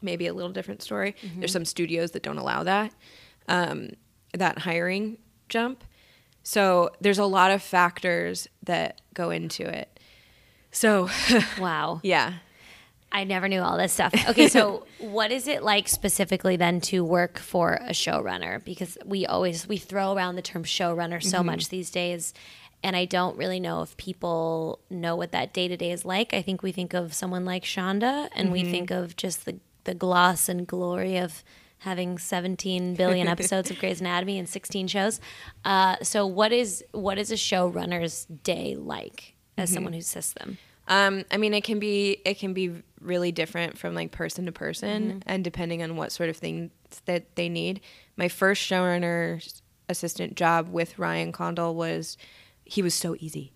maybe 0.00 0.26
a 0.26 0.32
little 0.32 0.50
different 0.50 0.80
story. 0.80 1.14
Mm-hmm. 1.22 1.40
There's 1.40 1.52
some 1.52 1.66
studios 1.66 2.12
that 2.12 2.22
don't 2.22 2.38
allow 2.38 2.62
that, 2.64 2.94
um, 3.46 3.90
that 4.32 4.60
hiring 4.60 5.18
jump. 5.50 5.84
So 6.42 6.92
there's 6.98 7.18
a 7.18 7.26
lot 7.26 7.50
of 7.50 7.62
factors 7.62 8.48
that 8.62 9.02
go 9.12 9.28
into 9.28 9.68
it. 9.68 10.00
So 10.70 11.10
Wow. 11.60 12.00
yeah. 12.02 12.38
I 13.10 13.24
never 13.24 13.48
knew 13.48 13.60
all 13.60 13.78
this 13.78 13.92
stuff. 13.92 14.12
Okay, 14.28 14.48
so 14.48 14.86
what 14.98 15.32
is 15.32 15.48
it 15.48 15.62
like 15.62 15.88
specifically 15.88 16.56
then 16.56 16.80
to 16.82 17.04
work 17.04 17.38
for 17.38 17.74
a 17.74 17.90
showrunner? 17.90 18.62
Because 18.62 18.98
we 19.04 19.26
always 19.26 19.66
we 19.66 19.78
throw 19.78 20.12
around 20.12 20.36
the 20.36 20.42
term 20.42 20.64
showrunner 20.64 21.22
so 21.22 21.42
much 21.42 21.68
these 21.68 21.90
days, 21.90 22.34
and 22.82 22.94
I 22.94 23.06
don't 23.06 23.36
really 23.36 23.60
know 23.60 23.82
if 23.82 23.96
people 23.96 24.80
know 24.90 25.16
what 25.16 25.32
that 25.32 25.52
day 25.54 25.68
to 25.68 25.76
day 25.76 25.90
is 25.90 26.04
like. 26.04 26.34
I 26.34 26.42
think 26.42 26.62
we 26.62 26.70
think 26.70 26.92
of 26.92 27.14
someone 27.14 27.44
like 27.44 27.64
Shonda, 27.64 28.28
and 28.34 28.52
we 28.52 28.64
think 28.64 28.90
of 28.90 29.16
just 29.16 29.46
the 29.46 29.58
the 29.84 29.94
gloss 29.94 30.48
and 30.50 30.66
glory 30.66 31.16
of 31.16 31.42
having 31.78 32.18
17 32.18 32.94
billion 32.94 33.26
episodes 33.36 33.70
of 33.70 33.78
Grey's 33.78 34.00
Anatomy 34.00 34.38
and 34.38 34.48
16 34.48 34.88
shows. 34.88 35.20
Uh, 35.64 35.96
so 36.02 36.26
what 36.26 36.52
is 36.52 36.84
what 36.92 37.18
is 37.18 37.30
a 37.30 37.36
showrunner's 37.36 38.26
day 38.26 38.76
like 38.76 39.34
as 39.56 39.72
someone 39.72 39.94
who 39.94 40.00
assists 40.00 40.34
them? 40.34 40.58
Um, 40.88 41.24
I 41.30 41.36
mean, 41.36 41.54
it 41.54 41.64
can 41.64 41.78
be 41.78 42.20
it 42.24 42.38
can 42.38 42.52
be 42.52 42.82
really 43.00 43.32
different 43.32 43.78
from 43.78 43.94
like 43.94 44.10
person 44.10 44.46
to 44.46 44.52
person, 44.52 45.22
and 45.26 45.44
depending 45.44 45.82
on 45.82 45.96
what 45.96 46.12
sort 46.12 46.28
of 46.28 46.36
things 46.36 46.70
that 47.04 47.36
they 47.36 47.48
need. 47.48 47.80
My 48.16 48.28
first 48.28 48.62
showrunner 48.62 49.60
assistant 49.88 50.36
job 50.36 50.68
with 50.68 50.98
Ryan 50.98 51.32
Condal 51.32 51.74
was 51.74 52.16
he 52.64 52.82
was 52.82 52.94
so 52.94 53.16
easy, 53.20 53.52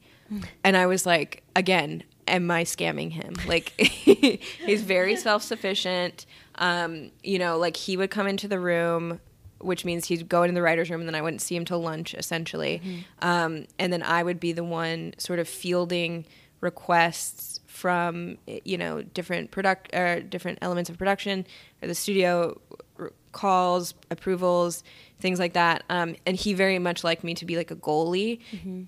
and 0.64 0.76
I 0.76 0.86
was 0.86 1.06
like, 1.06 1.42
again, 1.54 2.04
am 2.28 2.50
I 2.50 2.64
scamming 2.64 3.12
him? 3.12 3.34
Like, 3.46 3.70
he's 3.80 4.82
very 4.82 5.16
self 5.16 5.42
sufficient. 5.42 6.26
Um, 6.56 7.10
you 7.22 7.38
know, 7.38 7.58
like 7.58 7.76
he 7.76 7.96
would 7.96 8.10
come 8.10 8.26
into 8.26 8.48
the 8.48 8.60
room 8.60 9.20
which 9.62 9.84
means 9.84 10.06
he'd 10.06 10.28
go 10.28 10.42
into 10.42 10.54
the 10.54 10.62
writer's 10.62 10.90
room 10.90 11.00
and 11.00 11.08
then 11.08 11.14
I 11.14 11.22
wouldn't 11.22 11.40
see 11.40 11.56
him 11.56 11.64
till 11.64 11.80
lunch 11.80 12.14
essentially. 12.14 12.82
Um, 13.20 13.66
and 13.78 13.92
then 13.92 14.02
I 14.02 14.22
would 14.22 14.40
be 14.40 14.52
the 14.52 14.64
one 14.64 15.14
sort 15.18 15.38
of 15.38 15.48
fielding 15.48 16.26
requests 16.60 17.51
from 17.72 18.36
you 18.46 18.76
know 18.76 19.02
different 19.02 19.50
product 19.50 19.94
or 19.94 20.20
different 20.20 20.58
elements 20.60 20.90
of 20.90 20.98
production 20.98 21.46
or 21.80 21.88
the 21.88 21.94
studio 21.94 22.60
r- 22.98 23.12
calls 23.32 23.94
approvals 24.10 24.84
things 25.20 25.38
like 25.38 25.54
that. 25.54 25.82
Um, 25.88 26.16
and 26.26 26.36
he 26.36 26.52
very 26.52 26.78
much 26.78 27.02
liked 27.02 27.24
me 27.24 27.32
to 27.34 27.46
be 27.46 27.56
like 27.56 27.70
a 27.70 27.76
goalie. 27.76 28.40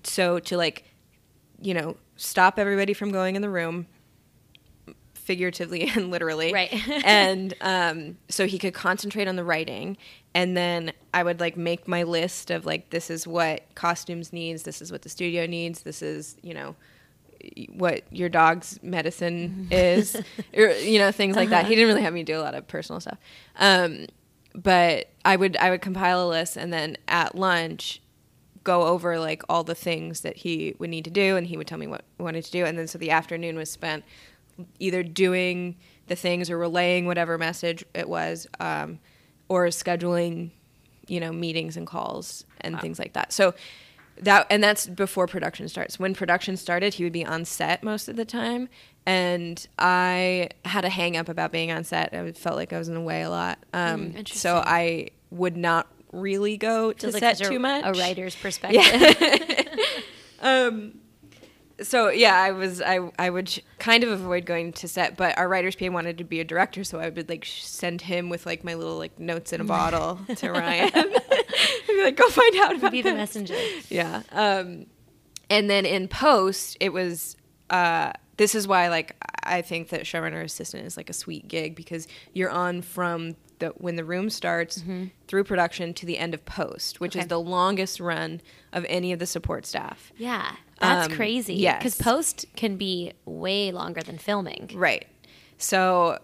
So 0.03 0.39
to 0.39 0.57
like 0.57 0.85
you 1.61 1.73
know 1.73 1.97
stop 2.15 2.59
everybody 2.59 2.93
from 2.93 3.11
going 3.11 3.35
in 3.35 3.41
the 3.41 3.49
room 3.49 3.87
figuratively 5.15 5.89
and 5.95 6.11
literally. 6.11 6.53
Right. 6.53 6.71
and 7.05 7.55
um, 7.61 8.17
so 8.29 8.45
he 8.45 8.59
could 8.59 8.75
concentrate 8.75 9.27
on 9.27 9.35
the 9.35 9.43
writing. 9.43 9.97
And 10.35 10.55
then 10.55 10.91
i 11.13 11.23
would 11.23 11.39
like 11.39 11.55
make 11.55 11.87
my 11.87 12.03
list 12.03 12.51
of 12.51 12.65
like 12.65 12.89
this 12.89 13.09
is 13.09 13.25
what 13.25 13.63
costumes 13.73 14.33
needs 14.33 14.63
this 14.63 14.81
is 14.81 14.91
what 14.91 15.01
the 15.01 15.07
studio 15.07 15.45
needs 15.45 15.83
this 15.83 16.01
is 16.01 16.35
you 16.41 16.53
know 16.53 16.75
what 17.73 18.03
your 18.11 18.29
dog's 18.29 18.79
medicine 18.81 19.67
is 19.71 20.15
or 20.55 20.69
you 20.71 20.99
know 20.99 21.11
things 21.11 21.35
like 21.35 21.49
that. 21.49 21.65
He 21.65 21.75
didn't 21.75 21.87
really 21.87 22.01
have 22.01 22.13
me 22.13 22.23
do 22.23 22.37
a 22.37 22.41
lot 22.41 22.55
of 22.55 22.67
personal 22.67 22.99
stuff. 22.99 23.17
Um, 23.57 24.07
but 24.57 25.09
i 25.25 25.35
would 25.35 25.57
i 25.57 25.69
would 25.69 25.81
compile 25.81 26.25
a 26.25 26.29
list 26.29 26.55
and 26.55 26.71
then 26.71 26.95
at 27.09 27.35
lunch 27.35 27.99
go 28.65 28.87
over 28.87 29.17
like 29.17 29.43
all 29.47 29.63
the 29.63 29.75
things 29.75 30.21
that 30.21 30.35
he 30.35 30.75
would 30.79 30.89
need 30.89 31.05
to 31.05 31.11
do 31.11 31.37
and 31.37 31.47
he 31.47 31.55
would 31.55 31.67
tell 31.67 31.77
me 31.77 31.87
what 31.87 32.03
he 32.17 32.23
wanted 32.23 32.43
to 32.43 32.51
do. 32.51 32.65
And 32.65 32.77
then 32.77 32.87
so 32.87 32.97
the 32.97 33.11
afternoon 33.11 33.55
was 33.55 33.71
spent 33.71 34.03
either 34.79 35.03
doing 35.03 35.77
the 36.07 36.15
things 36.15 36.49
or 36.49 36.57
relaying 36.57 37.05
whatever 37.05 37.37
message 37.37 37.85
it 37.93 38.09
was 38.09 38.47
um, 38.59 38.99
or 39.47 39.67
scheduling 39.67 40.51
you 41.07 41.19
know 41.19 41.31
meetings 41.31 41.77
and 41.77 41.87
calls 41.87 42.43
and 42.59 42.81
things 42.81 42.99
like 42.99 43.13
that. 43.13 43.31
So 43.31 43.53
that 44.21 44.47
and 44.49 44.63
that's 44.63 44.87
before 44.87 45.27
production 45.27 45.67
starts. 45.67 45.99
When 45.99 46.13
production 46.13 46.57
started 46.57 46.95
he 46.95 47.03
would 47.03 47.13
be 47.13 47.25
on 47.25 47.45
set 47.45 47.83
most 47.83 48.07
of 48.07 48.15
the 48.15 48.25
time 48.25 48.69
and 49.05 49.67
i 49.77 50.49
had 50.63 50.83
a 50.83 50.89
hang 50.89 51.15
up 51.17 51.29
about 51.29 51.51
being 51.51 51.71
on 51.71 51.83
set. 51.83 52.13
I 52.13 52.31
felt 52.31 52.55
like 52.55 52.73
i 52.73 52.77
was 52.77 52.87
in 52.87 52.95
the 52.95 53.01
way 53.01 53.21
a 53.23 53.29
lot. 53.29 53.59
Um, 53.73 54.25
so 54.25 54.63
i 54.65 55.09
would 55.31 55.57
not 55.57 55.87
really 56.11 56.57
go 56.57 56.93
to 56.93 57.11
set 57.11 57.37
too 57.37 57.59
much. 57.59 57.83
A 57.85 57.91
writer's 57.93 58.35
perspective. 58.35 58.81
so 61.81 62.09
yeah, 62.09 62.35
I 62.39 62.51
was 62.51 62.81
I 62.81 62.99
I 63.19 63.29
would 63.29 63.49
sh- 63.49 63.59
kind 63.79 64.03
of 64.03 64.09
avoid 64.09 64.45
going 64.45 64.71
to 64.73 64.87
set, 64.87 65.17
but 65.17 65.37
our 65.37 65.47
writers 65.47 65.75
PA 65.75 65.87
wanted 65.89 66.17
to 66.19 66.23
be 66.23 66.39
a 66.39 66.43
director, 66.43 66.83
so 66.83 66.99
I 66.99 67.09
would 67.09 67.27
like 67.29 67.43
sh- 67.45 67.63
send 67.63 68.01
him 68.01 68.29
with 68.29 68.45
like 68.45 68.63
my 68.63 68.73
little 68.75 68.97
like 68.97 69.19
notes 69.19 69.51
in 69.53 69.61
a 69.61 69.65
bottle 69.65 70.19
to 70.37 70.51
Ryan. 70.51 70.91
I'd 70.95 71.87
be 71.87 72.03
like, 72.03 72.15
go 72.17 72.29
find 72.29 72.55
out 72.57 72.75
about 72.75 72.91
Be 72.91 73.01
the 73.01 73.09
this." 73.11 73.17
messenger. 73.17 73.55
Yeah. 73.89 74.23
Um, 74.31 74.85
and 75.49 75.69
then 75.69 75.85
in 75.85 76.07
post, 76.07 76.77
it 76.79 76.93
was. 76.93 77.35
Uh, 77.69 78.11
this 78.37 78.53
is 78.53 78.67
why, 78.67 78.89
like, 78.89 79.15
I 79.43 79.61
think 79.61 79.89
that 79.89 80.01
showrunner 80.01 80.43
assistant 80.43 80.85
is 80.85 80.97
like 80.97 81.09
a 81.09 81.13
sweet 81.13 81.47
gig 81.47 81.73
because 81.75 82.05
you're 82.33 82.49
on 82.49 82.81
from 82.81 83.35
the 83.59 83.67
when 83.77 83.95
the 83.95 84.03
room 84.03 84.29
starts 84.29 84.83
through 85.27 85.43
production 85.45 85.93
to 85.95 86.05
the 86.05 86.17
end 86.17 86.33
of 86.33 86.43
post, 86.45 86.99
which 86.99 87.15
Okay. 87.15 87.21
is 87.23 87.27
the 87.27 87.39
longest 87.39 87.99
run 88.01 88.41
of 88.73 88.85
any 88.89 89.13
of 89.13 89.19
the 89.19 89.25
support 89.25 89.65
staff. 89.65 90.11
Yeah, 90.17 90.55
that's 90.79 91.07
Um, 91.09 91.15
crazy. 91.15 91.55
yes. 91.55 91.79
because 91.79 91.95
post 91.97 92.45
can 92.55 92.75
be 92.77 93.13
way 93.25 93.71
longer 93.71 94.01
than 94.01 94.17
filming. 94.17 94.69
Right. 94.73 95.05
So, 95.57 96.19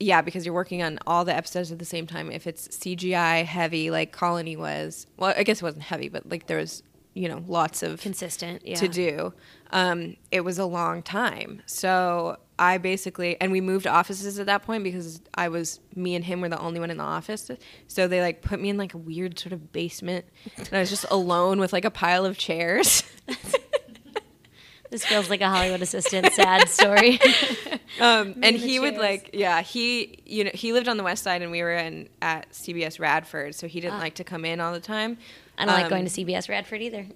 yeah, 0.00 0.20
because 0.22 0.44
you're 0.44 0.54
working 0.54 0.82
on 0.82 0.98
all 1.06 1.24
the 1.24 1.34
episodes 1.34 1.72
at 1.72 1.78
the 1.78 1.84
same 1.84 2.06
time. 2.06 2.30
If 2.30 2.46
it's 2.46 2.68
CGI 2.68 3.44
heavy, 3.44 3.90
like 3.90 4.12
Colony 4.12 4.56
was, 4.56 5.06
well, 5.16 5.32
I 5.36 5.42
guess 5.42 5.58
it 5.58 5.64
wasn't 5.64 5.82
heavy, 5.84 6.08
but 6.08 6.28
like 6.28 6.46
there 6.46 6.58
was, 6.58 6.82
you 7.14 7.28
know, 7.28 7.42
lots 7.48 7.82
of 7.82 8.00
Consistent, 8.00 8.64
yeah. 8.64 8.76
to 8.76 8.86
do. 8.88 9.32
Um, 9.72 10.16
it 10.30 10.42
was 10.42 10.58
a 10.58 10.66
long 10.66 11.02
time. 11.02 11.62
So 11.66 12.36
I 12.60 12.78
basically, 12.78 13.40
and 13.40 13.50
we 13.50 13.60
moved 13.60 13.86
offices 13.88 14.38
at 14.38 14.46
that 14.46 14.62
point 14.62 14.84
because 14.84 15.20
I 15.34 15.48
was, 15.48 15.80
me 15.96 16.14
and 16.14 16.24
him 16.24 16.40
were 16.42 16.48
the 16.48 16.60
only 16.60 16.78
one 16.78 16.90
in 16.90 16.98
the 16.98 17.02
office. 17.04 17.50
So 17.88 18.06
they 18.06 18.20
like 18.20 18.42
put 18.42 18.60
me 18.60 18.68
in 18.68 18.76
like 18.76 18.94
a 18.94 18.98
weird 18.98 19.38
sort 19.38 19.52
of 19.52 19.72
basement 19.72 20.26
and 20.58 20.68
I 20.72 20.78
was 20.80 20.90
just 20.90 21.06
alone 21.10 21.58
with 21.58 21.72
like 21.72 21.84
a 21.84 21.90
pile 21.90 22.24
of 22.24 22.36
chairs. 22.38 23.02
This 24.90 25.04
feels 25.04 25.28
like 25.28 25.40
a 25.40 25.48
Hollywood 25.48 25.82
assistant 25.82 26.32
sad 26.32 26.68
story. 26.68 27.18
Um, 28.00 28.34
and 28.44 28.54
he 28.54 28.78
would 28.78 28.96
like, 28.96 29.30
yeah, 29.32 29.60
he, 29.60 30.18
you 30.24 30.44
know, 30.44 30.50
he 30.54 30.72
lived 30.72 30.88
on 30.88 30.98
the 30.98 31.02
west 31.02 31.24
side, 31.24 31.42
and 31.42 31.50
we 31.50 31.62
were 31.62 31.72
in 31.74 32.08
at 32.22 32.48
CBS 32.52 33.00
Radford, 33.00 33.56
so 33.56 33.66
he 33.66 33.80
didn't 33.80 33.98
like 33.98 34.14
to 34.16 34.24
come 34.24 34.44
in 34.44 34.60
all 34.60 34.72
the 34.72 34.78
time. 34.78 35.18
I 35.56 35.64
don't 35.64 35.74
like 35.74 35.84
Um, 35.86 35.90
going 35.90 36.04
to 36.06 36.10
CBS 36.10 36.48
Radford 36.48 36.80
either. 36.80 37.06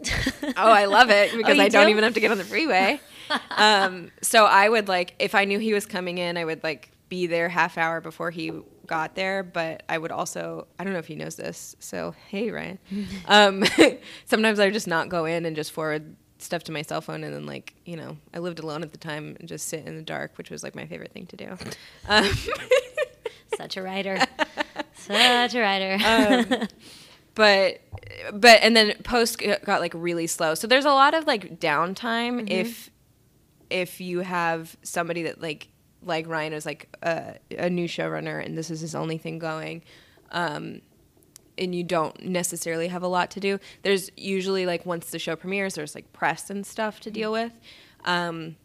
Oh, 0.57 0.73
I 0.73 0.87
love 0.87 1.11
it 1.11 1.31
because 1.37 1.57
you 1.57 1.62
I 1.62 1.68
don't 1.68 1.87
do? 1.87 1.91
even 1.91 2.03
have 2.03 2.14
to 2.14 2.20
get 2.20 2.33
on 2.33 2.39
the 2.39 2.45
freeway. 2.45 2.99
um, 3.51 4.11
so 4.23 4.45
I 4.47 4.68
would 4.68 4.89
like, 4.89 5.14
if 5.20 5.37
I 5.37 5.45
knew 5.45 5.61
he 5.61 5.73
was 5.73 5.87
coming 5.87 6.18
in, 6.18 6.37
I 6.37 6.45
would 6.45 6.64
like 6.64 6.91
be 7.09 7.29
there 7.29 7.49
half 7.49 7.79
hour 7.79 8.01
before 8.01 8.31
he 8.33 8.51
got 8.87 9.14
there. 9.14 9.45
But 9.45 9.85
I 9.89 9.99
would 9.99 10.11
also, 10.11 10.66
I 10.81 10.85
don't 10.85 10.95
know 10.95 10.99
if 10.99 11.07
he 11.07 11.14
knows 11.14 11.37
this. 11.37 11.77
So 11.79 12.14
hey, 12.29 12.51
Ryan. 12.51 12.79
um, 13.29 13.62
sometimes 14.25 14.59
I 14.59 14.64
would 14.64 14.75
just 14.75 14.89
not 14.89 15.11
go 15.11 15.27
in 15.27 15.45
and 15.47 15.55
just 15.55 15.70
forward 15.70 16.16
stuff 16.43 16.64
to 16.64 16.72
my 16.72 16.82
cell 16.82 17.01
phone, 17.01 17.24
and 17.24 17.34
then 17.34 17.47
like 17.47 17.74
you 17.84 17.97
know, 17.97 18.16
I 18.34 18.38
lived 18.38 18.59
alone 18.59 18.82
at 18.82 18.93
the 18.93 18.99
time 18.99 19.36
and 19.38 19.49
just 19.49 19.68
sit 19.68 19.86
in 19.86 19.97
the 19.97 20.03
dark, 20.03 20.36
which 20.38 20.51
was 20.51 20.62
like 20.62 20.74
my 20.74 20.86
favorite 20.86 21.12
thing 21.12 21.26
to 21.26 21.36
do. 21.36 21.57
Um, 22.09 22.28
Such 23.57 23.76
a 23.76 23.82
writer. 23.82 24.18
Such 24.95 25.55
a 25.55 25.61
writer. 25.61 25.99
Um, 26.05 26.68
but 27.34 27.80
but 28.32 28.61
and 28.62 28.76
then 28.76 28.95
post 29.03 29.43
got 29.64 29.80
like 29.80 29.93
really 29.95 30.26
slow 30.26 30.55
so 30.55 30.66
there's 30.66 30.84
a 30.84 30.90
lot 30.90 31.14
of 31.14 31.26
like 31.26 31.59
downtime 31.59 32.51
if 32.51 32.90
if 33.70 34.01
you 34.01 34.20
have 34.20 34.76
somebody 34.82 35.22
that 35.22 35.40
like 35.40 35.68
like 36.03 36.26
ryan 36.28 36.53
is 36.53 36.66
like 36.66 36.95
a, 37.03 37.36
a 37.57 37.70
new 37.70 37.88
showrunner 37.88 38.45
and 38.45 38.57
this 38.57 38.70
is 38.70 38.80
his 38.80 38.95
only 38.95 39.16
thing 39.16 39.38
going 39.38 39.82
um 40.30 40.80
and 41.59 41.74
you 41.74 41.84
don't 41.84 42.24
necessarily 42.24 42.88
have 42.88 43.03
a 43.03 43.09
lot 43.09 43.30
to 43.30 43.40
do 43.40 43.59
there's 43.82 44.11
usually 44.16 44.66
like 44.66 44.86
once 44.86 45.11
the 45.11 45.18
show 45.18 45.36
premieres 45.36 45.74
there's 45.74 45.94
like 45.94 46.12
press 46.12 46.50
and 46.50 46.66
stuff 46.66 47.00
to 47.00 47.11
deal 47.11 47.32
with. 47.32 47.53
Um 48.05 48.57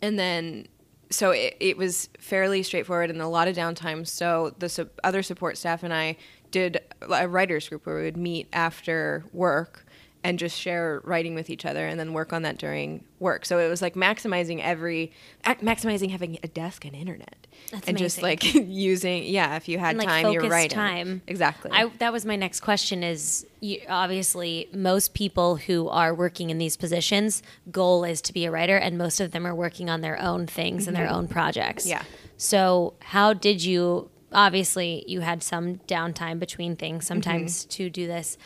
and 0.00 0.18
then 0.18 0.68
so 1.10 1.30
it, 1.30 1.56
it 1.58 1.76
was 1.76 2.10
fairly 2.18 2.62
straightforward 2.62 3.10
and 3.10 3.22
a 3.22 3.28
lot 3.28 3.48
of 3.48 3.56
downtime. 3.56 4.06
So 4.06 4.54
the 4.58 4.68
su- 4.68 4.90
other 5.02 5.22
support 5.22 5.56
staff 5.56 5.82
and 5.82 5.94
i 5.94 6.16
did 6.50 6.80
a 7.10 7.28
writers 7.28 7.68
group 7.68 7.86
where 7.86 7.96
we 7.96 8.02
would 8.04 8.16
meet 8.16 8.48
after 8.52 9.24
work 9.32 9.84
and 10.28 10.38
just 10.38 10.60
share 10.60 11.00
writing 11.04 11.34
with 11.34 11.50
each 11.50 11.64
other 11.64 11.86
and 11.86 11.98
then 11.98 12.12
work 12.12 12.32
on 12.32 12.42
that 12.42 12.58
during 12.58 13.02
work. 13.18 13.44
So 13.46 13.58
it 13.58 13.68
was 13.68 13.80
like 13.82 13.94
maximizing 13.94 14.62
every 14.62 15.12
maximizing 15.44 16.10
having 16.10 16.38
a 16.42 16.48
desk 16.48 16.84
and 16.84 16.94
internet. 16.94 17.46
That's 17.72 17.88
and 17.88 17.98
just 17.98 18.22
like 18.22 18.54
using 18.54 19.24
yeah 19.24 19.56
if 19.56 19.68
you 19.68 19.78
had 19.78 19.96
like, 19.96 20.06
time 20.08 20.32
you're 20.32 20.48
writing. 20.48 20.74
time. 20.74 21.22
exactly. 21.26 21.70
I, 21.72 21.90
that 21.98 22.12
was 22.12 22.24
my 22.24 22.36
next 22.36 22.60
question 22.60 23.02
is 23.02 23.46
you, 23.60 23.80
obviously 23.88 24.68
most 24.72 25.14
people 25.14 25.56
who 25.56 25.88
are 25.88 26.14
working 26.14 26.50
in 26.50 26.58
these 26.58 26.76
positions 26.76 27.42
goal 27.72 28.04
is 28.04 28.20
to 28.22 28.32
be 28.32 28.44
a 28.44 28.50
writer 28.50 28.76
and 28.76 28.96
most 28.96 29.20
of 29.20 29.32
them 29.32 29.46
are 29.46 29.54
working 29.54 29.90
on 29.90 30.00
their 30.00 30.20
own 30.20 30.46
things 30.46 30.86
and 30.86 30.96
their 30.96 31.10
own 31.10 31.26
projects. 31.28 31.86
Yeah. 31.86 32.02
so 32.36 32.94
how 33.00 33.32
did 33.32 33.64
you 33.64 34.08
obviously 34.32 35.04
you 35.06 35.20
had 35.20 35.42
some 35.42 35.76
downtime 35.88 36.38
between 36.38 36.76
things 36.76 37.06
sometimes 37.06 37.64
Mm-hmm. 37.64 37.68
to 37.70 37.90
do 37.90 38.06
this 38.06 38.36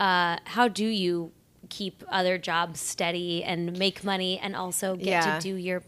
uh, 0.00 0.38
how 0.44 0.68
do 0.68 0.86
you 0.86 1.32
keep 1.68 2.02
other 2.08 2.38
jobs 2.38 2.80
steady 2.80 3.42
and 3.42 3.78
make 3.78 4.04
money 4.04 4.38
and 4.38 4.54
also 4.54 4.96
get 4.96 5.06
Yeah. 5.06 5.38
to 5.38 5.42
do 5.42 5.54
your 5.56 5.82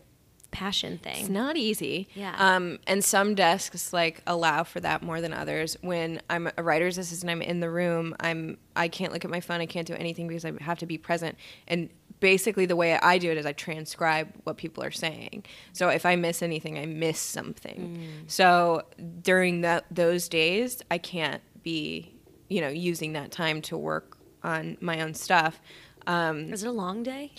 passion 0.50 0.96
thing 0.96 1.20
It's 1.20 1.28
not 1.28 1.56
easy. 1.58 2.08
Yeah. 2.14 2.34
Um, 2.38 2.78
and 2.86 3.04
some 3.04 3.34
desks 3.34 3.92
like 3.92 4.22
allow 4.26 4.62
for 4.64 4.80
that 4.80 5.02
more 5.02 5.20
than 5.20 5.34
others. 5.34 5.76
When 5.82 6.22
I'm 6.30 6.48
a 6.56 6.62
writer's 6.62 6.96
assistant, 6.96 7.30
I'm 7.30 7.42
in 7.42 7.60
the 7.60 7.68
room. 7.70 8.16
I'm 8.20 8.56
I 8.74 8.88
can't 8.88 9.12
look 9.12 9.24
at 9.24 9.30
my 9.30 9.40
phone. 9.40 9.60
I 9.60 9.66
can't 9.66 9.86
do 9.86 9.92
anything 9.94 10.26
because 10.28 10.46
I 10.46 10.52
have 10.62 10.78
to 10.78 10.86
be 10.86 10.96
present. 10.96 11.36
And 11.68 11.90
basically, 12.20 12.64
the 12.64 12.76
way 12.76 12.94
I 12.98 13.18
do 13.18 13.30
it 13.30 13.36
is 13.36 13.44
I 13.44 13.52
transcribe 13.52 14.32
what 14.44 14.56
people 14.56 14.82
are 14.82 14.90
saying. 14.90 15.44
So 15.74 15.88
if 15.90 16.06
I 16.06 16.16
miss 16.16 16.42
anything, 16.42 16.78
I 16.78 16.86
miss 16.86 17.18
something. 17.18 18.24
So 18.26 18.84
during 19.20 19.60
that 19.60 19.84
those 19.90 20.26
days, 20.28 20.80
I 20.90 20.96
can't 20.96 21.42
be 21.62 22.14
you 22.48 22.60
know 22.60 22.68
using 22.68 23.12
that 23.14 23.30
time 23.30 23.62
to 23.62 23.76
work 23.76 24.16
on 24.42 24.76
my 24.80 25.00
own 25.00 25.14
stuff. 25.14 25.60
Um, 26.06 26.52
is 26.52 26.62
it 26.62 26.68
a 26.68 26.72
long 26.72 27.02
day 27.02 27.32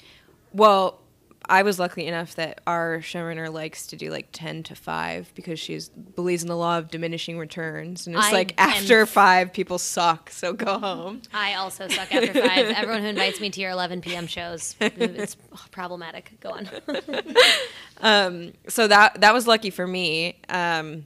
well, 0.53 0.99
I 1.49 1.61
was 1.61 1.79
lucky 1.79 2.05
enough 2.05 2.35
that 2.35 2.59
our 2.67 2.97
showrunner 2.97 3.51
likes 3.53 3.87
to 3.87 3.95
do 3.95 4.09
like 4.09 4.29
10 4.33 4.63
to 4.63 4.75
5 4.75 5.31
because 5.33 5.59
she 5.59 5.79
believes 6.15 6.41
in 6.41 6.49
the 6.49 6.57
law 6.57 6.77
of 6.77 6.89
diminishing 6.89 7.37
returns. 7.37 8.05
And 8.05 8.15
it's 8.15 8.25
I 8.25 8.31
like 8.31 8.53
after 8.57 9.05
5, 9.05 9.53
people 9.53 9.77
suck, 9.77 10.29
so 10.29 10.51
go 10.51 10.77
home. 10.77 11.21
I 11.33 11.53
also 11.53 11.87
suck 11.87 12.13
after 12.13 12.33
five. 12.33 12.65
Everyone 12.75 13.01
who 13.01 13.07
invites 13.07 13.39
me 13.39 13.49
to 13.51 13.61
your 13.61 13.71
11 13.71 14.01
p.m. 14.01 14.27
shows, 14.27 14.75
it's 14.81 15.35
problematic. 15.71 16.33
Go 16.41 16.49
on. 16.49 16.69
So 18.67 18.87
that 18.87 19.21
that 19.21 19.33
was 19.33 19.47
lucky 19.47 19.69
for 19.69 19.87
me. 19.87 20.39
Um, 20.49 21.05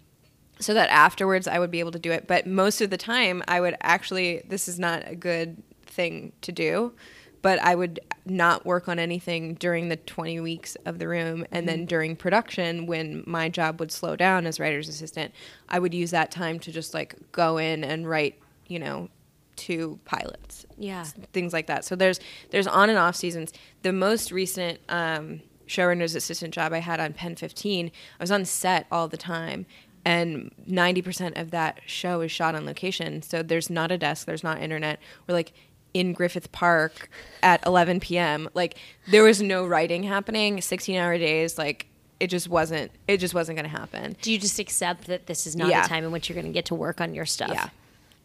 so 0.61 0.73
that 0.73 0.89
afterwards 0.89 1.47
I 1.47 1.59
would 1.59 1.71
be 1.71 1.79
able 1.79 1.91
to 1.91 1.99
do 1.99 2.11
it. 2.11 2.27
But 2.27 2.47
most 2.47 2.81
of 2.81 2.89
the 2.89 2.97
time, 2.97 3.43
I 3.47 3.59
would 3.59 3.75
actually, 3.81 4.41
this 4.47 4.67
is 4.67 4.79
not 4.79 5.03
a 5.05 5.15
good 5.15 5.61
thing 5.85 6.31
to 6.41 6.51
do, 6.51 6.93
but 7.41 7.59
I 7.59 7.75
would 7.75 7.99
not 8.25 8.65
work 8.65 8.87
on 8.87 8.99
anything 8.99 9.55
during 9.55 9.89
the 9.89 9.95
20 9.97 10.39
weeks 10.39 10.77
of 10.85 10.99
the 10.99 11.07
room. 11.07 11.45
And 11.51 11.67
then 11.67 11.85
during 11.85 12.15
production, 12.15 12.85
when 12.85 13.23
my 13.25 13.49
job 13.49 13.79
would 13.79 13.91
slow 13.91 14.15
down 14.15 14.45
as 14.45 14.59
writer's 14.59 14.87
assistant, 14.87 15.33
I 15.67 15.79
would 15.79 15.93
use 15.93 16.11
that 16.11 16.29
time 16.31 16.59
to 16.59 16.71
just 16.71 16.93
like 16.93 17.15
go 17.31 17.57
in 17.57 17.83
and 17.83 18.07
write, 18.07 18.39
you 18.67 18.77
know, 18.79 19.09
two 19.57 19.99
pilots 20.05 20.65
Yeah. 20.77 21.03
things 21.33 21.51
like 21.53 21.67
that. 21.67 21.83
So 21.85 21.95
there's 21.95 22.19
there's 22.51 22.67
on 22.67 22.89
and 22.89 22.97
off 22.97 23.15
seasons. 23.15 23.51
The 23.83 23.91
most 23.93 24.31
recent 24.31 24.79
um, 24.89 25.41
showrunner's 25.67 26.15
assistant 26.15 26.53
job 26.53 26.73
I 26.73 26.79
had 26.79 26.99
on 26.99 27.13
Pen 27.13 27.35
15, 27.35 27.87
I 27.87 27.91
was 28.23 28.31
on 28.31 28.45
set 28.45 28.87
all 28.91 29.07
the 29.07 29.17
time, 29.17 29.65
and 30.05 30.51
90% 30.69 31.39
of 31.39 31.51
that 31.51 31.79
show 31.85 32.21
is 32.21 32.31
shot 32.31 32.55
on 32.55 32.65
location. 32.65 33.21
So 33.21 33.43
there's 33.43 33.69
not 33.69 33.91
a 33.91 33.97
desk, 33.97 34.25
there's 34.25 34.43
not 34.43 34.61
internet. 34.61 34.99
We're 35.27 35.33
like 35.35 35.53
in 35.93 36.13
Griffith 36.13 36.51
Park 36.51 37.09
at 37.43 37.65
11 37.65 37.99
p.m. 37.99 38.49
Like 38.53 38.75
there 39.09 39.23
was 39.23 39.41
no 39.41 39.65
writing 39.65 40.03
happening. 40.03 40.61
16 40.61 40.95
hour 40.97 41.17
days. 41.17 41.57
Like 41.57 41.87
it 42.19 42.27
just 42.27 42.47
wasn't. 42.47 42.91
It 43.07 43.17
just 43.17 43.33
wasn't 43.33 43.57
going 43.57 43.69
to 43.69 43.77
happen. 43.77 44.15
Do 44.21 44.31
you 44.31 44.37
just 44.37 44.59
accept 44.59 45.07
that 45.07 45.25
this 45.25 45.45
is 45.47 45.55
not 45.55 45.69
Yeah. 45.69 45.81
the 45.83 45.89
time 45.89 46.03
in 46.03 46.11
which 46.11 46.29
you're 46.29 46.35
going 46.35 46.45
to 46.45 46.51
get 46.53 46.65
to 46.65 46.75
work 46.75 47.01
on 47.01 47.13
your 47.13 47.25
stuff? 47.25 47.51
Yeah. 47.51 47.69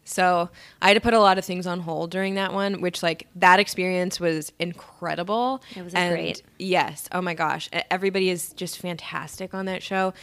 So 0.09 0.51
I 0.81 0.87
had 0.89 0.95
to 0.95 1.01
put 1.01 1.15
a 1.15 1.19
lot 1.19 1.37
of 1.37 1.45
things 1.45 1.67
on 1.67 1.81
hold 1.81 2.13
during 2.13 2.37
that 2.37 2.53
one, 2.53 2.81
which 2.81 3.03
like 3.03 3.27
that 3.35 3.59
experience 3.59 4.21
was 4.21 4.53
incredible. 4.61 5.61
It 5.75 5.83
was 5.83 5.95
and 5.95 6.13
great. 6.15 6.43
Yes. 6.61 7.09
Oh 7.11 7.21
my 7.21 7.35
gosh. 7.35 7.69
Everybody 7.91 8.31
is 8.31 8.53
just 8.53 8.79
fantastic 8.79 9.53
on 9.53 9.65
that 9.67 9.83
show. 9.83 10.15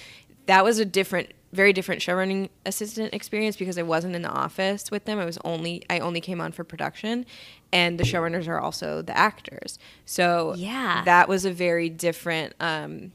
That 0.47 0.63
was 0.63 0.79
a 0.79 0.85
different, 0.85 1.31
very 1.53 1.71
different 1.73 2.01
showrunning 2.01 2.49
assistant 2.65 3.13
experience 3.13 3.55
because 3.55 3.77
I 3.77 3.83
wasn't 3.83 4.15
in 4.15 4.21
the 4.23 4.29
office 4.29 4.91
with 4.91 5.05
them. 5.05 5.19
I 5.19 5.25
was 5.25 5.37
only 5.45 5.83
I 5.89 5.99
only 5.99 6.19
came 6.21 6.41
on 6.41 6.51
for 6.51 6.63
production, 6.63 7.25
and 7.71 7.99
the 7.99 8.03
showrunners 8.03 8.47
are 8.47 8.59
also 8.59 9.01
the 9.01 9.17
actors. 9.17 9.79
So 10.05 10.53
Yeah. 10.57 11.03
that 11.05 11.29
was 11.29 11.45
a 11.45 11.51
very 11.53 11.89
different, 11.89 12.53
um, 12.59 13.11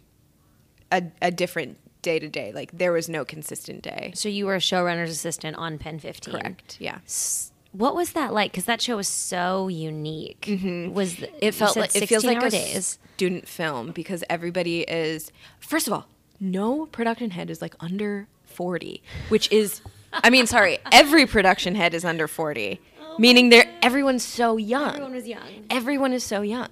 a, 0.91 1.03
a 1.21 1.31
different 1.31 1.79
day 2.03 2.19
to 2.19 2.29
day. 2.29 2.53
Like 2.55 2.71
there 2.77 2.93
was 2.93 3.09
no 3.09 3.25
consistent 3.25 3.83
day. 3.83 4.13
So 4.15 4.29
you 4.29 4.47
were 4.47 4.55
a 4.55 4.61
showrunner's 4.61 5.11
assistant 5.11 5.57
on 5.57 5.79
Pen 5.79 5.99
15. 5.99 6.33
Correct. 6.33 6.77
Yeah. 6.81 6.99
S- 7.05 7.53
What 7.73 7.95
was 7.95 8.13
that 8.13 8.33
like? 8.33 8.53
Because 8.53 8.65
that 8.65 8.81
show 8.81 8.97
was 8.97 9.09
so 9.09 9.69
unique. 9.69 10.47
Was 10.49 11.17
the, 11.17 11.27
Mm-hmm. 11.27 11.37
it 11.43 11.55
felt 11.55 11.77
like 11.77 11.95
it 11.95 12.07
feels 12.09 12.25
like 12.25 12.39
hour 12.39 12.47
a 12.47 12.51
days. 12.51 12.99
student 13.17 13.47
film 13.47 13.91
because 13.91 14.25
everybody 14.31 14.81
is 14.83 15.31
first 15.61 15.87
of 15.87 15.93
all 15.93 16.07
no 16.41 16.87
production 16.87 17.31
head 17.31 17.51
is 17.51 17.61
like 17.61 17.75
under 17.81 18.29
40 18.45 19.03
which 19.29 19.51
is 19.53 19.81
i 20.13 20.31
mean 20.31 20.47
sorry 20.47 20.79
every 20.93 21.27
production 21.27 21.75
head 21.75 21.95
is 21.95 22.05
under 22.05 22.27
40 22.29 22.81
meaning 23.19 23.49
they're 23.51 23.69
everyone's 23.83 24.25
so 24.25 24.57
young 24.57 24.83
Oh 24.83 24.89
Everyone 24.91 25.13
was 25.15 25.27
young. 25.29 25.67
everyone 25.71 26.13
is 26.13 26.25
so 26.25 26.43
young 26.43 26.69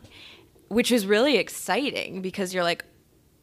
which 0.69 0.91
is 0.93 1.07
really 1.07 1.37
exciting 1.37 2.23
because 2.23 2.55
you're 2.55 2.65
like 2.65 2.85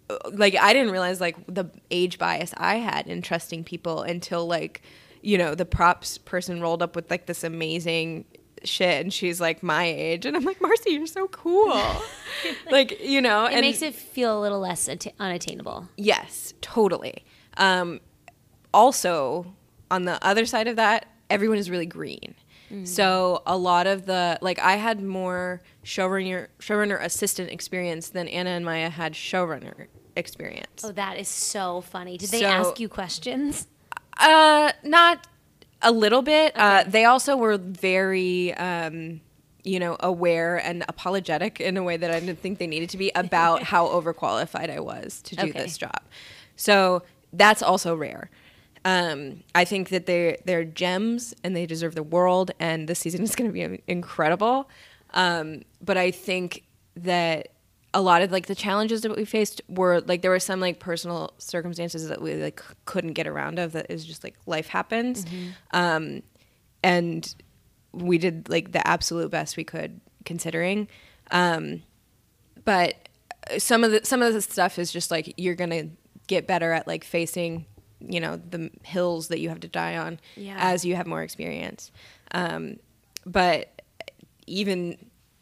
uh, 0.09 0.17
like 0.33 0.55
i 0.55 0.73
didn't 0.73 0.91
realize 0.91 1.19
like 1.21 1.35
the 1.47 1.65
age 1.91 2.17
bias 2.17 2.53
i 2.57 2.75
had 2.75 3.07
in 3.07 3.21
trusting 3.21 3.63
people 3.63 4.01
until 4.01 4.45
like 4.47 4.81
you 5.21 5.37
know 5.37 5.55
the 5.55 5.65
props 5.65 6.17
person 6.17 6.59
rolled 6.61 6.81
up 6.81 6.95
with 6.95 7.09
like 7.11 7.25
this 7.27 7.43
amazing 7.43 8.25
shit 8.63 9.01
and 9.03 9.13
she's 9.13 9.39
like 9.41 9.61
my 9.63 9.83
age 9.85 10.25
and 10.25 10.35
i'm 10.37 10.43
like 10.43 10.61
marcy 10.61 10.91
you're 10.91 11.05
so 11.07 11.27
cool 11.27 11.73
like 12.71 12.99
you 13.01 13.21
know 13.21 13.45
It 13.45 13.61
makes 13.61 13.81
it 13.81 13.93
feel 13.95 14.39
a 14.39 14.41
little 14.41 14.59
less 14.59 14.87
atta- 14.89 15.13
unattainable. 15.19 15.87
Yes, 15.97 16.53
totally. 16.61 17.23
Um, 17.57 17.99
also, 18.73 19.53
on 19.91 20.05
the 20.05 20.23
other 20.25 20.45
side 20.45 20.67
of 20.67 20.75
that, 20.77 21.07
everyone 21.29 21.57
is 21.57 21.69
really 21.69 21.85
green. 21.85 22.35
So 22.85 23.43
a 23.45 23.55
lot 23.55 23.85
of 23.85 24.07
the 24.07 24.39
like 24.41 24.57
I 24.57 24.77
had 24.77 24.99
more 25.03 25.61
showrunner 25.85 26.47
showrunner 26.59 26.99
assistant 26.99 27.51
experience 27.51 28.09
than 28.09 28.27
Anna 28.27 28.49
and 28.49 28.65
Maya 28.65 28.89
had 28.89 29.13
showrunner 29.13 29.85
experience. 30.15 30.83
Oh, 30.83 30.91
that 30.93 31.19
is 31.19 31.27
so 31.27 31.81
funny. 31.81 32.17
Did 32.17 32.29
they 32.31 32.39
So- 32.39 32.47
ask 32.47 32.79
you 32.79 32.89
questions? 32.89 33.67
Uh, 34.17 34.71
not 34.83 35.27
a 35.83 35.91
little 35.91 36.21
bit. 36.21 36.53
Uh, 36.55 36.83
they 36.87 37.05
also 37.05 37.35
were 37.37 37.57
very 37.57 38.53
um, 38.55 39.21
you 39.63 39.79
know, 39.79 39.95
aware 40.01 40.57
and 40.57 40.83
apologetic 40.89 41.61
in 41.61 41.77
a 41.77 41.83
way 41.83 41.95
that 41.95 42.11
I 42.11 42.19
didn't 42.19 42.39
think 42.39 42.59
they 42.59 42.67
needed 42.67 42.89
to 42.89 42.97
be 42.97 43.11
about 43.15 43.63
how 43.71 43.87
overqualified 43.87 44.69
I 44.69 44.79
was 44.81 45.21
to 45.23 45.35
do 45.37 45.43
Okay. 45.47 45.59
this 45.63 45.77
job. 45.77 46.01
So 46.57 47.03
that's 47.31 47.61
also 47.61 47.95
rare. 47.95 48.29
Um, 48.85 49.43
I 49.55 49.63
think 49.63 49.87
that 49.89 50.05
they 50.05 50.37
they're 50.43 50.65
gems 50.65 51.33
and 51.43 51.55
they 51.55 51.65
deserve 51.65 51.95
the 51.95 52.03
world, 52.03 52.51
and 52.59 52.89
this 52.89 52.99
season 52.99 53.23
is 53.23 53.35
going 53.35 53.49
to 53.49 53.53
be 53.53 53.81
incredible. 53.87 54.69
Um, 55.13 55.61
but 55.81 55.95
I 55.97 56.11
think 56.11 56.63
that 56.97 57.52
a 57.95 58.01
lot 58.01 58.21
of 58.21 58.31
like 58.31 58.47
the 58.47 58.55
challenges 58.55 59.01
that 59.01 59.15
we 59.15 59.23
faced 59.25 59.61
were 59.67 60.01
like 60.01 60.21
there 60.23 60.31
were 60.31 60.39
some 60.39 60.59
like 60.59 60.79
personal 60.79 61.33
circumstances 61.37 62.07
that 62.09 62.21
we 62.21 62.33
like 62.35 62.61
couldn't 62.85 63.13
get 63.13 63.27
around 63.27 63.59
of 63.59 63.73
that 63.73 63.85
is 63.89 64.03
just 64.05 64.23
like 64.23 64.35
life 64.45 64.67
happens. 64.67 65.25
Um 65.71 66.23
and 66.83 67.35
we 67.91 68.17
did 68.17 68.49
like 68.49 68.71
the 68.71 68.85
absolute 68.87 69.29
best 69.29 69.57
we 69.57 69.63
could 69.63 70.01
considering. 70.25 70.87
Um 71.31 71.83
but 72.65 73.09
some 73.57 73.83
of 73.83 73.91
the 73.91 74.01
some 74.03 74.21
of 74.21 74.33
the 74.33 74.41
stuff 74.41 74.79
is 74.79 74.91
just 74.91 75.11
like 75.11 75.33
you're 75.37 75.55
gonna 75.55 75.83
get 76.27 76.47
better 76.47 76.71
at 76.71 76.87
like 76.87 77.03
facing 77.03 77.65
you 77.99 78.19
know 78.19 78.37
the 78.49 78.69
hills 78.83 79.27
that 79.27 79.39
you 79.39 79.49
have 79.49 79.59
to 79.61 79.67
die 79.67 79.97
on 79.97 80.19
Yeah. 80.35 80.55
as 80.57 80.83
you 80.83 80.95
have 80.95 81.05
more 81.07 81.21
experience. 81.21 81.91
Um 82.31 82.77
but 83.25 83.81
even 84.47 84.97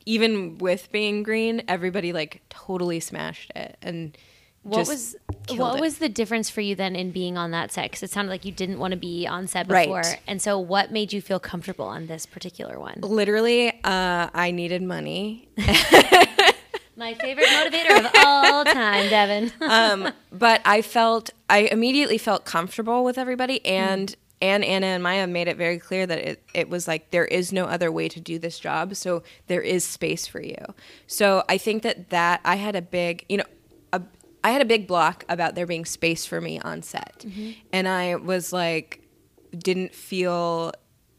even 0.06 0.58
with 0.58 0.92
being 0.92 1.24
green 1.24 1.62
everybody 1.68 2.14
like 2.14 2.42
totally 2.50 3.00
smashed 3.00 3.52
it 3.56 3.78
and 3.82 4.18
What 4.64 4.88
was 4.88 5.16
what 5.50 5.76
it. 5.78 5.82
was 5.82 5.98
the 5.98 6.08
difference 6.10 6.50
for 6.50 6.62
you 6.62 6.76
then 6.76 6.96
in 6.96 7.12
being 7.12 7.38
on 7.38 7.52
that 7.52 7.72
set? 7.72 7.86
Because 7.86 8.04
it 8.04 8.12
sounded 8.12 8.30
like 8.30 8.46
you 8.46 8.52
didn't 8.52 8.80
want 8.80 8.92
to 8.92 8.98
be 8.98 9.26
on 9.28 9.48
set 9.48 9.68
Right. 9.70 9.88
before, 9.88 10.04
and 10.28 10.42
so 10.42 10.60
what 10.60 10.92
made 10.92 11.12
you 11.14 11.22
feel 11.22 11.40
comfortable 11.40 11.86
on 11.86 12.08
this 12.08 12.26
particular 12.26 12.80
one? 12.80 13.00
literally 13.02 13.70
uh 13.84 14.30
i 14.34 14.52
needed 14.52 14.82
money 14.84 15.50
My 16.98 17.14
favorite 17.16 17.48
motivator 17.48 17.98
of 18.00 18.12
all 18.24 18.64
time, 18.66 19.10
Devin. 19.10 19.52
um, 19.62 20.12
but 20.32 20.62
I 20.66 20.84
felt 20.84 21.32
I 21.50 21.60
immediately 21.60 22.20
felt 22.20 22.46
comfortable 22.46 23.04
with 23.04 23.18
everybody, 23.18 23.66
and 23.66 24.14
and 24.42 24.64
Anna 24.64 24.88
and 24.88 25.04
Maya 25.04 25.28
made 25.28 25.48
it 25.48 25.58
very 25.58 25.80
clear 25.80 26.06
that 26.06 26.18
it 26.18 26.44
it 26.54 26.70
was 26.70 26.88
like 26.88 27.12
there 27.12 27.26
is 27.26 27.54
no 27.54 27.66
other 27.66 27.92
way 27.92 28.10
to 28.10 28.20
do 28.20 28.40
this 28.40 28.60
job, 28.60 28.96
so 28.96 29.24
there 29.48 29.62
is 29.62 29.84
space 29.84 30.28
for 30.28 30.42
you. 30.42 30.64
So 31.08 31.44
I 31.48 31.58
think 31.58 31.84
that 31.84 32.10
that 32.10 32.42
I 32.44 32.56
had 32.56 32.76
a 32.76 32.82
big 32.82 33.26
you 33.30 33.38
know. 33.38 33.46
A, 33.94 34.02
I 34.44 34.52
had 34.52 34.62
a 34.62 34.66
big 34.66 34.88
block 34.88 35.24
about 35.30 35.54
there 35.56 35.68
being 35.68 35.86
space 35.86 36.26
for 36.26 36.42
me 36.42 36.60
on 36.60 36.82
set, 36.82 37.24
and 37.72 37.88
I 37.88 38.16
was 38.16 38.52
like, 38.52 39.02
didn't 39.56 39.94
feel 39.94 40.72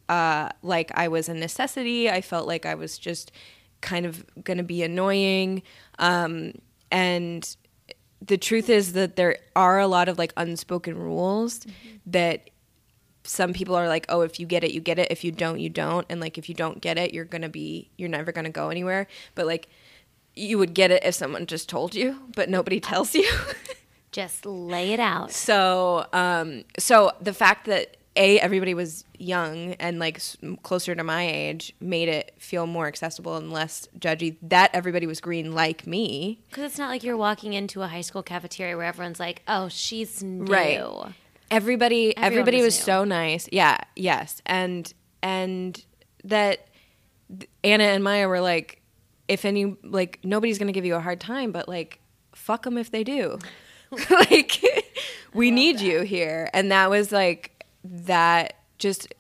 uh, 0.09 0.49
like 0.63 0.91
I 0.95 1.09
was 1.09 1.29
a 1.29 1.35
necessity. 1.35 2.11
I 2.11 2.21
felt 2.21 2.47
like 2.47 2.67
I 2.67 2.75
was 2.75 2.99
just 2.99 3.33
kind 3.81 4.07
of 4.07 4.25
going 4.43 4.59
to 4.59 4.65
be 4.65 4.83
annoying. 4.83 5.63
Um, 5.99 6.53
and 6.91 7.57
the 8.21 8.39
truth 8.39 8.69
is 8.69 8.93
that 8.93 9.17
there 9.17 9.37
are 9.57 9.79
a 9.79 9.87
lot 9.87 10.09
of 10.09 10.19
like 10.19 10.33
unspoken 10.37 10.97
rules 10.97 11.67
that 12.07 12.51
some 13.25 13.53
people 13.53 13.75
are 13.75 13.89
like, 13.89 14.07
oh, 14.09 14.23
if 14.23 14.41
you 14.41 14.47
get 14.47 14.65
it, 14.65 14.73
you 14.73 14.81
get 14.81 14.99
it. 14.99 15.09
If 15.11 15.23
you 15.25 15.31
don't, 15.33 15.61
you 15.61 15.69
don't. 15.69 16.07
And 16.09 16.21
like, 16.21 16.39
if 16.39 16.49
you 16.49 16.55
don't 16.55 16.81
get 16.81 16.99
it, 16.99 17.15
you're 17.15 17.25
going 17.25 17.43
to 17.43 17.49
be, 17.49 17.89
you're 17.97 18.09
never 18.09 18.33
going 18.33 18.45
to 18.45 18.51
go 18.51 18.69
anywhere. 18.71 19.07
But 19.35 19.47
like, 19.47 19.69
you 20.35 20.59
would 20.59 20.75
get 20.75 20.91
it 20.91 21.05
if 21.05 21.15
someone 21.15 21.47
just 21.47 21.69
told 21.69 21.95
you, 21.95 22.19
but 22.35 22.49
nobody 22.49 22.81
tells 22.81 23.15
you. 23.15 23.31
Just 24.13 24.45
lay 24.45 24.93
it 24.93 25.01
out. 25.01 25.31
So, 25.33 26.07
um, 26.13 26.65
so 26.79 27.13
the 27.21 27.33
fact 27.33 27.65
that 27.67 27.97
a 28.15 28.39
everybody 28.41 28.75
was 28.75 29.05
young 29.19 29.73
and 29.75 29.99
like 29.99 30.17
s- 30.17 30.37
closer 30.63 30.95
to 30.95 31.03
my 31.03 31.27
age 31.27 31.75
made 31.81 32.11
it 32.11 32.35
feel 32.39 32.67
more 32.67 32.87
accessible 32.87 33.37
and 33.39 33.51
less 33.51 33.89
judgy. 33.99 34.37
That 34.43 34.71
everybody 34.75 35.07
was 35.07 35.21
green 35.21 35.53
like 35.55 35.87
me, 35.87 36.41
Because 36.51 36.65
it's 36.65 36.79
not 36.79 36.89
like 36.91 37.03
you're 37.03 37.17
walking 37.17 37.55
into 37.55 37.81
a 37.81 37.89
high 37.89 38.03
school 38.03 38.23
cafeteria 38.23 38.77
where 38.77 38.85
everyone's 38.85 39.19
like, 39.19 39.41
"Oh, 39.49 39.69
she's 39.69 40.23
new." 40.23 40.45
Right. 40.45 41.15
Everybody 41.53 42.17
Everyone 42.17 42.33
everybody 42.33 42.57
was 42.63 42.77
was 42.77 42.85
so 42.85 43.05
nice. 43.05 43.49
Yeah, 43.53 43.79
yes, 43.95 44.43
and 44.47 44.93
and 45.23 45.85
that 46.25 46.67
Anna 47.63 47.85
and 47.85 48.03
Maya 48.03 48.29
were 48.29 48.41
like, 48.41 48.81
if 49.29 49.45
any 49.45 49.77
like 49.83 50.19
nobody's 50.25 50.59
gonna 50.59 50.73
give 50.73 50.85
you 50.85 50.95
a 50.95 51.01
hard 51.01 51.21
time, 51.21 51.53
but 51.53 51.69
like 51.69 52.01
fuck 52.35 52.65
them 52.65 52.77
if 52.79 52.91
they 52.91 53.05
do. 53.05 53.39
like 54.11 54.63
we 55.35 55.51
need 55.51 55.81
you 55.81 56.01
here, 56.01 56.51
and 56.53 56.73
that 56.73 56.91
was 56.91 57.13
like 57.13 57.65
that. 57.85 58.55
Just 58.79 59.15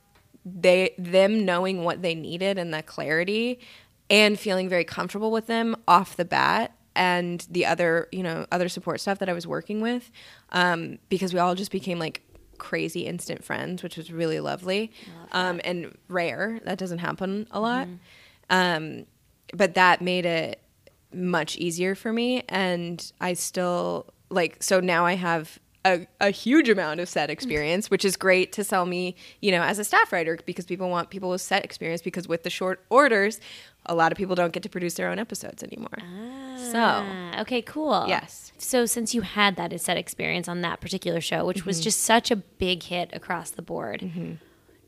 they 0.45 0.93
them 0.99 1.45
knowing 1.45 1.85
what 1.85 2.03
they 2.03 2.15
needed 2.15 2.59
and 2.59 2.75
the 2.75 2.83
clarity, 2.83 3.61
and 4.11 4.39
feeling 4.39 4.69
very 4.69 4.85
comfortable 4.85 5.31
with 5.31 5.47
them 5.47 5.77
off 5.87 6.17
the 6.17 6.25
bat. 6.25 6.73
And 6.95 7.47
the 7.51 7.67
other, 7.67 8.09
you 8.13 8.23
know, 8.23 8.47
other 8.53 8.69
support 8.69 9.01
stuff 9.01 9.19
that 9.21 9.29
I 9.29 9.33
was 9.33 9.47
working 9.47 9.81
with, 9.81 10.11
um, 10.51 10.99
because 11.09 11.33
we 11.33 11.41
all 11.41 11.55
just 11.55 11.71
became 11.71 11.99
like 11.99 12.23
crazy 12.59 13.07
instant 13.07 13.45
friends, 13.45 13.83
which 13.83 13.97
was 13.97 14.13
really 14.13 14.39
lovely 14.41 14.93
um, 15.33 15.61
and 15.65 15.97
rare. 16.09 16.61
That 16.65 16.79
doesn't 16.79 16.99
happen 16.99 17.47
a 17.51 17.61
lot. 17.61 17.89
Um, 18.51 19.07
but 19.55 19.75
that 19.75 20.01
made 20.03 20.27
it 20.27 20.61
much 21.13 21.57
easier 21.57 21.95
for 21.95 22.13
me. 22.13 22.43
And 22.49 23.13
I 23.21 23.35
still 23.35 24.13
like, 24.31 24.63
so 24.63 24.81
now 24.81 25.05
I 25.07 25.15
have 25.15 25.59
a, 25.85 26.07
a 26.21 26.31
huge 26.31 26.69
amount 26.69 27.01
of 27.01 27.09
set 27.09 27.29
experience, 27.31 27.91
which 27.91 28.05
is 28.05 28.17
great 28.17 28.53
to 28.53 28.63
sell 28.65 28.87
me, 28.87 29.17
you 29.41 29.51
know, 29.51 29.63
as 29.63 29.79
a 29.79 29.85
staff 29.85 30.13
writer 30.13 30.39
because 30.47 30.65
people 30.65 30.89
want 30.89 31.11
people 31.11 31.31
with 31.31 31.41
set 31.41 31.65
experience 31.65 32.03
because 32.03 32.29
with 32.29 32.45
the 32.45 32.51
short 32.51 32.85
orders, 32.89 33.41
a 33.87 33.95
lot 33.95 34.13
of 34.13 34.19
people 34.19 34.37
don't 34.37 34.53
get 34.53 34.63
to 34.63 34.69
produce 34.69 34.95
their 34.95 35.09
own 35.09 35.19
episodes 35.19 35.63
anymore. 35.63 35.99
Ah, 36.01 36.57
So, 37.35 37.41
okay, 37.43 37.63
cool. 37.63 38.05
Yes. 38.07 38.53
So 38.59 38.87
since 38.87 39.13
you 39.13 39.23
had 39.23 39.57
that 39.57 39.79
set 39.81 39.97
experience 39.97 40.47
on 40.47 40.61
that 40.61 40.81
particular 40.81 41.21
show, 41.21 41.45
which 41.45 41.59
Mm-hmm. 41.59 41.67
was 41.69 41.81
just 41.81 42.01
such 42.01 42.31
a 42.31 42.37
big 42.37 42.85
hit 42.85 43.11
across 43.13 43.51
the 43.51 43.63
board, 43.63 44.09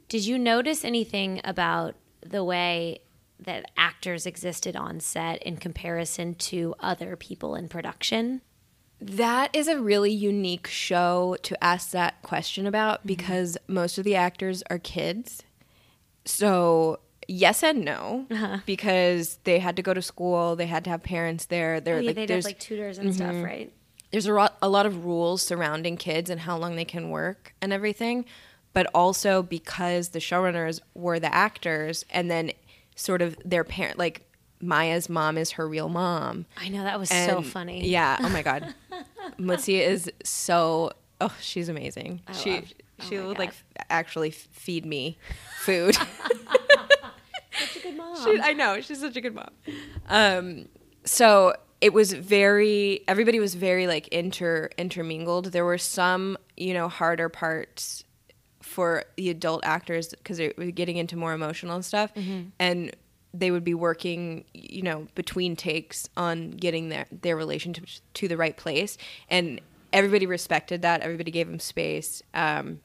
did 0.09 0.25
you 0.25 0.39
notice 0.39 0.85
anything 0.85 1.41
about 1.43 1.97
the 2.25 2.45
way 2.45 3.01
that 3.41 3.71
actors 3.77 4.27
existed 4.27 4.77
on 4.77 5.01
set 5.01 5.43
in 5.43 5.57
comparison 5.57 6.35
to 6.37 6.75
other 6.79 7.17
people 7.17 7.57
in 7.57 7.69
production? 7.69 8.43
That 9.07 9.55
is 9.55 9.69
a 9.69 9.79
really 9.79 10.13
unique 10.13 10.67
show 10.67 11.37
to 11.43 11.63
ask 11.63 11.91
that 11.91 12.23
question 12.23 12.67
about 12.67 13.01
mm-hmm. 13.01 13.09
because 13.09 13.59
most 13.69 13.99
of 13.99 14.05
the 14.05 14.17
actors 14.17 14.63
are 14.71 14.79
kids. 14.79 15.43
So, 16.25 17.01
yes 17.29 17.63
and 17.63 17.85
no, 17.85 18.27
uh-huh. 18.31 18.59
because 18.65 19.39
they 19.45 19.59
had 19.59 19.77
to 19.77 19.83
go 19.83 19.93
to 19.93 20.01
school, 20.01 20.57
they 20.57 20.67
had 20.67 20.85
to 20.85 20.91
have 20.91 21.03
parents 21.03 21.47
there. 21.47 21.81
There, 21.81 21.97
Oh, 21.97 21.99
yeah, 21.99 22.09
like, 22.09 22.17
have 22.17 22.29
there's 22.29 22.45
like 22.47 22.59
tutors 22.59 22.99
and 22.99 23.11
mm-hmm. 23.11 23.17
stuff, 23.17 23.45
right? 23.45 23.73
there's 24.15 24.27
a, 24.27 24.33
ro- 24.33 24.49
a 24.63 24.69
lot 24.69 24.87
of 24.87 25.05
rules 25.05 25.43
surrounding 25.43 25.97
kids 25.97 26.31
and 26.31 26.43
how 26.43 26.57
long 26.57 26.77
they 26.77 26.85
can 26.85 27.11
work 27.11 27.53
and 27.61 27.73
everything. 27.73 28.25
But 28.73 28.87
also 28.95 29.43
because 29.43 30.11
the 30.11 30.21
showrunners 30.21 30.81
were 30.95 31.19
the 31.19 31.35
actors, 31.35 32.05
and 32.11 32.31
then 32.31 32.53
sort 32.95 33.23
of 33.23 33.37
their 33.45 33.65
parent, 33.65 33.99
like 33.99 34.23
Maya's 34.65 35.09
mom 35.09 35.37
is 35.39 35.53
her 35.53 35.69
real 35.69 35.89
mom. 35.89 36.47
I 36.57 36.69
know 36.69 36.83
that 36.85 36.99
was 36.99 37.09
so 37.11 37.43
funny. 37.43 37.87
Yeah. 37.89 38.17
Oh 38.21 38.29
my 38.29 38.43
god. 38.43 38.75
Mutsi 39.39 39.81
is 39.81 40.11
so. 40.25 40.91
Oh, 41.21 41.35
she's 41.41 41.69
amazing. 41.69 42.21
she 42.33 42.55
love- 42.55 42.73
oh 43.01 43.05
she 43.09 43.19
would 43.19 43.37
God. 43.37 43.39
like 43.39 43.53
actually 43.91 44.31
feed 44.31 44.85
me 44.87 45.19
food. 45.61 45.95
Such 45.95 47.77
a 47.77 47.81
good 47.83 47.97
mom. 47.97 48.17
She- 48.25 48.41
I 48.41 48.53
know 48.53 48.81
she's 48.81 49.01
such 49.01 49.17
a 49.17 49.21
good 49.21 49.35
mom. 49.35 49.51
Um, 50.09 50.69
so 51.05 51.55
it 51.81 51.93
was 51.93 52.13
very. 52.13 53.01
Everybody 53.09 53.41
was 53.41 53.55
very 53.55 53.87
like 53.87 54.09
inter 54.09 54.71
intermingled. 54.79 55.47
There 55.53 55.65
were 55.65 55.79
some 55.79 56.37
you 56.57 56.75
know 56.75 56.89
harder 56.89 57.29
parts 57.29 58.05
for 58.63 59.05
the 59.17 59.29
adult 59.31 59.63
actors 59.65 60.09
because 60.09 60.39
they 60.39 60.53
were 60.57 60.71
getting 60.71 60.97
into 60.97 61.17
more 61.17 61.33
emotional 61.35 61.83
stuff 61.83 62.11
and 62.59 62.97
they 63.35 63.51
would 63.51 63.65
be 63.65 63.75
working 63.75 64.45
you 64.55 64.83
know 64.83 65.07
between 65.15 65.57
takes 65.57 66.09
on 66.17 66.53
getting 66.53 66.89
their 66.89 67.07
their 67.11 67.37
relationship 67.37 67.85
to 68.15 68.29
the 68.29 68.37
right 68.37 68.57
place. 68.57 68.97
And 69.29 69.61
everybody 69.93 70.27
respected 70.27 70.83
that. 70.83 71.03
Everybody 71.03 71.31
gave 71.31 71.49
them 71.49 71.61
space. 71.61 72.23
Um, 72.33 72.81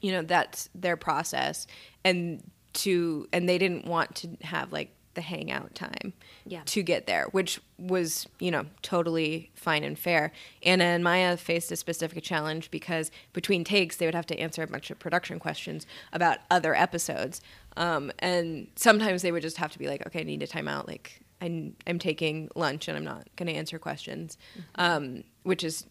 you 0.00 0.12
know 0.12 0.22
that's 0.22 0.68
their 0.74 0.96
process. 0.96 1.66
And 2.04 2.42
to 2.74 3.28
and 3.32 3.48
they 3.48 3.58
didn't 3.58 3.86
want 3.86 4.14
to 4.16 4.36
have 4.42 4.72
like 4.72 4.90
the 5.14 5.20
hangout 5.22 5.74
time 5.74 6.12
Yeah. 6.46 6.62
to 6.66 6.82
get 6.82 7.06
there 7.06 7.26
which 7.32 7.60
was 7.78 8.26
you 8.38 8.50
know 8.50 8.66
totally 8.82 9.50
fine 9.54 9.82
and 9.84 9.98
fair. 9.98 10.32
Anna 10.62 10.84
and 10.84 11.02
maya 11.04 11.36
faced 11.36 11.72
a 11.72 11.76
specific 11.76 12.22
challenge 12.22 12.70
because 12.70 13.10
between 13.32 13.64
takes 13.64 13.96
they 13.96 14.06
would 14.06 14.14
have 14.14 14.26
to 14.26 14.38
answer 14.38 14.62
a 14.62 14.66
bunch 14.66 14.90
of 14.90 14.98
production 14.98 15.38
questions 15.38 15.86
about 16.12 16.38
other 16.50 16.74
episodes. 16.74 17.40
Um, 17.76 18.12
and 18.20 18.68
sometimes 18.76 19.22
they 19.22 19.32
would 19.32 19.42
just 19.42 19.56
have 19.56 19.72
to 19.72 19.78
be 19.78 19.88
like 19.88 20.06
okay 20.06 20.20
i 20.20 20.24
need 20.24 20.42
a 20.42 20.46
timeout 20.46 20.86
like 20.86 21.20
i'm, 21.40 21.74
I'm 21.86 21.98
taking 21.98 22.48
lunch 22.54 22.86
and 22.88 22.96
i'm 22.96 23.04
not 23.04 23.26
going 23.36 23.48
to 23.48 23.54
answer 23.54 23.78
questions. 23.78 24.38
Um, 24.76 25.24
which 25.42 25.64
is 25.64 25.86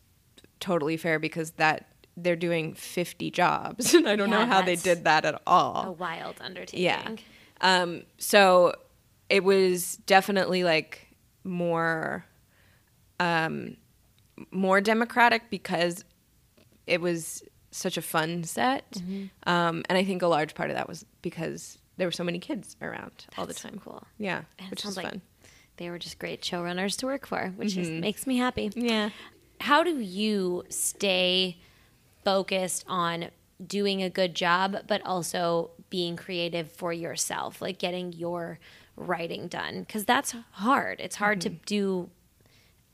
totally 0.59 0.95
fair 0.97 1.19
because 1.19 1.51
that 1.51 1.87
they're 2.15 2.35
doing 2.35 2.73
50 2.75 3.31
jobs. 3.31 3.93
And 3.93 4.07
i 4.11 4.15
don't 4.15 4.29
Yeah, 4.29 4.39
know 4.39 4.45
how 4.45 4.61
they 4.61 4.75
did 4.77 5.03
that 5.03 5.25
at 5.25 5.41
all. 5.47 5.87
A 5.87 5.91
wild 5.91 6.35
undertaking. 6.39 6.83
yeah. 6.85 7.15
Um, 7.61 8.03
so 8.17 8.73
it 9.29 9.43
was 9.43 9.97
definitely 10.05 10.63
like 10.63 11.07
more 11.43 12.25
um 13.19 13.75
more 14.51 14.81
democratic 14.81 15.49
because 15.49 16.03
it 16.87 16.99
was 17.01 17.43
such 17.71 17.97
a 17.97 18.01
fun 18.01 18.43
set 18.43 18.89
Mm-hmm. 18.91 19.25
um 19.49 19.83
and 19.89 19.97
i 19.97 20.03
think 20.03 20.21
a 20.21 20.27
large 20.27 20.53
part 20.55 20.69
of 20.69 20.75
that 20.75 20.87
was 20.87 21.05
because 21.21 21.77
there 21.97 22.07
were 22.07 22.11
so 22.11 22.23
many 22.23 22.39
kids 22.39 22.75
around 22.81 23.25
all 23.37 23.45
the 23.45 23.53
That's 23.53 23.61
so 23.61 23.69
time 23.69 23.79
cool. 23.83 24.03
yeah 24.17 24.43
And 24.59 24.69
which 24.69 24.83
was 24.85 24.97
like 24.97 25.07
fun 25.07 25.21
they 25.77 25.89
were 25.89 25.97
just 25.99 26.19
great 26.19 26.41
showrunners 26.41 26.97
to 26.99 27.07
work 27.07 27.25
for, 27.25 27.51
which 27.55 27.75
Mm-hmm. 27.75 27.99
makes 27.99 28.27
me 28.27 28.37
happy. 28.37 28.71
yeah 28.75 29.09
How 29.61 29.83
do 29.83 29.99
you 29.99 30.63
stay 30.69 31.57
focused 32.23 32.85
on 32.87 33.29
doing 33.65 34.03
a 34.03 34.09
good 34.09 34.35
job, 34.35 34.77
but 34.87 35.03
also 35.05 35.71
being 35.89 36.15
creative 36.15 36.71
for 36.71 36.93
yourself, 36.93 37.59
like 37.61 37.79
getting 37.79 38.13
your 38.13 38.59
writing 38.95 39.47
done? 39.47 39.81
Because 39.81 40.05
that's 40.05 40.35
hard. 40.51 40.99
It's 40.99 41.15
hard 41.15 41.41
to 41.41 41.49
do. 41.49 42.09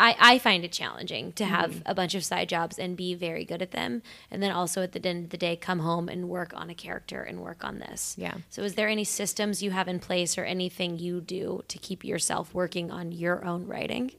I, 0.02 0.16
I 0.18 0.40
find 0.40 0.64
it 0.64 0.72
challenging 0.72 1.34
to 1.34 1.44
have 1.44 1.84
a 1.86 1.94
bunch 1.94 2.16
of 2.16 2.24
side 2.24 2.48
jobs 2.48 2.80
and 2.80 2.96
be 2.96 3.16
very 3.16 3.44
good 3.44 3.62
at 3.62 3.72
them. 3.72 4.02
And 4.32 4.42
then 4.42 4.52
also 4.52 4.82
at 4.82 4.94
the 4.94 5.06
end 5.06 5.26
of 5.26 5.30
the 5.32 5.38
day, 5.38 5.58
come 5.58 5.80
home 5.80 6.08
and 6.08 6.30
work 6.30 6.54
on 6.56 6.70
a 6.70 6.76
character 6.76 7.22
and 7.22 7.42
work 7.42 7.66
on 7.66 7.80
this. 7.80 8.16
Yeah. 8.18 8.36
So, 8.50 8.64
is 8.64 8.76
there 8.76 8.88
any 8.88 9.04
systems 9.04 9.62
you 9.62 9.72
have 9.72 9.90
in 9.90 10.00
place 10.00 10.38
or 10.38 10.46
anything 10.46 10.98
you 10.98 11.20
do 11.20 11.64
to 11.68 11.78
keep 11.78 12.06
yourself 12.06 12.54
working 12.54 12.92
on 12.92 13.12
your 13.12 13.44
own 13.44 13.68
writing? 13.68 14.12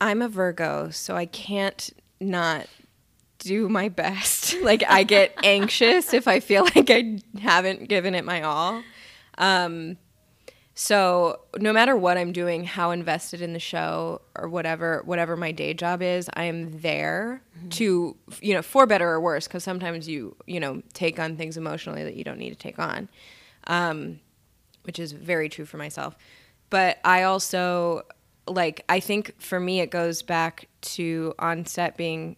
I'm 0.00 0.22
a 0.22 0.28
Virgo, 0.28 0.88
so 0.90 1.14
I 1.14 1.26
can't 1.26 1.90
not 2.20 2.66
do 3.38 3.68
my 3.68 3.88
best. 3.88 4.56
like 4.62 4.84
I 4.88 5.02
get 5.02 5.36
anxious 5.42 6.14
if 6.14 6.28
I 6.28 6.40
feel 6.40 6.64
like 6.74 6.90
I 6.90 7.18
haven't 7.40 7.88
given 7.88 8.14
it 8.14 8.24
my 8.24 8.42
all. 8.42 8.82
Um, 9.36 9.96
so 10.82 11.40
no 11.58 11.74
matter 11.74 11.94
what 11.94 12.16
I'm 12.16 12.32
doing, 12.32 12.64
how 12.64 12.90
invested 12.90 13.42
in 13.42 13.52
the 13.52 13.58
show 13.58 14.22
or 14.34 14.48
whatever, 14.48 15.02
whatever 15.04 15.36
my 15.36 15.52
day 15.52 15.74
job 15.74 16.00
is, 16.00 16.30
I 16.32 16.44
am 16.44 16.80
there 16.80 17.42
to, 17.72 18.16
you 18.40 18.54
know, 18.54 18.62
for 18.62 18.86
better 18.86 19.06
or 19.06 19.20
worse. 19.20 19.46
Because 19.46 19.62
sometimes 19.62 20.08
you, 20.08 20.34
you 20.46 20.58
know, 20.58 20.80
take 20.94 21.20
on 21.20 21.36
things 21.36 21.58
emotionally 21.58 22.02
that 22.04 22.16
you 22.16 22.24
don't 22.24 22.38
need 22.38 22.48
to 22.48 22.56
take 22.56 22.78
on, 22.78 23.10
um, 23.66 24.20
which 24.84 24.98
is 24.98 25.12
very 25.12 25.50
true 25.50 25.66
for 25.66 25.76
myself. 25.76 26.16
But 26.70 26.96
I 27.04 27.24
also 27.24 28.04
like. 28.48 28.82
I 28.88 29.00
think 29.00 29.38
for 29.38 29.60
me, 29.60 29.80
it 29.80 29.90
goes 29.90 30.22
back 30.22 30.66
to 30.80 31.34
on 31.38 31.66
set 31.66 31.98
being 31.98 32.36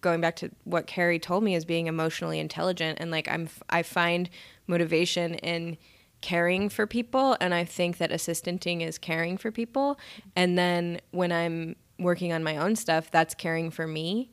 going 0.00 0.20
back 0.20 0.34
to 0.36 0.50
what 0.64 0.88
Kerry 0.88 1.20
told 1.20 1.44
me 1.44 1.54
is 1.54 1.64
being 1.64 1.86
emotionally 1.86 2.40
intelligent 2.40 2.98
and 3.00 3.12
like 3.12 3.28
I'm 3.28 3.48
I 3.70 3.84
find 3.84 4.28
motivation 4.66 5.34
in 5.34 5.78
caring 6.20 6.68
for 6.68 6.86
people 6.86 7.36
and 7.40 7.54
I 7.54 7.64
think 7.64 7.98
that 7.98 8.10
assistanting 8.10 8.82
is 8.82 8.98
caring 8.98 9.38
for 9.38 9.52
people 9.52 9.98
and 10.34 10.58
then 10.58 11.00
when 11.10 11.30
I'm 11.30 11.76
working 11.98 12.32
on 12.32 12.42
my 12.42 12.56
own 12.56 12.76
stuff 12.76 13.10
that's 13.10 13.34
caring 13.34 13.70
for 13.70 13.86
me. 13.86 14.30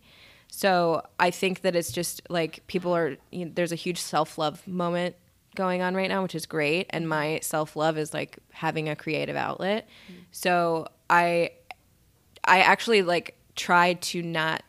So 0.47 1.03
I 1.19 1.31
think 1.31 1.61
that 1.61 1.75
it's 1.75 1.91
just 1.91 2.21
like 2.29 2.65
people 2.67 2.95
are 2.95 3.17
you 3.31 3.45
know, 3.45 3.51
there's 3.53 3.71
a 3.71 3.75
huge 3.75 3.99
self-love 3.99 4.67
moment 4.67 5.15
going 5.55 5.81
on 5.81 5.95
right 5.95 6.09
now 6.09 6.21
which 6.21 6.35
is 6.35 6.45
great 6.45 6.87
and 6.89 7.07
my 7.07 7.39
self-love 7.41 7.97
is 7.97 8.13
like 8.13 8.39
having 8.51 8.89
a 8.89 8.95
creative 8.95 9.35
outlet. 9.35 9.87
Mm-hmm. 10.11 10.21
So 10.31 10.87
I 11.09 11.51
I 12.43 12.61
actually 12.61 13.01
like 13.01 13.37
try 13.55 13.93
to 13.93 14.21
not 14.21 14.63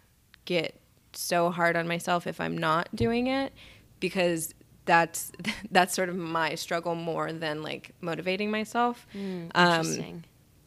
get 0.45 0.81
so 1.13 1.51
hard 1.51 1.77
on 1.77 1.89
myself 1.89 2.27
if 2.27 2.41
I'm 2.41 2.57
not 2.57 2.95
doing 2.95 3.27
it 3.27 3.53
because 4.01 4.55
that's 4.87 5.31
that's 5.71 5.95
sort 5.95 6.09
of 6.09 6.17
my 6.17 6.55
struggle 6.55 6.95
more 6.95 7.33
than 7.33 7.63
like 7.63 7.91
motivating 8.01 8.51
myself. 8.51 9.07
um, 9.15 9.51
Interesting. 9.55 10.25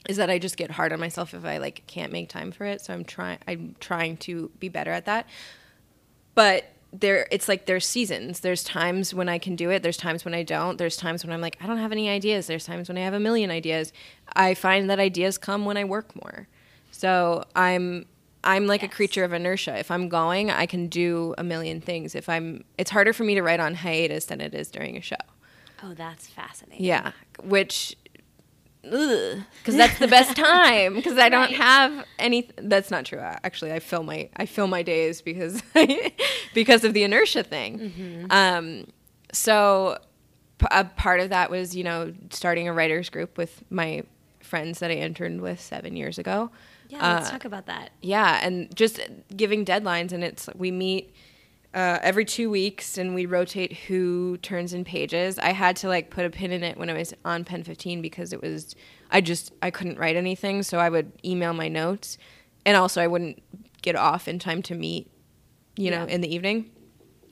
is 0.07 0.17
that 0.17 0.29
I 0.29 0.37
just 0.37 0.57
get 0.57 0.71
hard 0.71 0.93
on 0.93 0.99
myself 0.99 1.33
if 1.33 1.43
I 1.45 1.57
like 1.57 1.83
can't 1.87 2.11
make 2.11 2.29
time 2.29 2.51
for 2.51 2.65
it. 2.65 2.81
So 2.81 2.93
I'm 2.93 3.03
trying 3.03 3.39
I'm 3.47 3.75
trying 3.79 4.17
to 4.17 4.51
be 4.59 4.69
better 4.69 4.91
at 4.91 5.05
that. 5.05 5.25
But 6.35 6.65
there 6.91 7.27
it's 7.31 7.47
like 7.47 7.65
there's 7.65 7.85
seasons. 7.85 8.39
There's 8.39 8.63
times 8.63 9.13
when 9.13 9.29
I 9.29 9.37
can 9.37 9.55
do 9.55 9.69
it, 9.69 9.83
there's 9.83 9.97
times 9.97 10.25
when 10.25 10.33
I 10.33 10.43
don't. 10.43 10.77
There's 10.77 10.97
times 10.97 11.23
when 11.23 11.33
I'm 11.33 11.41
like 11.41 11.57
I 11.61 11.67
don't 11.67 11.77
have 11.77 11.91
any 11.91 12.09
ideas. 12.09 12.47
There's 12.47 12.65
times 12.65 12.87
when 12.87 12.97
I 12.97 13.01
have 13.01 13.13
a 13.13 13.19
million 13.19 13.51
ideas. 13.51 13.93
I 14.35 14.53
find 14.53 14.89
that 14.89 14.99
ideas 14.99 15.37
come 15.37 15.65
when 15.65 15.77
I 15.77 15.83
work 15.83 16.15
more. 16.15 16.47
So 16.91 17.43
I'm 17.55 18.05
I'm 18.43 18.67
like 18.67 18.81
Yes. 18.81 18.91
a 18.91 18.95
creature 18.95 19.23
of 19.23 19.33
inertia. 19.33 19.77
If 19.77 19.91
I'm 19.91 20.07
going, 20.09 20.49
I 20.49 20.65
can 20.65 20.87
do 20.87 21.35
a 21.37 21.43
million 21.43 21.81
things. 21.81 22.15
If 22.15 22.29
I'm 22.29 22.63
it's 22.77 22.89
harder 22.91 23.11
for 23.13 23.23
me 23.23 23.35
to 23.35 23.41
write 23.43 23.59
on 23.59 23.75
hiatus 23.75 24.25
than 24.25 24.39
it 24.41 24.53
is 24.53 24.69
during 24.71 24.95
a 24.97 25.01
show. 25.01 25.15
oh, 25.83 25.93
that's 25.93 26.27
fascinating. 26.27 26.85
Yeah, 26.85 27.11
which 27.43 27.95
because 28.81 29.75
that's 29.75 29.99
the 29.99 30.07
best 30.17 30.35
time 30.37 30.95
because 30.95 31.17
I 31.17 31.27
don't 31.29 31.47
Right. 31.49 31.55
have 31.57 32.05
any. 32.17 32.49
That's 32.57 32.89
not 32.89 33.05
true. 33.05 33.19
Actually, 33.19 33.73
I 33.73 33.79
fill 33.79 34.03
my 34.03 34.29
I 34.37 34.45
fill 34.45 34.67
my 34.67 34.83
days 34.83 35.21
because 35.21 35.61
because 36.53 36.83
of 36.83 36.93
the 36.93 37.03
inertia 37.03 37.43
thing. 37.43 38.25
Um, 38.29 38.87
so 39.33 39.97
p- 40.59 40.67
a 40.71 40.85
part 40.85 41.19
of 41.19 41.29
that 41.29 41.51
was 41.51 41.75
you 41.75 41.83
know 41.83 42.13
starting 42.29 42.67
a 42.69 42.73
writers 42.73 43.09
group 43.09 43.37
with 43.37 43.63
my 43.69 44.03
friends 44.39 44.79
that 44.79 44.91
I 44.91 44.95
interned 44.95 45.41
with 45.41 45.59
seven 45.59 45.95
years 45.97 46.17
ago. 46.17 46.49
Yeah, 46.89 47.13
let's 47.15 47.27
Uh, 47.27 47.31
talk 47.31 47.45
about 47.45 47.67
that. 47.67 47.91
yeah, 48.01 48.39
and 48.45 48.75
just 48.75 48.99
giving 49.35 49.63
deadlines, 49.63 50.11
and 50.11 50.23
it's 50.23 50.49
we 50.55 50.71
meet 50.71 51.13
uh, 51.73 51.99
every 52.01 52.25
two 52.25 52.49
weeks, 52.49 52.97
and 52.97 53.13
we 53.13 53.27
rotate 53.27 53.73
who 53.87 54.37
turns 54.41 54.73
in 54.73 54.83
pages. 54.83 55.37
I 55.37 55.51
had 55.51 55.75
to 55.77 55.87
like 55.87 56.09
put 56.09 56.25
a 56.25 56.29
pin 56.31 56.51
in 56.51 56.63
it 56.63 56.77
when 56.77 56.89
I 56.89 56.93
was 56.93 57.13
on 57.23 57.43
Pen 57.45 57.63
15 57.63 58.01
because 58.01 58.33
it 58.33 58.41
was 58.41 58.75
I 59.11 59.21
just 59.21 59.53
I 59.61 59.69
couldn't 59.69 59.99
write 59.99 60.15
anything, 60.15 60.63
so 60.63 60.79
I 60.79 60.89
would 60.89 61.11
email 61.23 61.53
my 61.53 61.67
notes, 61.67 62.17
and 62.65 62.75
also 62.75 63.01
I 63.01 63.07
wouldn't 63.07 63.41
get 63.83 63.95
off 63.95 64.27
in 64.27 64.39
time 64.39 64.61
to 64.63 64.75
meet, 64.75 65.09
you 65.77 65.91
know, 65.91 66.05
Yeah. 66.07 66.13
in 66.15 66.21
the 66.21 66.33
evening. 66.33 66.71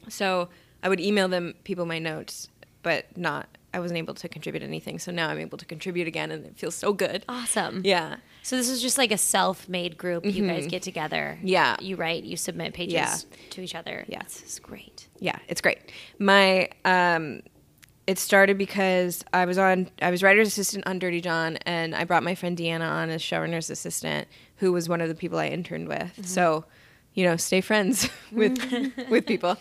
So 0.08 0.49
I 0.84 0.89
would 0.89 0.99
email 0.99 1.28
them 1.28 1.55
people 1.64 1.86
my 1.88 1.99
notes, 1.99 2.47
but 2.84 3.18
not. 3.18 3.49
I 3.78 3.80
wasn't 3.80 3.99
able 3.99 4.15
to 4.15 4.28
contribute 4.28 4.63
anything, 4.63 4.97
so 4.97 5.11
now 5.11 5.30
I'm 5.30 5.38
able 5.38 5.57
to 5.59 5.65
contribute 5.65 6.07
again, 6.07 6.32
and 6.32 6.45
it 6.45 6.57
feels 6.57 6.73
so 6.73 6.93
good. 6.93 7.23
Awesome. 7.30 7.82
Yeah. 7.86 8.15
So 8.41 8.57
this 8.57 8.69
is 8.69 8.82
just 8.82 8.97
like 8.97 9.11
a 9.11 9.17
self-made 9.17 9.97
group. 9.97 10.25
You 10.25 10.47
guys 10.47 10.65
get 10.67 10.82
together. 10.82 11.36
Mm-hmm. 11.38 11.47
Yeah. 11.47 11.75
You 11.80 11.95
write. 11.95 12.23
You 12.23 12.38
submit 12.38 12.73
pages 12.73 12.93
Yeah. 12.93 13.15
to 13.51 13.61
each 13.61 13.75
other. 13.75 14.03
Yeah. 14.07 14.23
This 14.23 14.41
is 14.43 14.59
great. 14.59 15.07
yeah, 15.19 15.38
it's 15.47 15.61
great. 15.61 15.78
My 16.17 16.69
um, 16.86 17.41
it 18.07 18.17
started 18.17 18.57
because 18.57 19.23
I 19.34 19.45
was 19.45 19.57
on 19.57 19.89
I 20.01 20.09
was 20.11 20.23
writer's 20.23 20.47
assistant 20.47 20.88
on 20.88 20.97
Dirty 20.97 21.21
John, 21.21 21.57
and 21.65 21.93
I 21.93 22.03
brought 22.03 22.23
my 22.23 22.34
friend 22.36 22.57
Deanna 22.57 22.89
on 22.89 23.09
as 23.09 23.21
showrunner's 23.21 23.69
assistant, 23.69 24.28
who 24.55 24.71
was 24.71 24.89
one 24.89 25.01
of 25.01 25.09
the 25.09 25.15
people 25.15 25.38
I 25.38 25.47
interned 25.47 25.88
with. 25.88 26.25
So, 26.25 26.65
you 27.18 27.24
know, 27.26 27.36
stay 27.36 27.61
friends 27.61 28.07
with 28.32 28.57
with 29.09 29.26
people. 29.26 29.57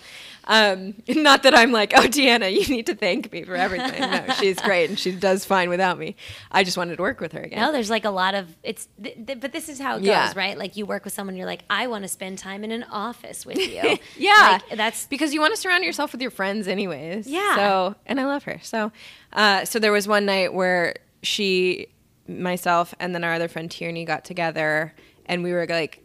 Um, 0.48 0.94
not 1.08 1.42
that 1.42 1.54
I'm 1.56 1.72
like, 1.72 1.92
oh, 1.96 2.02
Deanna, 2.02 2.52
you 2.52 2.64
need 2.72 2.86
to 2.86 2.94
thank 2.94 3.32
me 3.32 3.42
for 3.42 3.56
everything. 3.56 4.00
No, 4.00 4.26
she's 4.38 4.60
great, 4.60 4.90
and 4.90 4.96
she 4.98 5.10
does 5.10 5.44
fine 5.44 5.68
without 5.70 5.98
me. 5.98 6.14
I 6.52 6.62
just 6.62 6.76
wanted 6.76 6.96
to 6.96 7.02
work 7.02 7.18
with 7.18 7.32
her 7.32 7.40
again. 7.40 7.58
No, 7.60 7.72
there's 7.72 7.90
like 7.90 8.04
a 8.04 8.10
lot 8.10 8.34
of 8.36 8.54
it's, 8.62 8.86
th- 9.02 9.26
th- 9.26 9.40
but 9.40 9.50
this 9.52 9.68
is 9.68 9.80
how 9.80 9.96
it 9.96 10.00
goes, 10.00 10.06
Yeah. 10.06 10.32
right? 10.36 10.56
Like 10.56 10.76
you 10.76 10.86
work 10.86 11.02
with 11.04 11.14
someone, 11.14 11.34
you're 11.34 11.46
like, 11.46 11.64
I 11.68 11.88
want 11.88 12.04
to 12.04 12.08
spend 12.08 12.38
time 12.38 12.62
in 12.62 12.70
an 12.70 12.84
office 12.84 13.44
with 13.44 13.58
you. 13.58 13.96
yeah, 14.16 14.60
Like, 14.68 14.76
that's 14.76 15.06
because 15.06 15.34
you 15.34 15.40
want 15.40 15.52
to 15.54 15.60
surround 15.60 15.82
yourself 15.82 16.12
with 16.12 16.20
your 16.22 16.30
friends, 16.30 16.68
anyways. 16.68 17.26
Yeah. 17.26 17.56
So, 17.56 17.94
and 18.06 18.20
I 18.20 18.26
love 18.26 18.44
her. 18.44 18.60
So, 18.62 18.92
uh, 19.32 19.64
so 19.64 19.80
there 19.80 19.90
was 19.92 20.06
one 20.06 20.26
night 20.26 20.54
where 20.54 20.94
she, 21.24 21.88
myself, 22.28 22.94
and 23.00 23.14
then 23.16 23.24
our 23.24 23.32
other 23.32 23.48
friend 23.48 23.68
Tierney 23.68 24.04
got 24.04 24.24
together, 24.24 24.94
and 25.24 25.42
we 25.42 25.52
were 25.52 25.66
like 25.66 26.02